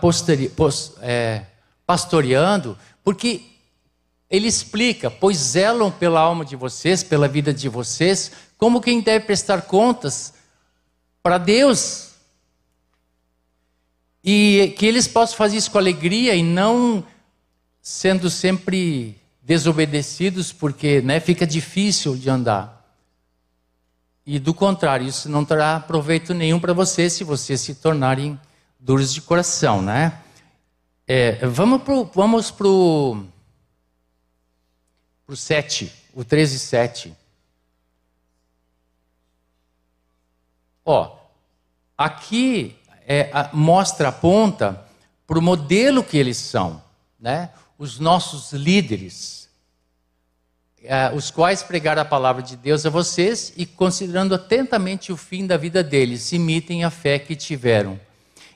[1.03, 1.45] é,
[1.85, 3.48] pastoreando, porque
[4.29, 9.25] ele explica, pois zelam pela alma de vocês, pela vida de vocês, como quem deve
[9.25, 10.33] prestar contas
[11.23, 12.09] para Deus.
[14.23, 17.03] E que eles possam fazer isso com alegria e não
[17.81, 22.79] sendo sempre desobedecidos, porque né, fica difícil de andar.
[24.23, 28.39] E do contrário, isso não terá proveito nenhum para vocês se vocês se tornarem
[28.79, 30.19] duros de coração, né?
[31.07, 31.81] É, vamos
[32.51, 33.25] para o
[35.29, 37.13] pro, pro 7, o 13, 7.
[40.83, 41.15] Ó,
[41.95, 42.75] aqui
[43.05, 44.83] é, a, mostra, aponta
[45.27, 46.81] para o modelo que eles são,
[47.19, 47.51] né?
[47.77, 49.47] Os nossos líderes
[50.81, 55.45] uh, os quais pregaram a palavra de Deus a vocês e, considerando atentamente o fim
[55.45, 57.99] da vida deles, imitem a fé que tiveram.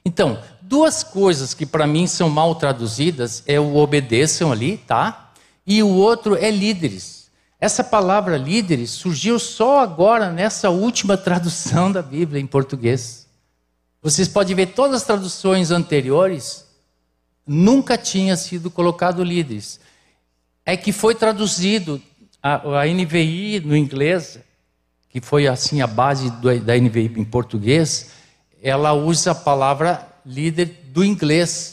[0.04, 5.23] Então, duas coisas que para mim são mal traduzidas é o obedeçam ali, tá?
[5.66, 7.30] E o outro é líderes.
[7.60, 13.26] Essa palavra líderes surgiu só agora nessa última tradução da Bíblia em português.
[14.02, 16.66] Vocês podem ver todas as traduções anteriores,
[17.48, 19.80] nunca tinha sido colocado líderes.
[20.66, 22.02] É que foi traduzido
[22.42, 24.40] a, a NVI no inglês,
[25.10, 28.10] que foi assim a base do, da NVI em português,
[28.62, 31.73] ela usa a palavra líder do inglês.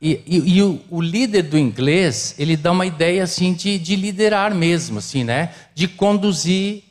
[0.00, 3.96] E, e, e o, o, líder do inglês, ele dá uma ideia assim de, de
[3.96, 5.54] liderar mesmo, assim, né?
[5.74, 6.84] De conduzir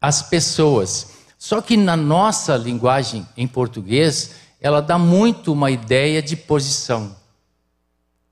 [0.00, 1.14] as pessoas.
[1.36, 7.16] Só que na nossa linguagem em português, ela dá muito uma ideia de posição,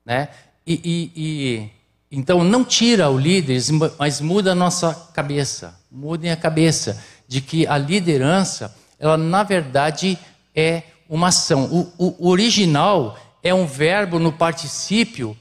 [0.05, 0.29] né?
[0.65, 1.69] E, e,
[2.09, 3.61] então não tira o líder,
[3.97, 5.77] mas muda a nossa cabeça.
[5.91, 10.17] Mudem a cabeça de que a liderança, ela na verdade
[10.55, 11.65] é uma ação.
[11.97, 15.37] O, o original é um verbo no particípio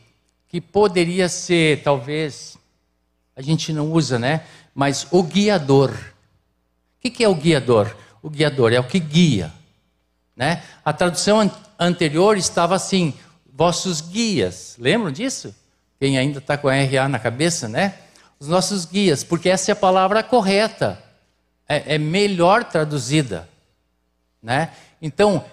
[0.48, 2.56] que poderia ser, talvez,
[3.36, 4.44] a gente não usa, né?
[4.74, 5.90] Mas o guiador.
[5.90, 7.96] O que é o guiador?
[8.22, 9.52] O guiador é o que guia.
[10.36, 10.62] Né?
[10.84, 13.14] A tradução anterior estava assim:
[13.52, 14.76] vossos guias.
[14.78, 15.54] Lembram disso?
[16.00, 17.94] quem ainda está com a RA na cabeça, né?
[18.38, 20.98] Os nossos guias, porque essa é a palavra correta,
[21.68, 23.46] é, é melhor traduzida,
[24.42, 24.72] né?
[25.02, 25.44] Então, o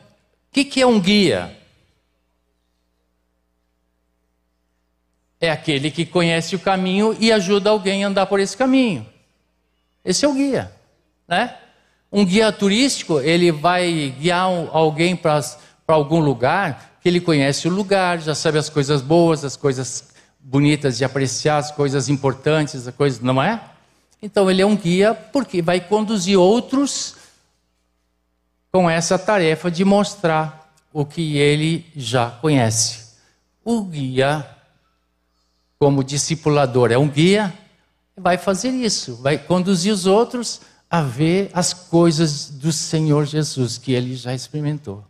[0.54, 1.57] que, que é um guia?
[5.40, 9.06] É aquele que conhece o caminho e ajuda alguém a andar por esse caminho.
[10.04, 10.72] Esse é o guia,
[11.28, 11.56] né?
[12.12, 15.44] Um guia turístico, ele vai guiar alguém para
[15.88, 20.10] algum lugar que ele conhece o lugar, já sabe as coisas boas, as coisas
[20.40, 23.62] bonitas de apreciar as coisas importantes, as coisas, não é?
[24.22, 27.16] Então ele é um guia porque vai conduzir outros
[28.72, 33.08] com essa tarefa de mostrar o que ele já conhece.
[33.64, 34.48] O guia,
[35.80, 37.54] como discipulador, é um guia,
[38.16, 43.92] vai fazer isso, vai conduzir os outros a ver as coisas do Senhor Jesus que
[43.92, 45.04] ele já experimentou.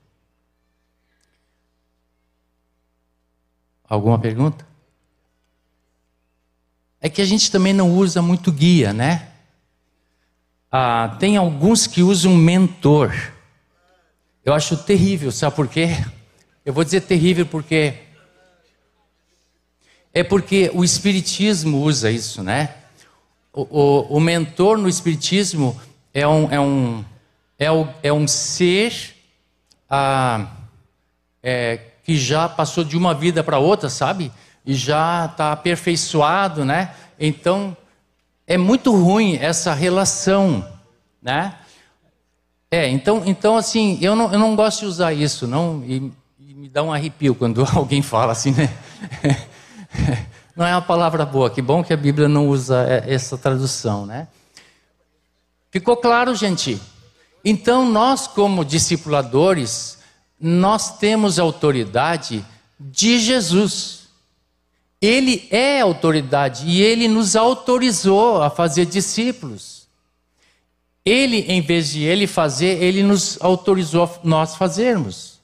[3.88, 4.68] Alguma pergunta?
[7.02, 9.30] é que a gente também não usa muito guia, né?
[10.72, 13.14] Ah, tem alguns que usam mentor.
[14.44, 15.89] Eu acho terrível, sabe por quê?
[16.65, 17.94] Eu vou dizer terrível porque
[20.19, 22.76] é porque o Espiritismo usa isso, né?
[23.53, 25.80] O, o, o mentor no Espiritismo
[26.14, 27.06] é um, é um,
[27.57, 29.15] é um, é um ser
[29.89, 30.48] ah,
[31.41, 34.31] é, que já passou de uma vida para outra, sabe?
[34.68, 36.94] e já está aperfeiçoado, né?
[37.18, 37.76] Então
[38.45, 40.68] é muito ruim essa relação,
[41.22, 41.56] né?
[42.69, 46.53] É, então, então assim, eu não, eu não gosto de usar isso, não, e, e
[46.53, 48.69] me dá um arrepio quando alguém fala assim, né?
[50.55, 54.27] não é uma palavra boa, que bom que a Bíblia não usa essa tradução, né?
[55.69, 56.81] Ficou claro, gente?
[57.43, 59.99] Então, nós, como discipuladores,
[60.39, 62.45] nós temos autoridade
[62.80, 64.07] de Jesus.
[65.01, 69.88] Ele é autoridade e ele nos autorizou a fazer discípulos.
[71.05, 75.39] Ele, em vez de ele fazer, ele nos autorizou nós fazermos.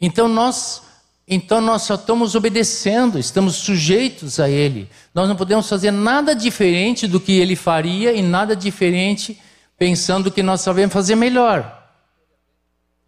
[0.00, 0.82] Então nós,
[1.26, 4.88] então nós só estamos obedecendo, estamos sujeitos a ele.
[5.14, 9.40] Nós não podemos fazer nada diferente do que ele faria e nada diferente
[9.78, 11.90] pensando que nós sabemos fazer melhor.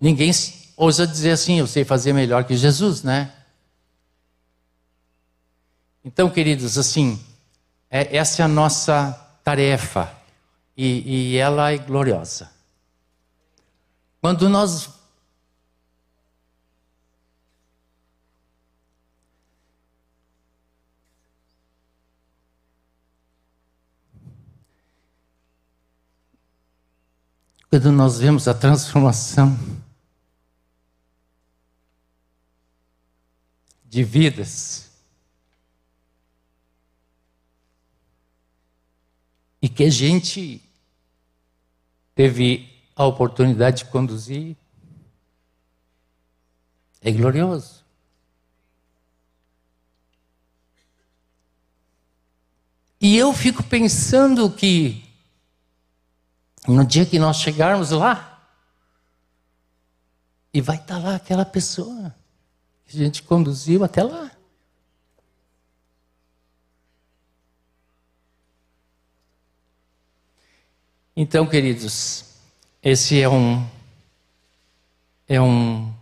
[0.00, 0.30] Ninguém
[0.76, 3.32] ousa dizer assim, eu sei fazer melhor que Jesus, né?
[6.04, 7.18] Então, queridos, assim,
[7.90, 9.12] é, essa é a nossa
[9.42, 10.12] tarefa
[10.76, 12.50] e, e ela é gloriosa.
[14.20, 14.88] Quando nós
[27.74, 29.58] quando nós vemos a transformação
[33.84, 34.92] de vidas.
[39.60, 40.62] E que a gente
[42.14, 44.56] teve a oportunidade de conduzir.
[47.00, 47.84] É glorioso.
[53.00, 55.03] E eu fico pensando que
[56.66, 58.34] no dia que nós chegarmos lá,
[60.52, 62.14] e vai estar lá aquela pessoa
[62.86, 64.30] que a gente conduziu até lá.
[71.16, 72.24] Então, queridos,
[72.82, 73.68] esse é um
[75.28, 75.92] é um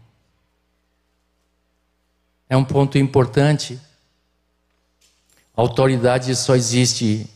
[2.48, 3.80] é um ponto importante.
[5.54, 7.28] Autoridade só existe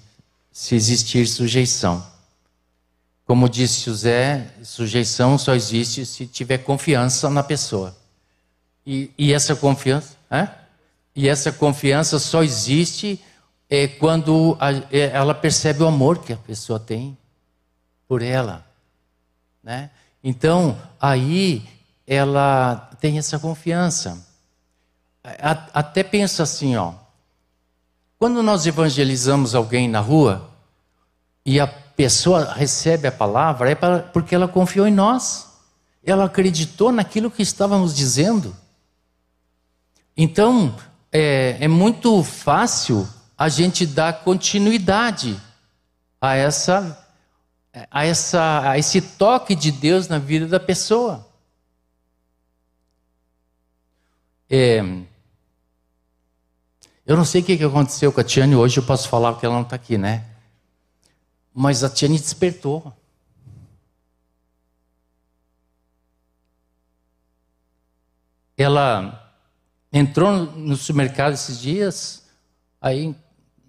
[0.53, 2.16] se existir sujeição.
[3.27, 7.95] Como disse José, sujeição só existe se tiver confiança na pessoa.
[8.87, 10.49] E, e essa confiança, é?
[11.15, 13.21] e essa confiança só existe
[13.69, 17.19] é, quando a, é, ela percebe o amor que a pessoa tem
[18.07, 18.65] por ela,
[19.61, 19.91] né?
[20.23, 21.69] Então aí
[22.07, 24.25] ela tem essa confiança.
[25.25, 25.51] A,
[25.81, 26.95] até pensa assim, ó.
[28.21, 30.49] Quando nós evangelizamos alguém na rua
[31.45, 31.67] e a
[31.97, 35.47] pessoa recebe a palavra é porque ela confiou em nós.
[36.05, 38.55] Ela acreditou naquilo que estávamos dizendo.
[40.17, 40.77] Então,
[41.11, 45.41] é, é muito fácil a gente dar continuidade
[46.21, 47.03] a essa
[47.91, 51.27] a, essa, a esse toque de Deus na vida da pessoa.
[54.49, 54.79] É,
[57.05, 59.55] eu não sei o que aconteceu com a Tiane hoje, eu posso falar porque ela
[59.55, 60.25] não está aqui, né?
[61.59, 62.93] Mas a Tiane despertou.
[68.59, 69.33] Ela
[69.91, 72.29] entrou no supermercado esses dias,
[72.79, 73.17] aí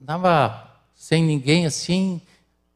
[0.02, 2.22] estava sem ninguém assim,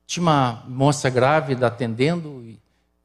[0.07, 2.57] tinha uma moça grávida atendendo e,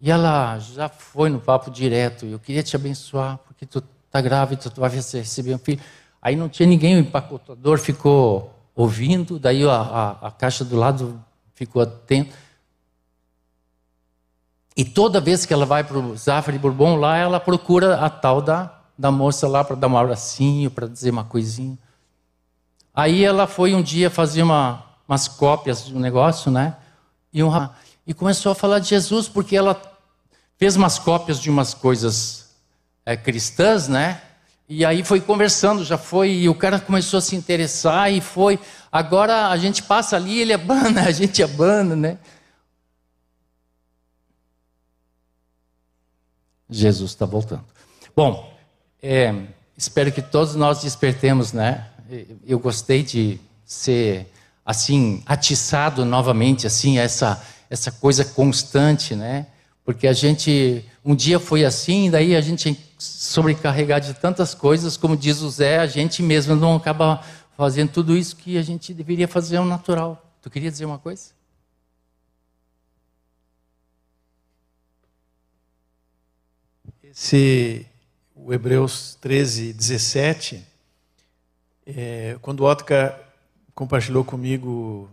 [0.09, 2.24] ela já foi no papo direto.
[2.24, 5.81] Eu queria te abençoar porque tu está grávida, tu vai receber um filho.
[6.23, 11.20] Aí não tinha ninguém, o empacotador ficou ouvindo, daí a, a, a caixa do lado
[11.57, 12.37] ficou atento.
[14.77, 18.41] E toda vez que ela vai para o Zafra Bourbon lá, ela procura a tal
[18.41, 21.77] da da moça lá para dar um abracinho, para dizer uma coisinha.
[22.95, 26.77] Aí ela foi um dia fazer uma, umas cópias de um negócio, né?
[27.33, 27.51] E, um,
[28.07, 29.81] e começou a falar de Jesus, porque ela
[30.57, 32.55] fez umas cópias de umas coisas
[33.05, 34.23] é, cristãs, né?
[34.69, 38.59] E aí foi conversando, já foi, e o cara começou a se interessar e foi.
[38.91, 42.19] Agora a gente passa ali, ele abana, a gente abana, né?
[46.69, 47.65] Jesus está voltando.
[48.15, 48.53] Bom,
[49.01, 49.33] é,
[49.77, 51.89] espero que todos nós despertemos, né?
[52.45, 54.27] Eu gostei de ser
[54.65, 59.47] assim atiçado novamente, assim essa essa coisa constante, né?
[59.85, 65.16] Porque a gente um dia foi assim, daí a gente sobrecarregar de tantas coisas, como
[65.16, 67.23] diz o Zé, a gente mesmo não acaba
[67.56, 70.23] fazendo tudo isso que a gente deveria fazer ao natural.
[70.43, 71.31] Tu queria dizer uma coisa?
[77.02, 77.86] Esse
[78.35, 80.62] o Hebreus 13, 17,
[81.86, 83.18] é, quando o Otka
[83.74, 85.10] compartilhou comigo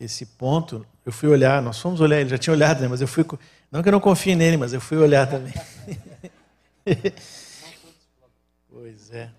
[0.00, 3.06] esse ponto, eu fui olhar, nós fomos olhar, ele já tinha olhado, né, mas eu
[3.06, 3.24] fui,
[3.70, 5.52] não que eu não confie nele, mas eu fui olhar também.
[8.70, 9.30] pois é.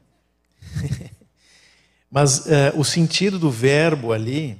[2.09, 4.59] mas é, o sentido do verbo ali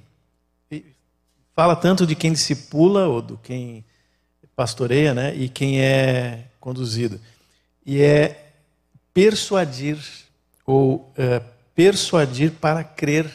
[1.55, 3.83] fala tanto de quem discipula ou do quem
[4.55, 7.19] pastoreia, né, e quem é conduzido.
[7.85, 8.51] E é
[9.13, 9.97] persuadir
[10.65, 11.41] ou é,
[11.73, 13.31] persuadir para crer,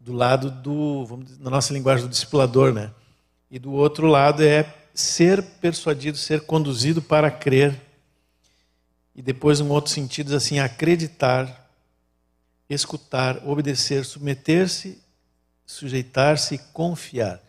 [0.00, 2.90] do lado do, vamos dizer, na nossa linguagem, do discipulador, né?
[3.50, 7.80] E do outro lado é ser persuadido, ser conduzido para crer.
[9.14, 11.70] E depois, um outro sentido, assim, acreditar,
[12.68, 14.98] escutar, obedecer, submeter-se,
[15.66, 17.40] sujeitar-se e confiar.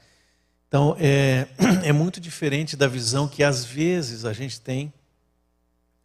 [0.67, 1.47] Então, é,
[1.85, 4.91] é muito diferente da visão que às vezes a gente tem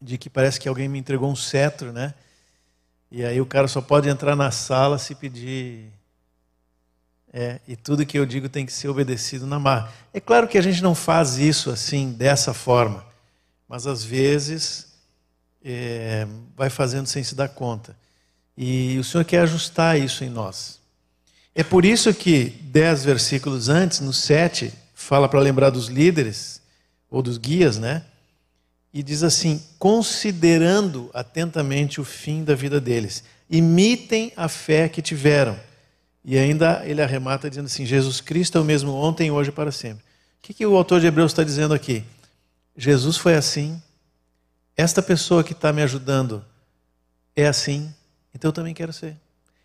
[0.00, 2.14] de que parece que alguém me entregou um cetro, né?
[3.10, 5.90] E aí o cara só pode entrar na sala se pedir.
[7.32, 9.92] É, e tudo que eu digo tem que ser obedecido na marra.
[10.14, 13.04] É claro que a gente não faz isso assim, dessa forma,
[13.68, 14.87] mas às vezes
[15.72, 16.26] é,
[16.56, 17.96] vai fazendo sem se dar conta.
[18.56, 20.78] E o Senhor quer ajustar isso em nós.
[21.54, 26.60] É por isso que dez versículos antes, no sete, fala para lembrar dos líderes,
[27.10, 28.04] ou dos guias, né?
[28.92, 35.56] e diz assim: considerando atentamente o fim da vida deles, imitem a fé que tiveram.
[36.24, 39.72] E ainda ele arremata dizendo assim: Jesus Cristo é o mesmo ontem, hoje e para
[39.72, 40.02] sempre.
[40.02, 42.04] O que, que o autor de Hebreus está dizendo aqui?
[42.76, 43.80] Jesus foi assim,
[44.78, 46.42] esta pessoa que está me ajudando
[47.36, 47.94] é assim,
[48.34, 49.14] então eu também quero ser.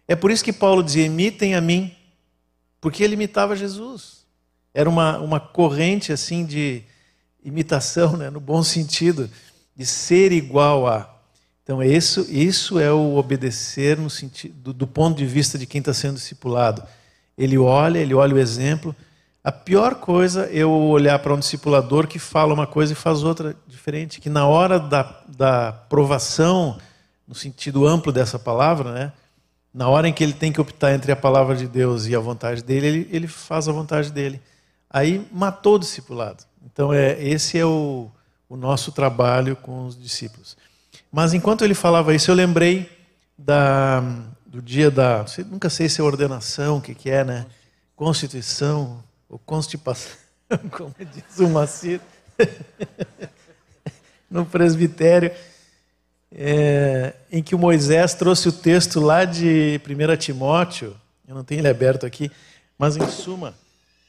[0.06, 1.96] É por isso que Paulo dizia: imitem a mim,
[2.82, 4.26] porque ele imitava Jesus.
[4.74, 6.84] Era uma, uma corrente assim de,
[7.44, 9.30] imitação, né, no bom sentido,
[9.76, 11.10] de ser igual a.
[11.64, 15.80] Então, isso, isso é o obedecer no sentido, do, do ponto de vista de quem
[15.80, 16.84] está sendo discipulado.
[17.38, 18.96] Ele olha, ele olha o exemplo.
[19.44, 23.24] A pior coisa é eu olhar para um discipulador que fala uma coisa e faz
[23.24, 26.78] outra diferente, que na hora da, da provação,
[27.28, 29.12] no sentido amplo dessa palavra, né,
[29.74, 32.20] na hora em que ele tem que optar entre a palavra de Deus e a
[32.20, 34.40] vontade dele, ele, ele faz a vontade dele.
[34.90, 36.46] Aí matou o discipulado.
[36.64, 38.10] Então, é, esse é o,
[38.48, 40.56] o nosso trabalho com os discípulos.
[41.12, 42.90] Mas enquanto ele falava isso, eu lembrei
[43.38, 44.02] da,
[44.46, 45.26] do dia da.
[45.50, 47.46] Nunca sei se é ordenação, o que, que é, né?
[47.96, 49.04] Constituição,
[49.34, 50.12] ou constipação,
[50.72, 52.00] como diz o Macir,
[54.30, 55.32] no presbitério,
[56.32, 60.96] é, em que o Moisés trouxe o texto lá de 1 Timóteo,
[61.28, 62.32] eu não tenho ele aberto aqui,
[62.78, 63.56] mas em suma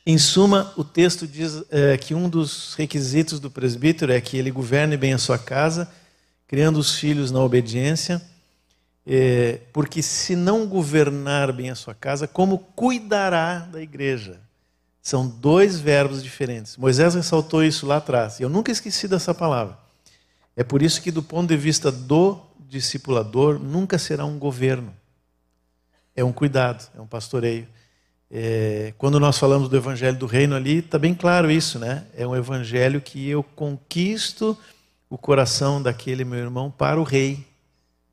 [0.07, 4.51] em suma, o texto diz é, que um dos requisitos do presbítero é que ele
[4.51, 5.91] governe bem a sua casa,
[6.47, 8.21] criando os filhos na obediência,
[9.07, 14.44] é, porque se não governar bem a sua casa, como cuidará da igreja?
[15.05, 16.79] São dois verbos diferentes.
[16.79, 19.77] Moisés ressaltou isso lá atrás, e eu nunca esqueci dessa palavra.
[20.57, 22.41] É por isso que, do ponto de vista do
[22.71, 24.97] discipulador, nunca será um governo.
[26.17, 27.69] É um cuidado, é um pastoreio.
[28.31, 32.07] É, quando nós falamos do evangelho do reino ali, está bem claro isso, né?
[32.17, 34.57] É um evangelho que eu conquisto
[35.11, 37.47] o coração daquele meu irmão para o rei.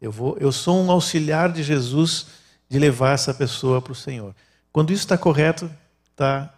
[0.01, 2.27] Eu, vou, eu sou um auxiliar de Jesus
[2.69, 4.35] de levar essa pessoa para o Senhor.
[4.73, 5.71] Quando isso está correto,
[6.17, 6.53] tá,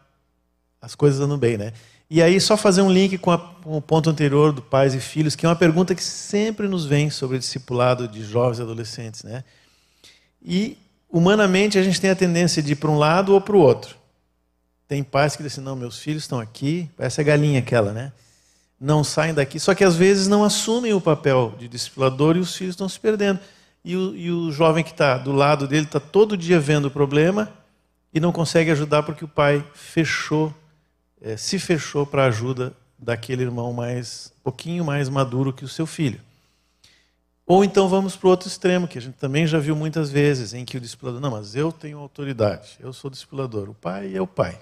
[0.83, 1.71] as coisas andam bem, né?
[2.09, 4.99] E aí, só fazer um link com, a, com, o ponto anterior do pais e
[4.99, 9.23] filhos, que é uma pergunta que sempre nos vem sobre discipulado de jovens e adolescentes,
[9.23, 9.45] né?
[10.43, 10.77] E
[11.09, 13.95] humanamente a gente tem a tendência de ir para um lado ou para o outro.
[14.89, 18.11] Tem pais que dizem, não, meus filhos estão aqui, parece a galinha aquela, né?
[18.77, 22.53] Não saem daqui, só que às vezes não assumem o papel de discipulador e os
[22.53, 23.39] filhos estão se perdendo.
[23.85, 26.91] E o, e o jovem que está do lado dele está todo dia vendo o
[26.91, 27.49] problema
[28.13, 30.53] e não consegue ajudar porque o pai fechou,
[31.23, 35.87] é, se fechou para a ajuda daquele irmão mais, pouquinho mais maduro que o seu
[35.87, 36.19] filho.
[37.45, 40.53] Ou então vamos para o outro extremo, que a gente também já viu muitas vezes,
[40.53, 44.21] em que o discipulador, não, mas eu tenho autoridade, eu sou discipulador, o pai é
[44.21, 44.59] o pai.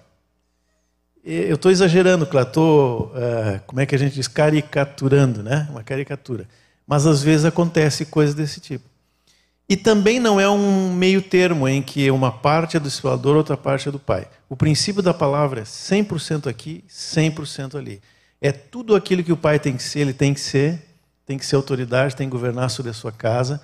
[1.23, 5.67] Eu estou exagerando, claro, estou, é, como é que a gente diz, caricaturando, né?
[5.69, 6.47] Uma caricatura.
[6.88, 8.89] Mas às vezes acontece coisas desse tipo.
[9.72, 13.56] E também não é um meio termo em que uma parte é do discipulador, outra
[13.56, 14.27] parte é do pai.
[14.49, 18.02] O princípio da palavra é 100% aqui, 100% ali.
[18.41, 20.85] É tudo aquilo que o pai tem que ser, ele tem que ser,
[21.26, 23.61] tem que ser autoridade, tem que governar sobre a sua casa.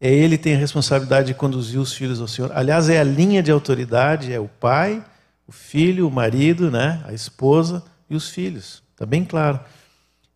[0.00, 2.52] É ele que tem a responsabilidade de conduzir os filhos ao Senhor.
[2.54, 5.04] Aliás, é a linha de autoridade, é o pai,
[5.44, 8.80] o filho, o marido, né, a esposa e os filhos.
[8.92, 9.58] Está bem claro.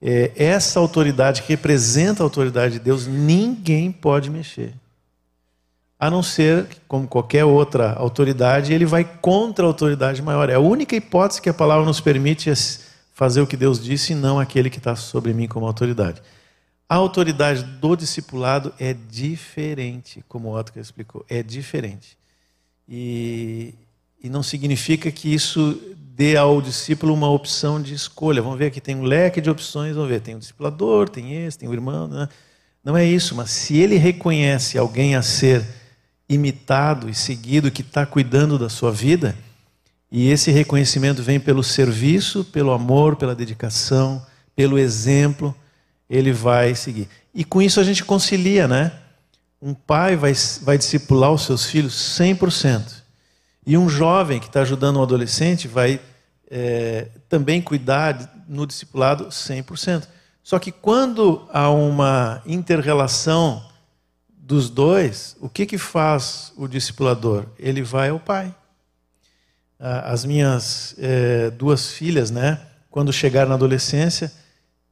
[0.03, 4.82] É, essa autoridade que representa a autoridade de Deus, ninguém pode mexer.
[6.03, 10.51] A não ser, como qualquer outra autoridade, ele vai contra a autoridade maior.
[10.51, 12.55] É a única hipótese que a palavra nos permite é
[13.15, 16.21] fazer o que Deus disse e não aquele que está sobre mim como autoridade.
[16.89, 22.19] A autoridade do discipulado é diferente, como o Otto explicou, é diferente.
[22.89, 23.73] E,
[24.21, 28.43] e não significa que isso dê ao discípulo uma opção de escolha.
[28.43, 31.59] Vamos ver aqui, tem um leque de opções, vamos ver, tem o discipulador, tem esse,
[31.59, 32.09] tem o irmão.
[32.09, 32.29] Né?
[32.83, 35.65] Não é isso, mas se ele reconhece alguém a ser
[36.33, 39.37] imitado e seguido que está cuidando da sua vida,
[40.11, 45.55] e esse reconhecimento vem pelo serviço, pelo amor, pela dedicação, pelo exemplo,
[46.09, 47.09] ele vai seguir.
[47.35, 48.93] E com isso a gente concilia, né?
[49.61, 53.03] Um pai vai, vai discipular os seus filhos 100%.
[53.67, 55.99] E um jovem que está ajudando um adolescente vai
[56.51, 60.07] é, também cuidar no discipulado 100%.
[60.43, 63.65] Só que quando há uma interrelação
[64.53, 67.47] dos dois, o que, que faz o discipulador?
[67.59, 68.55] Ele vai ao pai.
[69.79, 72.61] As minhas é, duas filhas, né,
[72.91, 74.31] quando chegaram na adolescência,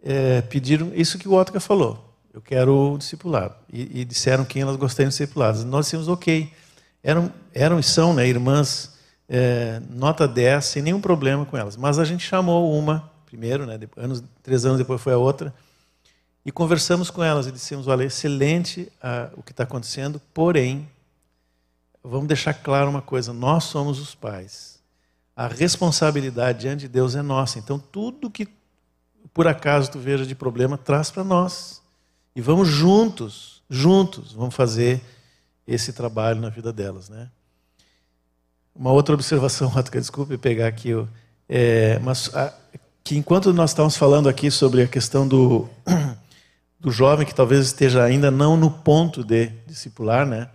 [0.02, 2.16] é, pediram isso que o Otto falou.
[2.32, 3.54] Eu quero o discipulado.
[3.70, 5.62] E, e, disseram quem elas gostariam de ser discipuladas.
[5.62, 6.50] Nós dissemos ok.
[7.02, 8.94] Eram, eram e são né, irmãs
[9.28, 11.76] é, nota 10, sem nenhum problema com elas.
[11.76, 15.54] Mas a gente chamou uma primeiro, né, anos, três anos depois foi a outra,
[16.44, 20.88] e conversamos com elas e dissemos: olha, excelente ah, o que está acontecendo, porém,
[22.02, 24.78] vamos deixar claro uma coisa: nós somos os pais.
[25.36, 27.58] A responsabilidade diante de Deus é nossa.
[27.58, 28.46] Então, tudo que
[29.32, 31.80] por acaso tu veja de problema, traz para nós.
[32.34, 35.00] E vamos juntos, juntos, vamos fazer
[35.66, 37.28] esse trabalho na vida delas, né?
[38.74, 40.90] Uma outra observação, Ratuca, desculpe pegar aqui,
[41.48, 42.52] é, mas a,
[43.02, 45.68] que enquanto nós estávamos falando aqui sobre a questão do,
[46.80, 50.48] do jovem que talvez esteja ainda não no ponto de discipular, né?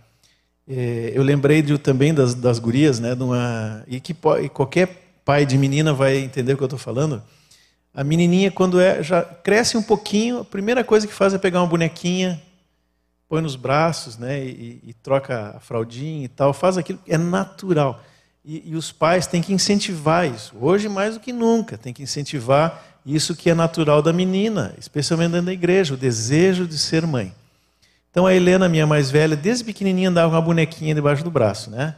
[0.68, 3.14] É, eu lembrei de, também das, das gurias, né?
[3.14, 6.78] De uma, e que e qualquer pai de menina vai entender o que eu estou
[6.78, 7.22] falando.
[7.94, 11.60] A menininha, quando é, já cresce um pouquinho, a primeira coisa que faz é pegar
[11.60, 12.42] uma bonequinha,
[13.28, 14.44] põe nos braços, né?
[14.44, 16.98] E, e troca a fraldinha e tal, faz aquilo.
[17.06, 18.02] É natural.
[18.44, 20.54] E, e, os pais têm que incentivar isso.
[20.60, 25.32] Hoje, mais do que nunca, tem que incentivar isso que é natural da menina, especialmente
[25.32, 27.32] dentro da igreja, o desejo de ser mãe.
[28.10, 31.70] Então, a Helena, minha mais velha, desde pequenininha andava com uma bonequinha debaixo do braço,
[31.70, 31.94] né?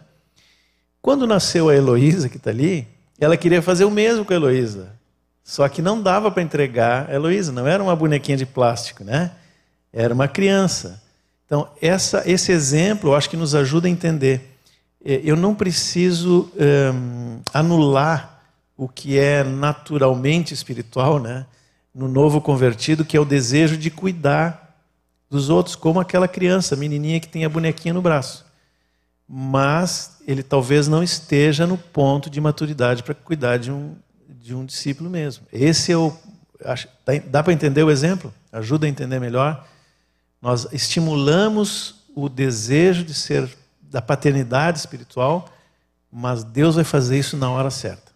[1.00, 2.86] Quando nasceu a Heloísa, que está ali,
[3.18, 4.92] ela queria fazer o mesmo com a Heloísa.
[5.42, 9.30] Só que não dava para entregar a Heloísa, não era uma bonequinha de plástico, né?
[9.92, 11.02] Era uma criança.
[11.46, 14.58] Então, essa, esse exemplo, eu acho que nos ajuda a entender
[15.04, 18.37] é, eu não preciso um, anular
[18.78, 21.44] o que é naturalmente espiritual, né?
[21.92, 24.78] No novo convertido, que é o desejo de cuidar
[25.28, 28.46] dos outros, como aquela criança, menininha que tem a bonequinha no braço.
[29.28, 33.96] Mas ele talvez não esteja no ponto de maturidade para cuidar de um,
[34.28, 35.44] de um discípulo mesmo.
[35.52, 36.16] Esse é o.
[36.64, 36.86] Acho,
[37.26, 38.32] dá para entender o exemplo?
[38.52, 39.66] Ajuda a entender melhor?
[40.40, 43.50] Nós estimulamos o desejo de ser
[43.82, 45.48] da paternidade espiritual,
[46.12, 48.07] mas Deus vai fazer isso na hora certa.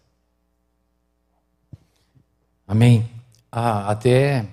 [2.67, 3.09] Amém.
[3.51, 4.47] Ah, até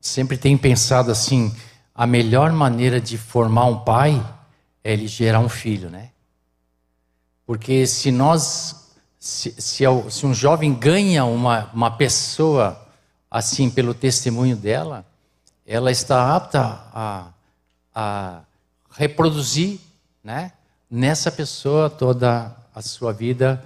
[0.00, 1.54] sempre tenho pensado assim,
[1.94, 4.24] a melhor maneira de formar um pai
[4.84, 6.10] é ele gerar um filho, né?
[7.46, 12.86] Porque se nós, se, se, se um jovem ganha uma, uma pessoa
[13.30, 15.04] assim pelo testemunho dela,
[15.66, 16.60] ela está apta
[16.92, 17.28] a,
[17.94, 18.40] a
[18.90, 19.80] reproduzir
[20.22, 20.52] né,
[20.90, 23.64] nessa pessoa toda a sua vida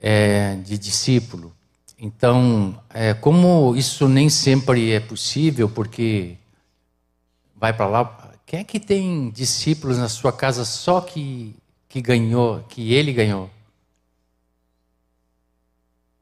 [0.00, 1.55] é, de discípulo.
[1.98, 6.36] Então, é, como isso nem sempre é possível, porque
[7.54, 11.56] vai para lá, quem é que tem discípulos na sua casa só que,
[11.88, 13.50] que ganhou, que ele ganhou?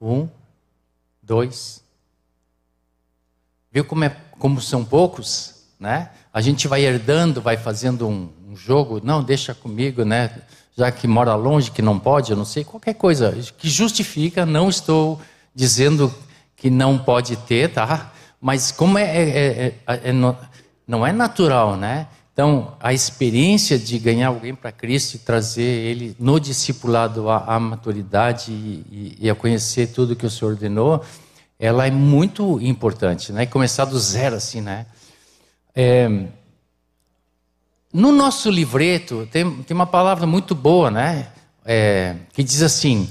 [0.00, 0.28] Um,
[1.20, 1.82] dois.
[3.72, 5.64] Viu como, é, como são poucos?
[5.80, 6.10] Né?
[6.32, 10.42] A gente vai herdando, vai fazendo um, um jogo, não, deixa comigo, né?
[10.76, 14.68] Já que mora longe, que não pode, eu não sei, qualquer coisa que justifica, não
[14.68, 15.20] estou
[15.54, 16.12] dizendo
[16.56, 18.12] que não pode ter, tá?
[18.40, 20.12] Mas como é, é, é, é, é
[20.86, 22.08] não é natural, né?
[22.34, 27.60] Então, a experiência de ganhar alguém para Cristo e trazer ele no discipulado à, à
[27.60, 31.00] maturidade e, e, a conhecer tudo que o Senhor ordenou,
[31.60, 33.44] ela é muito importante, né?
[33.44, 34.84] E começar do zero, assim, né?
[35.76, 36.26] É,
[37.92, 41.28] no nosso livreto tem, tem uma palavra muito boa, né?
[41.64, 43.08] É, que diz assim: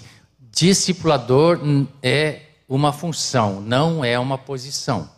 [0.53, 1.59] discipulador
[2.01, 5.09] é uma função, não é uma posição.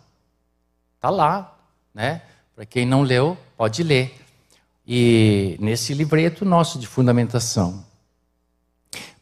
[0.96, 1.56] Está lá,
[1.94, 2.24] né?
[2.56, 4.16] Para quem não leu, pode ler.
[4.88, 7.86] E nesse livreto nosso de fundamentação.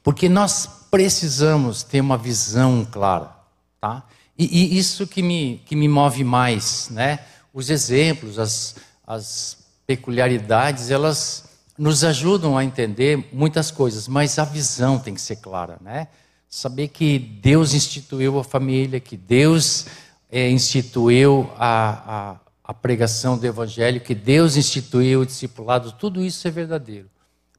[0.02, 3.36] Porque nós precisamos ter uma visão clara,
[3.82, 4.04] tá?
[4.38, 7.20] E, e isso que me, que me move mais, né?
[7.54, 8.76] os exemplos, as,
[9.06, 11.46] as peculiaridades, elas
[11.78, 16.08] nos ajudam a entender muitas coisas, mas a visão tem que ser clara, né?
[16.50, 19.88] Saber que Deus instituiu a família, que Deus
[20.32, 26.48] é, instituiu a, a, a pregação do Evangelho, que Deus instituiu o discipulado, tudo isso
[26.48, 27.10] é verdadeiro.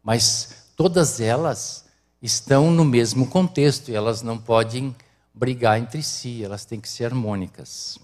[0.02, 1.84] Mas todas elas
[2.22, 4.94] estão no mesmo contexto e elas não podem
[5.32, 7.98] brigar entre si, elas têm que ser harmônicas.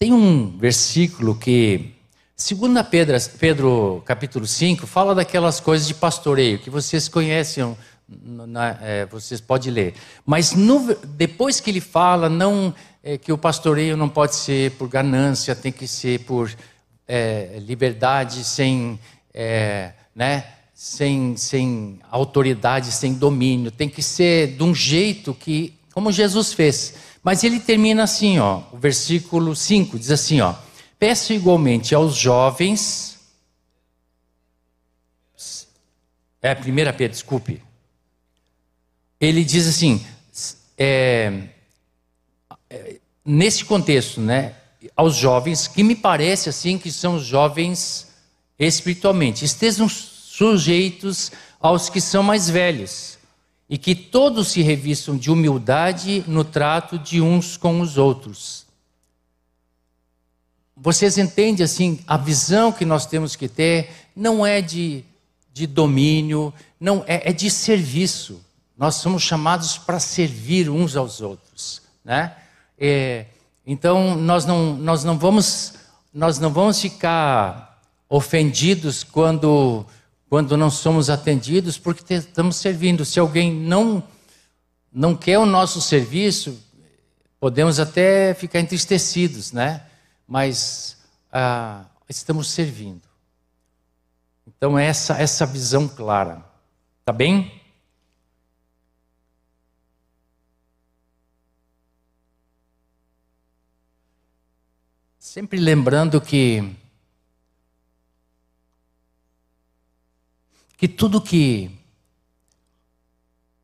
[0.00, 1.92] Tem um versículo que,
[2.36, 7.76] segundo Pedro, Pedro capítulo 5, fala daquelas coisas de pastoreio, que vocês conhecem,
[8.08, 9.94] na, é, vocês podem ler.
[10.24, 12.72] Mas no, depois que ele fala, não
[13.02, 16.48] é, que o pastoreio não pode ser por ganância, tem que ser por
[17.08, 19.00] é, liberdade, sem,
[19.34, 26.12] é, né, sem, sem autoridade, sem domínio, tem que ser de um jeito que, como
[26.12, 27.07] Jesus fez.
[27.28, 30.54] Mas ele termina assim, ó, o versículo 5 diz assim, ó:
[30.98, 33.18] Peço igualmente aos jovens
[36.40, 37.62] É a primeira Pedro, desculpe.
[39.20, 40.02] Ele diz assim,
[40.78, 41.48] é,
[42.70, 44.54] é, nesse contexto, né,
[44.96, 48.08] aos jovens, que me parece assim que são jovens
[48.58, 51.30] espiritualmente, estejam sujeitos
[51.60, 53.17] aos que são mais velhos
[53.68, 58.66] e que todos se revistam de humildade no trato de uns com os outros.
[60.76, 65.04] Vocês entendem assim, a visão que nós temos que ter não é de,
[65.52, 68.40] de domínio, não é, é de serviço.
[68.76, 72.36] Nós somos chamados para servir uns aos outros, né?
[72.78, 73.26] É,
[73.66, 75.74] então nós não, nós não vamos
[76.14, 79.84] nós não vamos ficar ofendidos quando
[80.28, 83.04] quando não somos atendidos porque estamos servindo.
[83.04, 84.02] Se alguém não
[84.92, 86.58] não quer o nosso serviço,
[87.38, 89.84] podemos até ficar entristecidos, né?
[90.26, 90.96] Mas
[91.32, 93.02] ah, estamos servindo.
[94.46, 96.44] Então essa essa visão clara,
[97.04, 97.58] tá bem?
[105.18, 106.74] Sempre lembrando que
[110.78, 111.70] que tudo que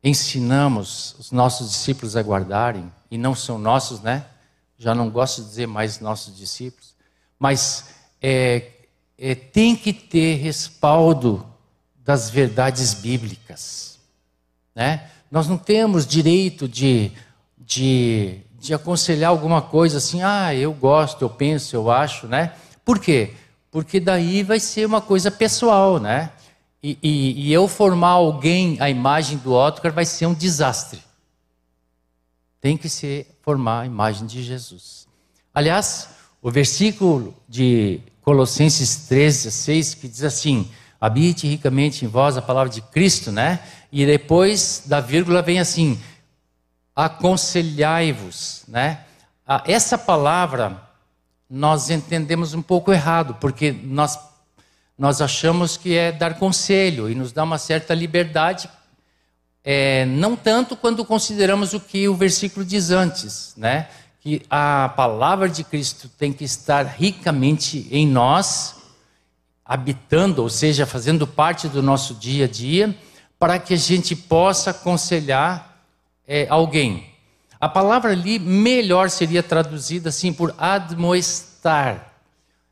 [0.03, 4.25] ensinamos os nossos discípulos a guardarem, e não são nossos, né?
[4.77, 6.93] Já não gosto de dizer mais nossos discípulos,
[7.39, 7.85] mas
[8.21, 8.69] é,
[9.17, 11.45] é, tem que ter respaldo
[12.03, 13.97] das verdades bíblicas,
[14.75, 15.09] né?
[15.31, 17.13] Nós não temos direito de,
[17.57, 22.53] de, de aconselhar alguma coisa assim, ah, eu gosto, eu penso, eu acho, né?
[22.83, 23.33] Por quê?
[23.71, 26.31] Porque daí vai ser uma coisa pessoal, né?
[26.87, 31.01] E, e, e eu formar alguém à imagem do Otcar vai ser um desastre.
[32.61, 35.07] Tem que ser formar a imagem de Jesus.
[35.51, 36.09] Aliás,
[36.43, 40.69] o versículo de Colossenses 13, 6, que diz assim:
[41.01, 43.63] habite ricamente em vós a palavra de Cristo, né?
[43.91, 45.99] E depois da vírgula vem assim:
[46.95, 49.05] aconselhai-vos, né?
[49.47, 50.87] Ah, essa palavra
[51.49, 54.34] nós entendemos um pouco errado, porque nós
[54.97, 58.69] nós achamos que é dar conselho e nos dá uma certa liberdade,
[59.63, 63.89] é, não tanto quando consideramos o que o versículo diz antes, né?
[64.21, 68.75] Que a palavra de Cristo tem que estar ricamente em nós,
[69.65, 72.95] habitando, ou seja, fazendo parte do nosso dia a dia,
[73.37, 75.83] para que a gente possa aconselhar
[76.27, 77.07] é, alguém.
[77.59, 82.13] A palavra ali melhor seria traduzida assim por admoestar.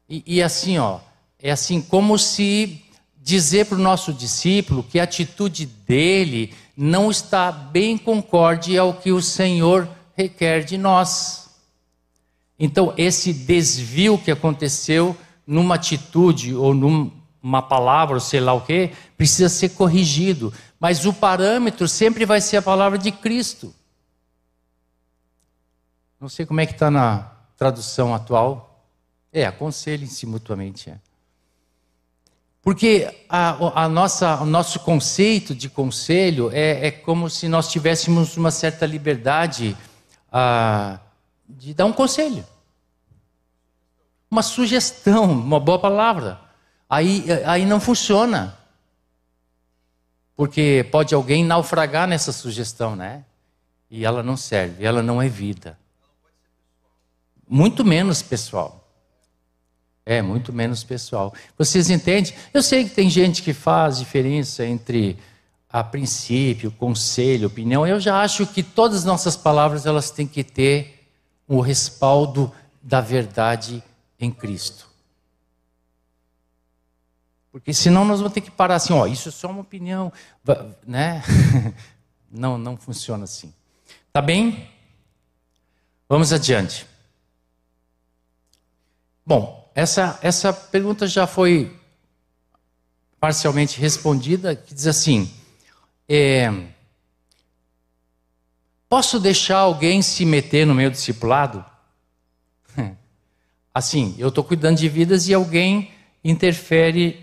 [0.08, 1.00] E, e assim, ó,
[1.44, 2.82] é assim como se
[3.22, 9.12] dizer para o nosso discípulo que a atitude dele não está bem concorde ao que
[9.12, 11.50] o Senhor requer de nós.
[12.58, 18.92] Então, esse desvio que aconteceu numa atitude ou numa palavra, ou sei lá o que,
[19.18, 20.54] precisa ser corrigido.
[20.80, 23.76] Mas o parâmetro sempre vai ser a palavra de Cristo.
[26.22, 28.88] Não sei como é que está na tradução atual.
[29.32, 30.90] É, aconselhem-se mutuamente.
[30.90, 31.13] É.
[32.64, 38.38] Porque a, a nossa, o nosso conceito de conselho é, é, como se nós tivéssemos
[38.38, 39.76] uma certa liberdade
[40.32, 40.98] ah,
[41.48, 42.46] de dar um conselho.
[44.32, 46.40] Uma sugestão, uma boa palavra.
[46.90, 48.58] Aí, aí não funciona.
[50.34, 53.26] Porque pode alguém naufragar nessa sugestão, né?
[53.92, 55.78] E ela não serve, ela não é vida.
[57.48, 58.83] Muito menos pessoal.
[60.06, 61.34] É, muito menos pessoal.
[61.58, 62.34] Vocês entendem?
[62.54, 65.18] Eu sei que tem gente que faz diferença entre
[65.70, 67.88] a princípio, conselho, opinião.
[67.88, 71.10] Eu já acho que todas as nossas palavras elas têm que ter
[71.48, 72.52] o respaldo
[72.82, 73.82] da verdade
[74.20, 74.88] em Cristo.
[77.52, 80.12] Porque senão nós vamos ter que parar assim, ó, isso é só uma opinião,
[80.86, 81.24] né?
[82.36, 83.54] Não, não funciona assim.
[84.12, 84.68] Tá bem?
[86.10, 86.88] Vamos adiante.
[89.24, 91.76] Bom, essa, essa pergunta já foi
[93.20, 95.32] parcialmente respondida, que diz assim:
[96.08, 96.52] é,
[98.88, 101.64] posso deixar alguém se meter no meu discipulado?
[103.74, 105.92] Assim, eu estou cuidando de vidas e alguém
[106.24, 107.20] interfere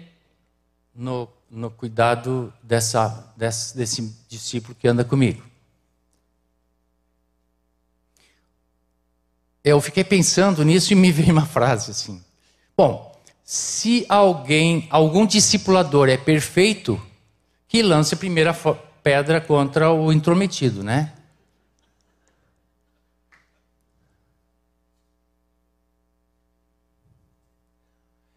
[0.92, 5.42] no, no cuidado dessa, desse, desse discípulo que anda comigo.
[9.62, 12.24] Eu fiquei pensando nisso e me veio uma frase assim.
[12.76, 13.10] Bom,
[13.44, 17.00] se alguém, algum discipulador é perfeito,
[17.68, 18.54] que lance a primeira
[19.02, 21.12] pedra contra o intrometido, né?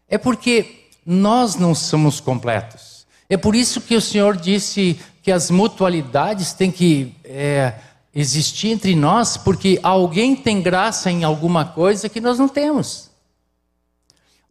[0.08, 3.06] É porque nós não somos completos.
[3.28, 7.74] É por isso que o Senhor disse que as mutualidades têm que é,
[8.14, 13.10] existir entre nós, porque alguém tem graça em alguma coisa que nós não temos.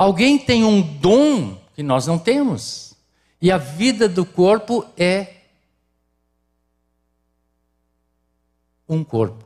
[0.04, 2.94] Alguém tem um dom que nós não temos.
[3.42, 5.44] E a vida do corpo é
[8.88, 9.46] um corpo.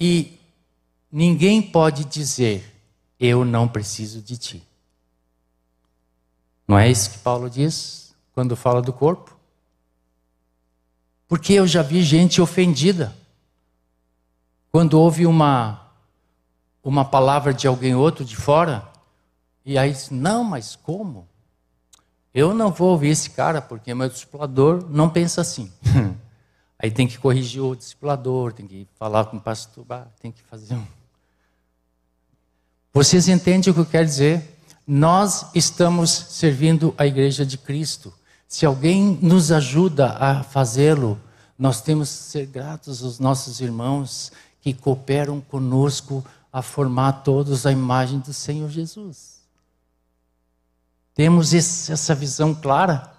[0.00, 0.40] E
[1.12, 2.74] ninguém pode dizer,
[3.18, 4.66] eu não preciso de ti.
[6.66, 9.36] Não é isso que Paulo diz quando fala do corpo?
[11.28, 13.14] Porque eu já vi gente ofendida.
[14.72, 15.89] Quando houve uma
[16.82, 18.88] uma palavra de alguém outro de fora,
[19.64, 21.28] e aí diz, não, mas como?
[22.32, 25.70] Eu não vou ouvir esse cara, porque meu discipulador não pensa assim.
[26.78, 29.84] aí tem que corrigir o discipulador, tem que falar com o pastor,
[30.20, 30.86] tem que fazer um.
[32.92, 34.58] Vocês entendem o que eu quero dizer?
[34.86, 38.12] Nós estamos servindo a igreja de Cristo.
[38.48, 41.20] Se alguém nos ajuda a fazê-lo,
[41.56, 47.72] nós temos que ser gratos aos nossos irmãos que cooperam conosco a formar todos a
[47.72, 49.40] imagem do Senhor Jesus.
[51.14, 53.12] Temos essa visão clara,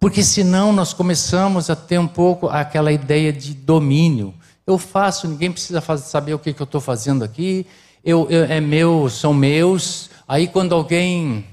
[0.00, 4.34] porque senão nós começamos a ter um pouco aquela ideia de domínio.
[4.66, 7.66] Eu faço, ninguém precisa fazer, saber o que, que eu estou fazendo aqui.
[8.04, 10.10] Eu, eu, é meu, são meus.
[10.26, 11.46] Aí quando alguém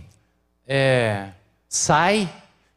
[0.67, 1.29] é,
[1.69, 2.29] sai,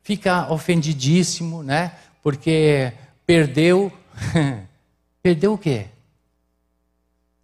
[0.02, 1.92] fica ofendidíssimo, né?
[2.22, 2.92] Porque
[3.26, 3.92] perdeu.
[5.22, 5.86] perdeu o quê?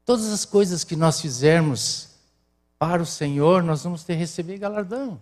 [0.04, 2.10] Todas as coisas que nós fizermos
[2.78, 5.20] para o Senhor, nós vamos ter receber galardão.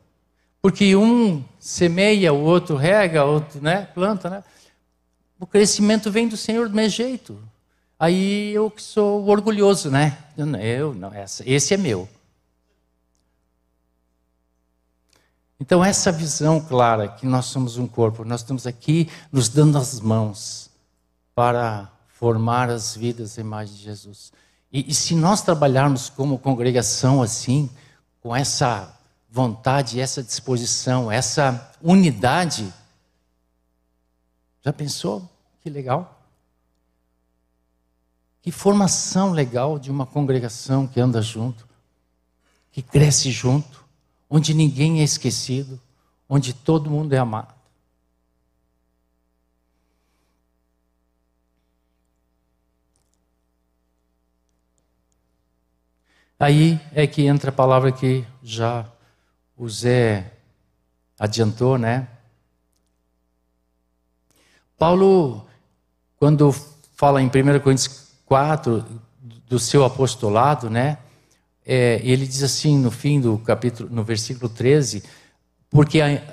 [0.60, 4.30] Porque um semeia, o outro rega, o outro né, planta.
[4.30, 4.44] Né?
[5.38, 7.38] O crescimento vem do Senhor do mesmo jeito.
[7.98, 10.18] Aí eu que sou orgulhoso, né?
[10.60, 12.08] Eu, não, essa, esse é meu.
[15.60, 20.00] Então, essa visão clara que nós somos um corpo, nós estamos aqui nos dando as
[20.00, 20.68] mãos
[21.36, 24.32] para formar as vidas à imagem de Jesus.
[24.72, 27.68] E, e se nós trabalharmos como congregação assim,
[28.22, 28.98] com essa
[29.30, 32.72] vontade, essa disposição, essa unidade,
[34.62, 35.28] já pensou?
[35.62, 36.20] Que legal.
[38.40, 41.68] Que formação legal de uma congregação que anda junto,
[42.70, 43.84] que cresce junto,
[44.28, 45.80] onde ninguém é esquecido,
[46.28, 47.54] onde todo mundo é amado.
[56.42, 58.84] Aí é que entra a palavra que já
[59.56, 60.32] o Zé
[61.16, 62.08] adiantou, né?
[64.76, 65.46] Paulo,
[66.18, 66.52] quando
[66.96, 68.84] fala em 1 Coríntios 4
[69.48, 70.98] do seu apostolado, né?
[71.64, 75.04] É, ele diz assim no fim do capítulo, no versículo 13,
[75.70, 76.24] porque é,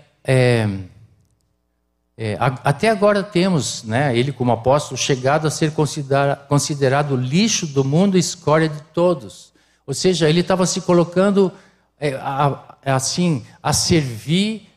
[2.17, 7.83] é, até agora temos, né, ele como apóstolo, chegado a ser considera, considerado lixo do
[7.83, 9.48] mundo e escória de todos
[9.89, 11.51] ou seja, ele estava se colocando
[11.99, 14.69] é, a, assim, a servir,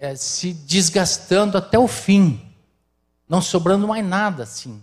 [0.00, 2.42] é, se desgastando até o fim,
[3.28, 4.82] não sobrando mais nada assim.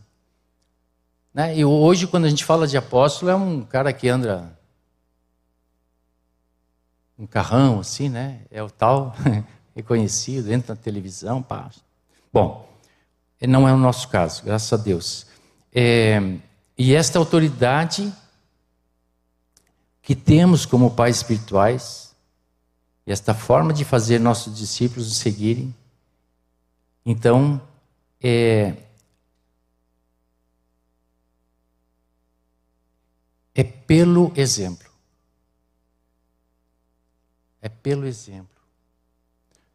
[1.34, 1.58] Né?
[1.58, 4.58] E hoje, quando a gente fala de apóstolo, é um cara que anda
[7.20, 8.40] um carrão assim, né?
[8.50, 9.14] É o tal
[9.76, 11.70] reconhecido, entra na televisão, pá.
[12.32, 12.66] Bom,
[13.42, 15.28] não é o nosso caso, graças a Deus.
[15.76, 16.18] É,
[16.78, 18.10] e esta autoridade
[20.08, 22.16] que temos como pais espirituais,
[23.06, 25.76] e esta forma de fazer nossos discípulos nos seguirem,
[27.06, 27.62] então,
[28.24, 28.78] é,
[33.54, 34.90] é pelo exemplo.
[37.62, 38.62] É pelo exemplo.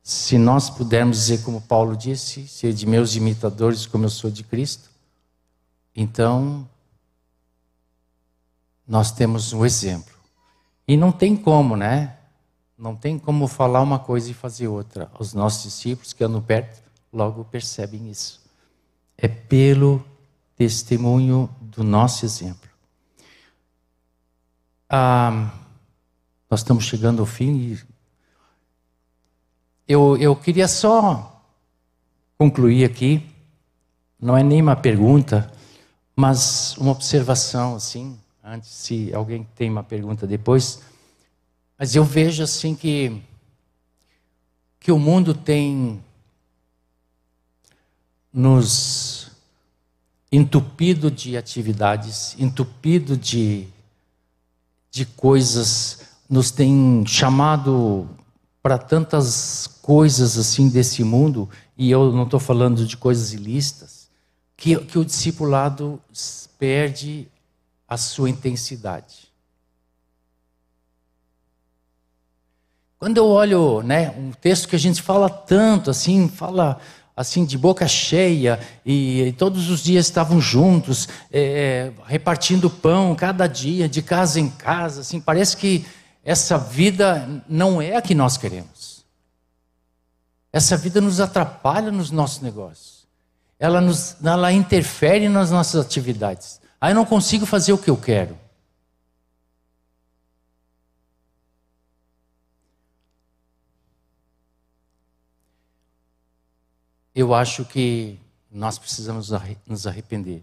[0.03, 4.43] Se nós pudermos dizer, como Paulo disse, ser de meus imitadores como eu sou de
[4.45, 4.91] Cristo,
[5.95, 6.67] então
[8.89, 10.12] nós temos um exemplo.
[10.87, 12.17] E não tem como, né?
[12.77, 15.11] Não tem como falar uma coisa e fazer outra.
[15.19, 16.83] Os nossos discípulos que andam perto
[17.13, 18.41] logo percebem isso.
[19.17, 20.05] É pelo
[20.57, 22.69] testemunho do nosso exemplo.
[24.89, 25.51] Ah,
[26.51, 27.79] nós estamos chegando ao fim e
[29.89, 31.43] eu, eu queria só
[32.39, 33.27] concluir aqui,
[34.21, 35.53] não é nem uma pergunta,
[36.15, 40.83] mas uma observação assim, antes se alguém tem uma pergunta depois,
[41.79, 43.23] mas eu vejo assim que
[44.81, 46.03] que o mundo tem
[48.33, 49.31] nos
[50.31, 53.69] entupido de atividades, entupido de
[54.91, 58.07] de coisas, nos tem chamado
[58.63, 61.49] para tantas coisas assim desse mundo,
[61.79, 64.09] e eu não estou falando de coisas ilícitas,
[64.55, 65.99] que, que o discipulado
[66.59, 67.27] perde
[67.93, 69.31] a sua intensidade.
[72.99, 76.81] Quando eu olho, né, um texto que a gente fala tanto, assim, fala
[77.15, 83.47] assim de boca cheia e, e todos os dias estavam juntos é, repartindo pão cada
[83.47, 85.85] dia de casa em casa assim parece que
[86.25, 89.05] essa vida não é a que nós queremos.
[90.51, 93.07] Essa vida nos atrapalha nos nossos negócios.
[93.59, 97.97] Ela nos ela interfere nas nossas atividades aí eu não consigo fazer o que eu
[97.97, 98.37] quero
[107.15, 108.19] eu acho que
[108.51, 109.31] nós precisamos
[109.67, 110.43] nos arrepender.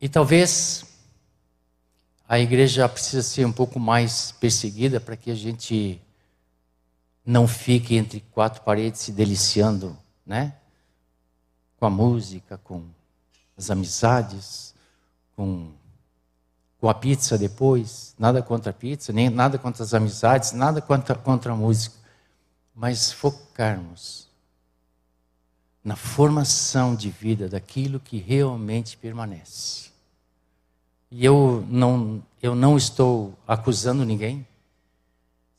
[0.00, 0.84] E talvez
[2.28, 6.00] a igreja precisa ser um pouco mais perseguida para que a gente
[7.24, 10.59] não fique entre quatro paredes se deliciando, né?
[11.80, 12.84] Com a música, com
[13.58, 14.74] as amizades,
[15.34, 15.72] com,
[16.78, 18.14] com a pizza depois.
[18.16, 21.98] Nada contra a pizza, nem nada contra as amizades, nada contra, contra a música
[22.80, 24.26] mas focarmos
[25.84, 29.90] na formação de vida daquilo que realmente permanece.
[31.10, 34.46] E eu não, eu não estou acusando ninguém.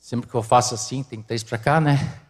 [0.00, 2.20] Sempre que eu faço assim, tem três para cá, né?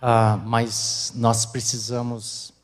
[0.00, 2.54] Ah, mas nós precisamos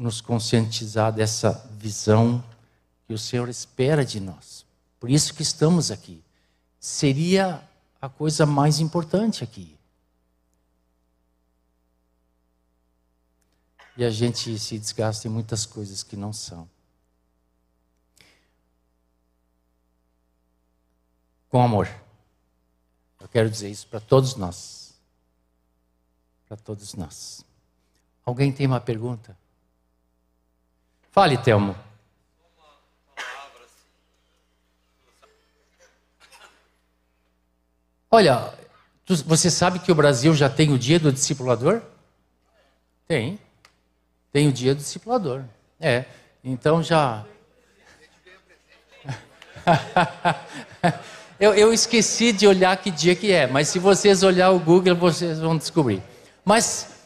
[0.00, 2.42] nos conscientizar dessa visão
[3.06, 4.64] que o Senhor espera de nós.
[4.98, 6.22] Por isso que estamos aqui.
[6.78, 7.62] Seria
[8.00, 9.78] a coisa mais importante aqui.
[14.00, 16.66] e a gente se desgasta em muitas coisas que não são.
[21.50, 21.86] Com amor.
[23.20, 24.94] Eu quero dizer isso para todos nós.
[26.48, 27.44] Para todos nós.
[28.24, 29.36] Alguém tem uma pergunta?
[31.10, 31.74] Fale, Telmo.
[38.10, 38.52] Olha,
[39.06, 41.80] você sabe que o Brasil já tem o dia do discipulador?
[43.06, 43.38] Tem.
[44.32, 45.44] Tem o dia do discipulador.
[45.80, 46.04] É.
[46.44, 47.24] Então já.
[51.38, 54.94] eu, eu esqueci de olhar que dia que é, mas se vocês olhar o Google,
[54.94, 56.02] vocês vão descobrir.
[56.44, 57.04] Mas,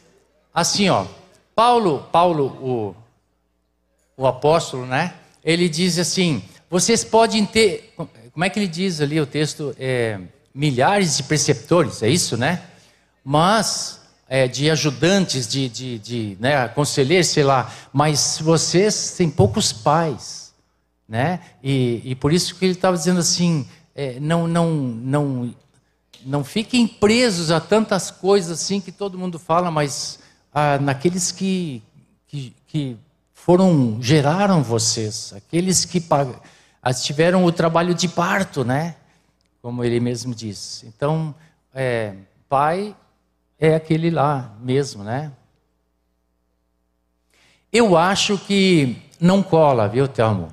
[0.52, 1.06] assim, ó,
[1.54, 3.03] Paulo, Paulo, o,
[4.16, 5.14] o apóstolo, né?
[5.44, 7.94] Ele diz assim: vocês podem ter.
[8.32, 9.74] Como é que ele diz ali o texto?
[9.78, 10.18] É,
[10.54, 12.62] milhares de preceptores, é isso, né?
[13.24, 19.72] Mas é, de ajudantes, de, de, de né, conselheiros, sei lá, mas vocês têm poucos
[19.72, 20.54] pais,
[21.08, 21.40] né?
[21.62, 25.54] E, e por isso que ele estava dizendo assim, é, não, não, não,
[26.24, 30.18] não fiquem presos a tantas coisas assim que todo mundo fala, mas
[30.52, 31.82] ah, naqueles que,
[32.26, 32.96] que, que
[33.44, 36.02] foram geraram vocês, aqueles que
[36.82, 38.96] ah, tiveram o trabalho de parto, né?
[39.60, 40.82] Como ele mesmo diz.
[40.84, 41.34] Então,
[41.74, 42.14] é,
[42.48, 42.96] pai
[43.58, 45.30] é aquele lá mesmo, né?
[47.70, 50.48] Eu acho que não cola, viu, Telmo?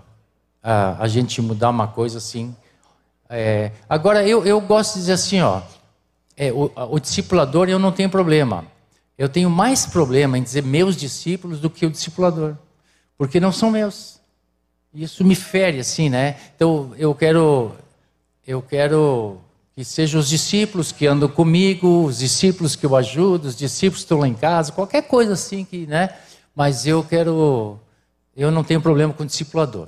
[0.62, 2.54] a gente mudar uma coisa assim.
[3.30, 5.62] É, agora, eu, eu gosto de dizer assim, ó,
[6.36, 8.66] é, o, o discipulador eu não tenho problema.
[9.18, 12.58] Eu tenho mais problema em dizer meus discípulos do que o discipulador,
[13.22, 14.20] porque não são meus.
[14.92, 16.40] Isso me fere assim, né?
[16.56, 17.72] Então eu quero,
[18.48, 19.40] eu quero
[19.76, 24.06] que sejam os discípulos que andam comigo, os discípulos que eu ajudo, os discípulos que
[24.06, 26.18] estão lá em casa, qualquer coisa assim que, né?
[26.56, 27.80] Mas eu quero,
[28.36, 29.88] eu não tenho problema com o discipulador.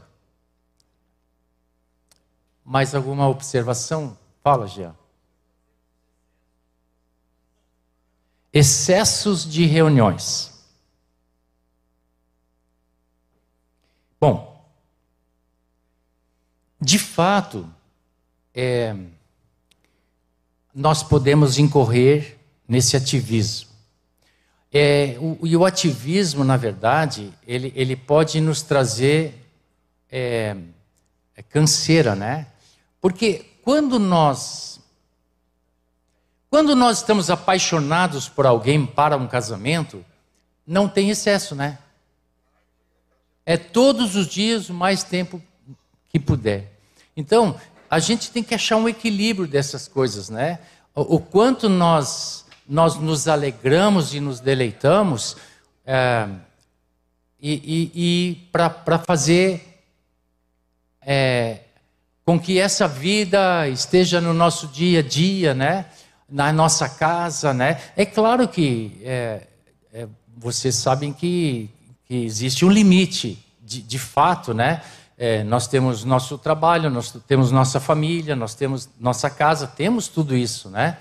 [2.64, 4.16] Mais alguma observação?
[4.44, 4.94] Fala, Jean.
[8.54, 10.53] Excessos de reuniões.
[14.24, 14.66] Bom,
[16.80, 17.70] de fato,
[18.56, 18.96] é,
[20.74, 23.68] nós podemos incorrer nesse ativismo.
[24.72, 29.46] É, o, e o ativismo, na verdade, ele, ele pode nos trazer
[30.10, 30.56] é,
[31.36, 32.48] é, canseira, né?
[33.02, 34.80] Porque quando nós
[36.50, 40.02] quando nós estamos apaixonados por alguém para um casamento,
[40.66, 41.78] não tem excesso, né?
[43.46, 45.42] É todos os dias o mais tempo
[46.10, 46.72] que puder.
[47.16, 47.60] Então,
[47.90, 50.60] a gente tem que achar um equilíbrio dessas coisas, né?
[50.96, 55.36] O, quanto nós, nós nos alegramos e nos deleitamos
[55.86, 56.28] é,
[57.42, 59.82] e, e, e para fazer
[61.02, 61.60] é,
[62.26, 65.88] com que essa vida esteja no nosso dia a dia, né?
[66.30, 67.82] Na nossa casa, né?
[67.98, 69.48] É claro que é,
[69.92, 70.08] é
[70.38, 71.70] vocês sabem que,
[72.06, 74.82] que existe um limite, de, de fato, né?
[75.18, 80.36] É, nós temos nosso trabalho, nós temos nossa família, nós temos nossa casa, temos tudo
[80.36, 80.98] isso, né?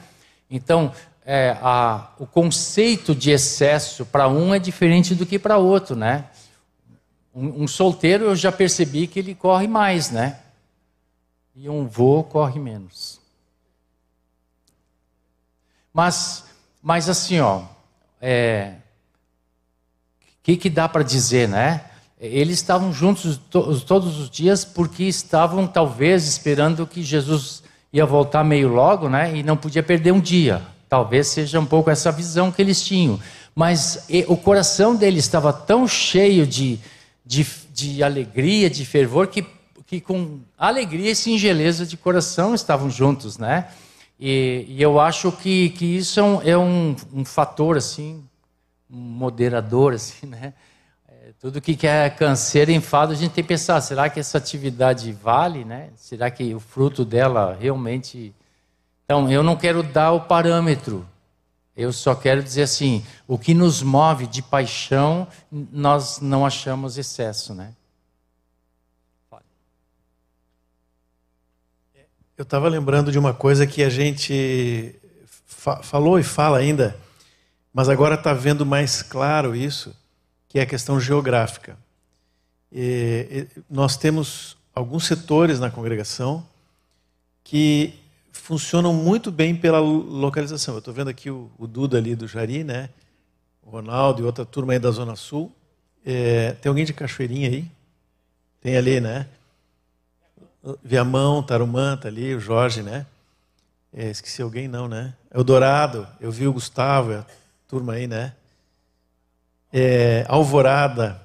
[0.50, 0.92] Então,
[1.24, 6.26] é, a, o conceito de excesso para um é diferente do que para outro, né?
[7.34, 10.40] Um, um, solteiro eu já percebi que ele corre mais, né?
[11.54, 13.20] E um vô corre menos.
[15.92, 16.44] Mas,
[16.82, 17.62] mas assim, ó,
[18.20, 18.74] é,
[20.42, 21.82] que, que dá para dizer, né?
[22.20, 27.62] Eles estavam juntos todos os dias porque estavam talvez esperando que Jesus
[27.92, 29.36] ia voltar meio logo, né?
[29.36, 30.62] E não podia perder um dia.
[30.88, 33.18] Talvez seja um pouco essa visão que eles tinham.
[33.54, 36.78] Mas o coração deles estava tão cheio de,
[37.24, 39.44] de, de alegria, de fervor, que,
[39.86, 43.68] que com alegria e singeleza de coração estavam juntos, né?
[44.18, 48.22] E, e eu acho que, que isso é um, é um, um fator, assim,
[48.92, 50.52] moderador, assim, né?
[51.40, 55.10] Tudo que é canseiro e enfado, a gente tem que pensar, será que essa atividade
[55.12, 55.90] vale, né?
[55.96, 58.34] Será que o fruto dela realmente...
[59.04, 61.06] Então, eu não quero dar o parâmetro,
[61.76, 67.54] eu só quero dizer assim, o que nos move de paixão, nós não achamos excesso,
[67.54, 67.72] né?
[72.36, 74.94] Eu estava lembrando de uma coisa que a gente
[75.46, 76.96] fa falou e fala ainda,
[77.72, 79.94] mas agora está vendo mais claro isso
[80.48, 81.78] que é a questão geográfica.
[82.70, 86.46] E, e, nós temos alguns setores na congregação
[87.42, 87.94] que
[88.32, 90.74] funcionam muito bem pela localização.
[90.74, 92.90] Eu estou vendo aqui o, o, Duda ali do Jari, né?
[93.62, 95.50] o Ronaldo e outra turma aí da Zona Sul.
[96.04, 97.70] É, tem alguém de Cachoeirinha aí?
[98.60, 99.26] Tem ali, né?
[100.82, 103.06] Viamão, Tarumã, tá ali, o Jorge, né?
[103.92, 105.14] É, esqueci alguém não, né?
[105.30, 107.26] É o Dourado, eu vi o Gustavo, a
[107.72, 108.34] turma aí, né?
[109.72, 111.20] é, Alvorada.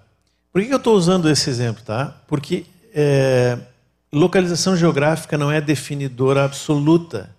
[0.51, 1.83] Por que eu estou usando esse exemplo?
[1.83, 2.15] Tá?
[2.27, 3.57] Porque é,
[4.11, 7.29] localização geográfica não é definidora absoluta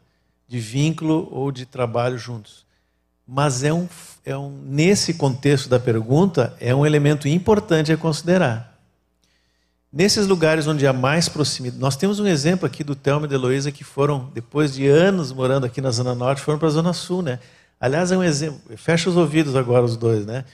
[0.47, 2.67] de vínculo ou de trabalho juntos.
[3.27, 3.89] Mas é um,
[4.25, 8.77] é um, nesse contexto da pergunta, é um elemento importante a considerar.
[9.91, 13.35] Nesses lugares onde há mais proximidade, nós temos um exemplo aqui do Thelma e da
[13.35, 16.93] Heloísa que foram, depois de anos morando aqui na Zona Norte, foram para a Zona
[16.93, 17.39] Sul, né?
[17.81, 20.45] Aliás, é um exemplo, fecha os ouvidos agora os dois, né?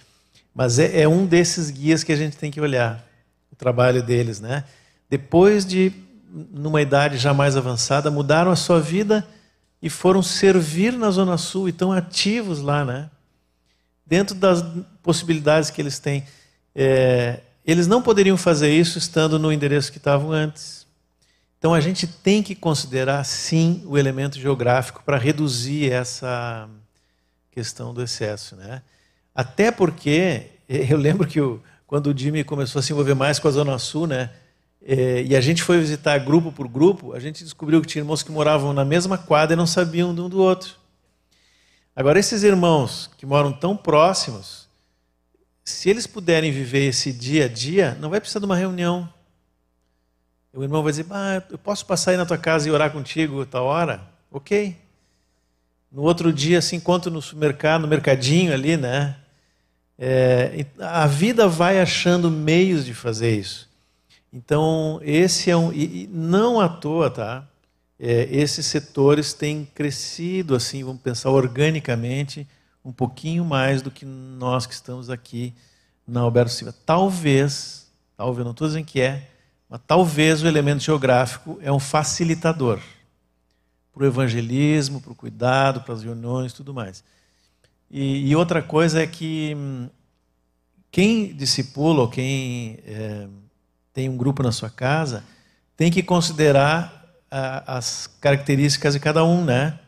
[0.54, 3.04] Mas é, é, um desses guias que a gente tem que olhar,
[3.50, 4.64] o trabalho deles, né?
[5.08, 5.92] Depois de,
[6.52, 9.26] numa idade já mais avançada, mudaram a sua vida
[9.80, 13.10] e foram servir na Zona Sul e estão ativos lá, né?
[14.06, 14.62] Dentro das
[15.02, 16.24] possibilidades que eles têm.
[16.74, 20.86] É, eles não poderiam fazer isso estando no endereço que estavam antes.
[21.58, 26.68] Então a gente tem que considerar, sim, o elemento geográfico para reduzir essa
[27.54, 28.82] questão do excesso, né?
[29.32, 33.46] Até porque, eu lembro que o, quando o Jimmy começou a se envolver mais com
[33.46, 34.30] a Zona Sul, né?
[34.82, 38.22] É, e a gente foi visitar grupo por grupo, a gente descobriu que tinha irmãos
[38.22, 40.74] que moravam na mesma quadra e não sabiam de um do outro.
[41.96, 44.68] Agora, esses irmãos que moram tão próximos,
[45.64, 49.08] se eles puderem viver esse dia a dia, não vai precisar de uma reunião.
[50.52, 53.46] O irmão vai dizer: ah, eu posso passar aí na tua casa e orar contigo
[53.46, 54.02] tal hora?
[54.30, 54.83] Ok.
[55.94, 59.14] No outro dia se encontra no supermercado, no mercadinho ali, né?
[59.96, 63.70] É, a vida vai achando meios de fazer isso.
[64.32, 65.72] Então, esse é um.
[65.72, 67.46] E, não à toa, tá?
[67.96, 72.44] É, esses setores têm crescido, assim, vamos pensar organicamente,
[72.84, 75.54] um pouquinho mais do que nós que estamos aqui
[76.04, 76.74] na Alberto Silva.
[76.84, 79.28] Talvez, talvez, não estou dizendo que é,
[79.70, 82.80] mas talvez o elemento geográfico é um facilitador
[83.94, 87.04] para o evangelismo, para o cuidado, para as reuniões, tudo mais.
[87.88, 89.88] E, e outra coisa é que hum,
[90.90, 93.28] quem discipula ou quem é,
[93.92, 95.22] tem um grupo na sua casa
[95.76, 99.78] tem que considerar a, as características de cada um, né?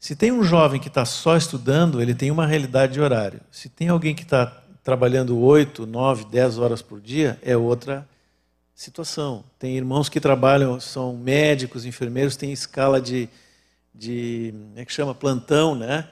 [0.00, 3.40] Se tem um jovem que está só estudando, ele tem uma realidade de horário.
[3.52, 4.46] Se tem alguém que está
[4.82, 8.08] trabalhando 8, 9, 10 horas por dia, é outra
[8.82, 9.44] situação.
[9.58, 13.28] Tem irmãos que trabalham, são médicos, enfermeiros, têm escala de,
[13.94, 16.08] de como é que chama, plantão, né?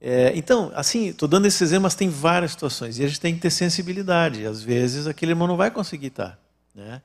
[0.00, 2.98] É, então, assim, estou dando esses exemplos, mas tem várias situações.
[2.98, 4.44] E a gente tem que ter sensibilidade.
[4.44, 6.36] Às vezes, aquele irmão não vai conseguir estar.
[6.74, 7.00] Né?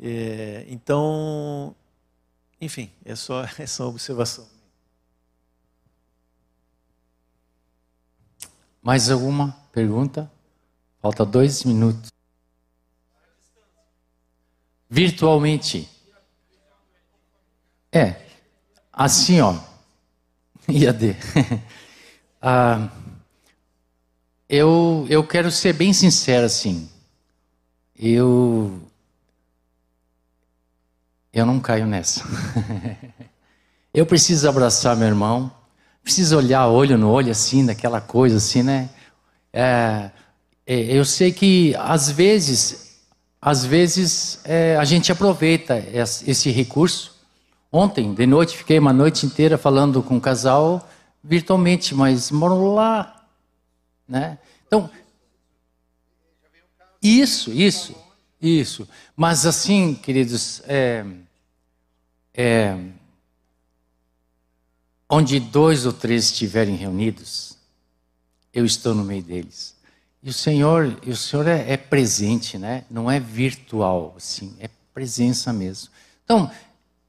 [0.00, 1.76] É, então,
[2.58, 4.46] enfim, é só essa observação.
[8.82, 10.30] Mais alguma pergunta?
[11.02, 12.15] Falta dois minutos.
[14.96, 15.86] Virtualmente.
[17.92, 18.14] É.
[18.90, 19.54] Assim, ó.
[20.66, 21.14] IAD.
[22.48, 22.90] Ah,
[24.48, 26.88] eu, eu quero ser bem sincero assim.
[27.98, 28.80] Eu.
[31.32, 32.22] Eu não caio nessa.
[33.92, 35.50] eu preciso abraçar meu irmão.
[36.04, 38.90] Preciso olhar olho no olho assim, daquela coisa assim, né?
[39.52, 40.10] É,
[40.64, 42.85] é, eu sei que às vezes,
[43.46, 45.78] às vezes é, a gente aproveita
[46.26, 47.14] esse recurso.
[47.70, 50.90] Ontem, de noite, fiquei uma noite inteira falando com um casal
[51.22, 53.24] virtualmente, mas moram lá,
[54.08, 54.36] né?
[54.66, 54.90] Então,
[57.00, 57.94] isso, isso,
[58.42, 58.88] isso.
[59.14, 61.06] Mas assim, queridos, é,
[62.34, 62.76] é,
[65.08, 67.56] onde dois ou três estiverem reunidos,
[68.52, 69.75] eu estou no meio deles.
[70.26, 72.82] E o Senhor, o Senhor é, é presente, né?
[72.90, 75.88] Não é virtual, assim, é presença mesmo.
[76.24, 76.50] Então,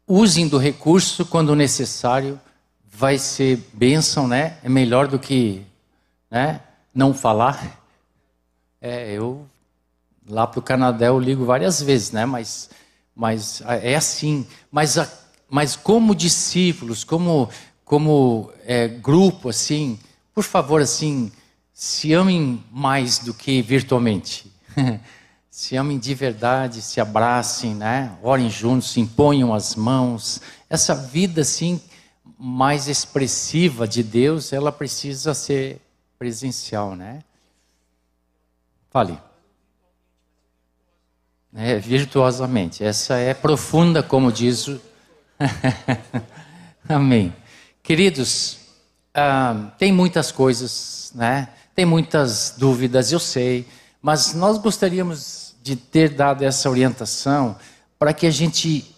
[0.05, 2.39] usem do recurso quando necessário
[2.85, 4.59] vai ser bênção, né?
[4.63, 5.65] É melhor do que
[6.29, 6.61] né?
[6.93, 7.81] não falar.
[8.79, 9.47] É, eu
[10.29, 12.23] lá para o Canadá eu ligo várias vezes, né?
[12.23, 12.69] Mas,
[13.15, 14.45] mas é assim.
[14.71, 15.11] Mas, a,
[15.49, 17.49] mas como discípulos, como
[17.83, 19.97] como é, grupo, assim,
[20.35, 21.31] por favor, assim,
[21.79, 24.51] se amem mais do que virtualmente.
[25.47, 28.17] se amem de verdade, se abracem, né?
[28.23, 30.41] Orem juntos, se imponham as mãos.
[30.67, 31.79] Essa vida, assim,
[32.35, 35.79] mais expressiva de Deus, ela precisa ser
[36.17, 37.19] presencial, né?
[38.89, 39.21] Fale.
[41.53, 42.83] É, virtuosamente.
[42.83, 44.81] Essa é profunda, como diz o.
[46.89, 47.31] Amém.
[47.83, 48.57] Queridos,
[49.13, 51.49] ah, tem muitas coisas, né?
[51.77, 53.63] Tem muitas dúvidas, eu sei,
[54.01, 57.55] mas nós gostaríamos de ter dado essa orientação
[57.99, 58.95] para que a gente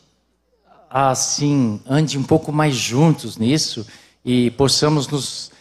[0.90, 3.86] assim ande um pouco mais juntos nisso
[4.24, 5.52] e possamos nos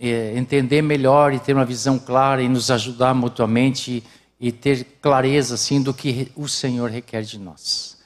[0.00, 4.02] é, entender melhor e ter uma visão clara e nos ajudar mutuamente
[4.40, 7.98] e, e ter clareza assim do que o Senhor requer de nós.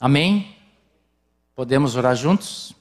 [0.00, 0.56] Amém?
[1.54, 2.74] Podemos orar juntos?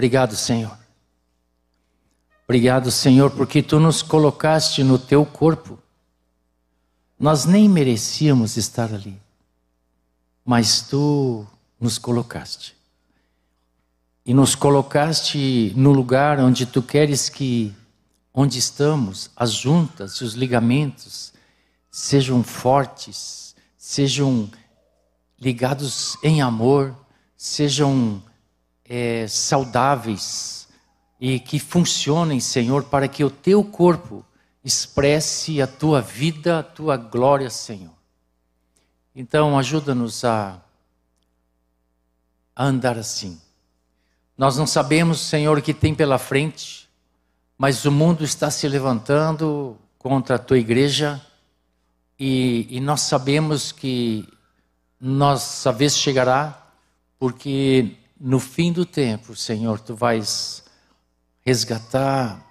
[0.00, 0.78] Obrigado, Senhor.
[2.44, 5.78] Obrigado, Senhor, porque tu nos colocaste no teu corpo
[7.18, 9.20] nós nem merecíamos estar ali,
[10.42, 11.46] mas tu
[11.78, 12.74] nos colocaste.
[14.24, 17.76] E nos colocaste no lugar onde tu queres que,
[18.32, 21.34] onde estamos, as juntas e os ligamentos
[21.90, 24.50] sejam fortes, sejam
[25.38, 26.96] ligados em amor,
[27.36, 28.22] sejam
[28.92, 30.68] é, saudáveis
[31.20, 34.24] e que funcionem, Senhor, para que o teu corpo
[34.64, 37.94] expresse a tua vida, a tua glória, Senhor.
[39.14, 40.60] Então, ajuda-nos a,
[42.56, 43.40] a andar assim.
[44.36, 46.88] Nós não sabemos, Senhor, o que tem pela frente,
[47.56, 51.24] mas o mundo está se levantando contra a tua igreja
[52.18, 54.26] e, e nós sabemos que
[55.00, 56.72] nossa vez chegará,
[57.18, 60.62] porque no fim do tempo, Senhor, tu vais
[61.40, 62.46] resgatar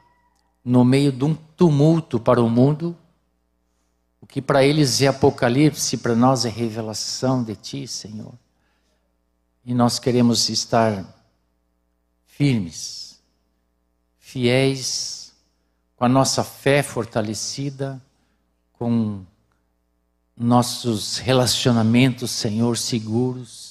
[0.66, 2.98] no meio de um tumulto para o mundo.
[4.20, 8.34] O que para eles é Apocalipse, para nós é revelação de Ti, Senhor.
[9.64, 11.06] E nós queremos estar
[12.26, 13.22] firmes,
[14.18, 15.34] fiéis,
[15.96, 18.02] com a nossa fé fortalecida,
[18.74, 19.24] com
[20.36, 23.69] nossos relacionamentos, Senhor, seguros,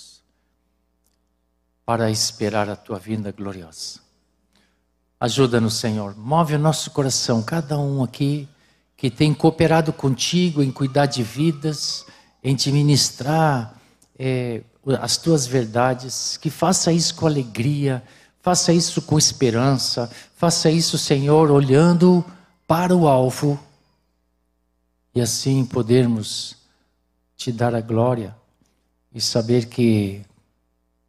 [1.89, 4.01] para esperar a Tua vinda gloriosa.
[5.19, 6.15] Ajuda-nos, Senhor.
[6.19, 8.47] Move o nosso coração, cada um aqui
[8.94, 12.05] que tem cooperado contigo em cuidar de vidas,
[12.44, 13.74] em te ministrar
[14.19, 14.60] é,
[15.01, 18.02] as tuas verdades, que faça isso com alegria,
[18.43, 22.23] faça isso com esperança, faça isso, Senhor, olhando
[22.66, 23.59] para o alvo,
[25.15, 26.55] e assim podermos
[27.35, 28.36] te dar a glória
[29.10, 30.28] e saber que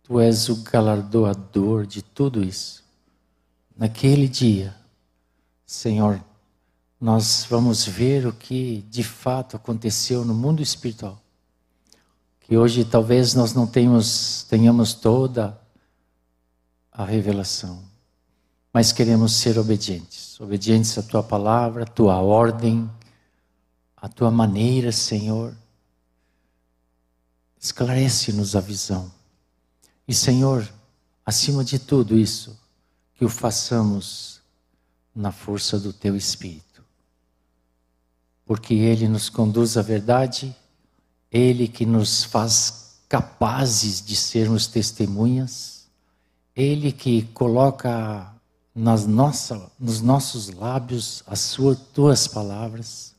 [0.09, 2.83] tu és o galardoador de tudo isso.
[3.77, 4.75] Naquele dia,
[5.67, 6.19] Senhor,
[6.99, 11.21] nós vamos ver o que de fato aconteceu no mundo espiritual.
[12.39, 15.55] Que hoje talvez nós não tenhamos, tenhamos toda
[16.91, 17.83] a revelação,
[18.73, 22.89] mas queremos ser obedientes obedientes à tua palavra, à tua ordem,
[23.95, 25.53] à tua maneira, Senhor.
[27.59, 29.18] Esclarece-nos a visão.
[30.09, 30.67] E, Senhor,
[31.23, 32.59] acima de tudo isso,
[33.13, 34.41] que o façamos
[35.13, 36.83] na força do teu Espírito.
[38.43, 40.55] Porque Ele nos conduz à verdade,
[41.31, 45.85] Ele que nos faz capazes de sermos testemunhas,
[46.55, 48.33] Ele que coloca
[48.73, 53.13] nas nossa, nos nossos lábios as suas tuas palavras.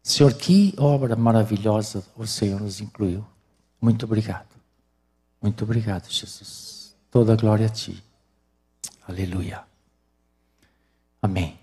[0.00, 3.26] Senhor, que obra maravilhosa o Senhor nos incluiu.
[3.80, 4.49] Muito obrigado.
[5.40, 6.96] Muito obrigado, Jesus.
[7.10, 8.02] Toda glória a ti.
[9.06, 9.64] Aleluia.
[11.22, 11.59] Amém.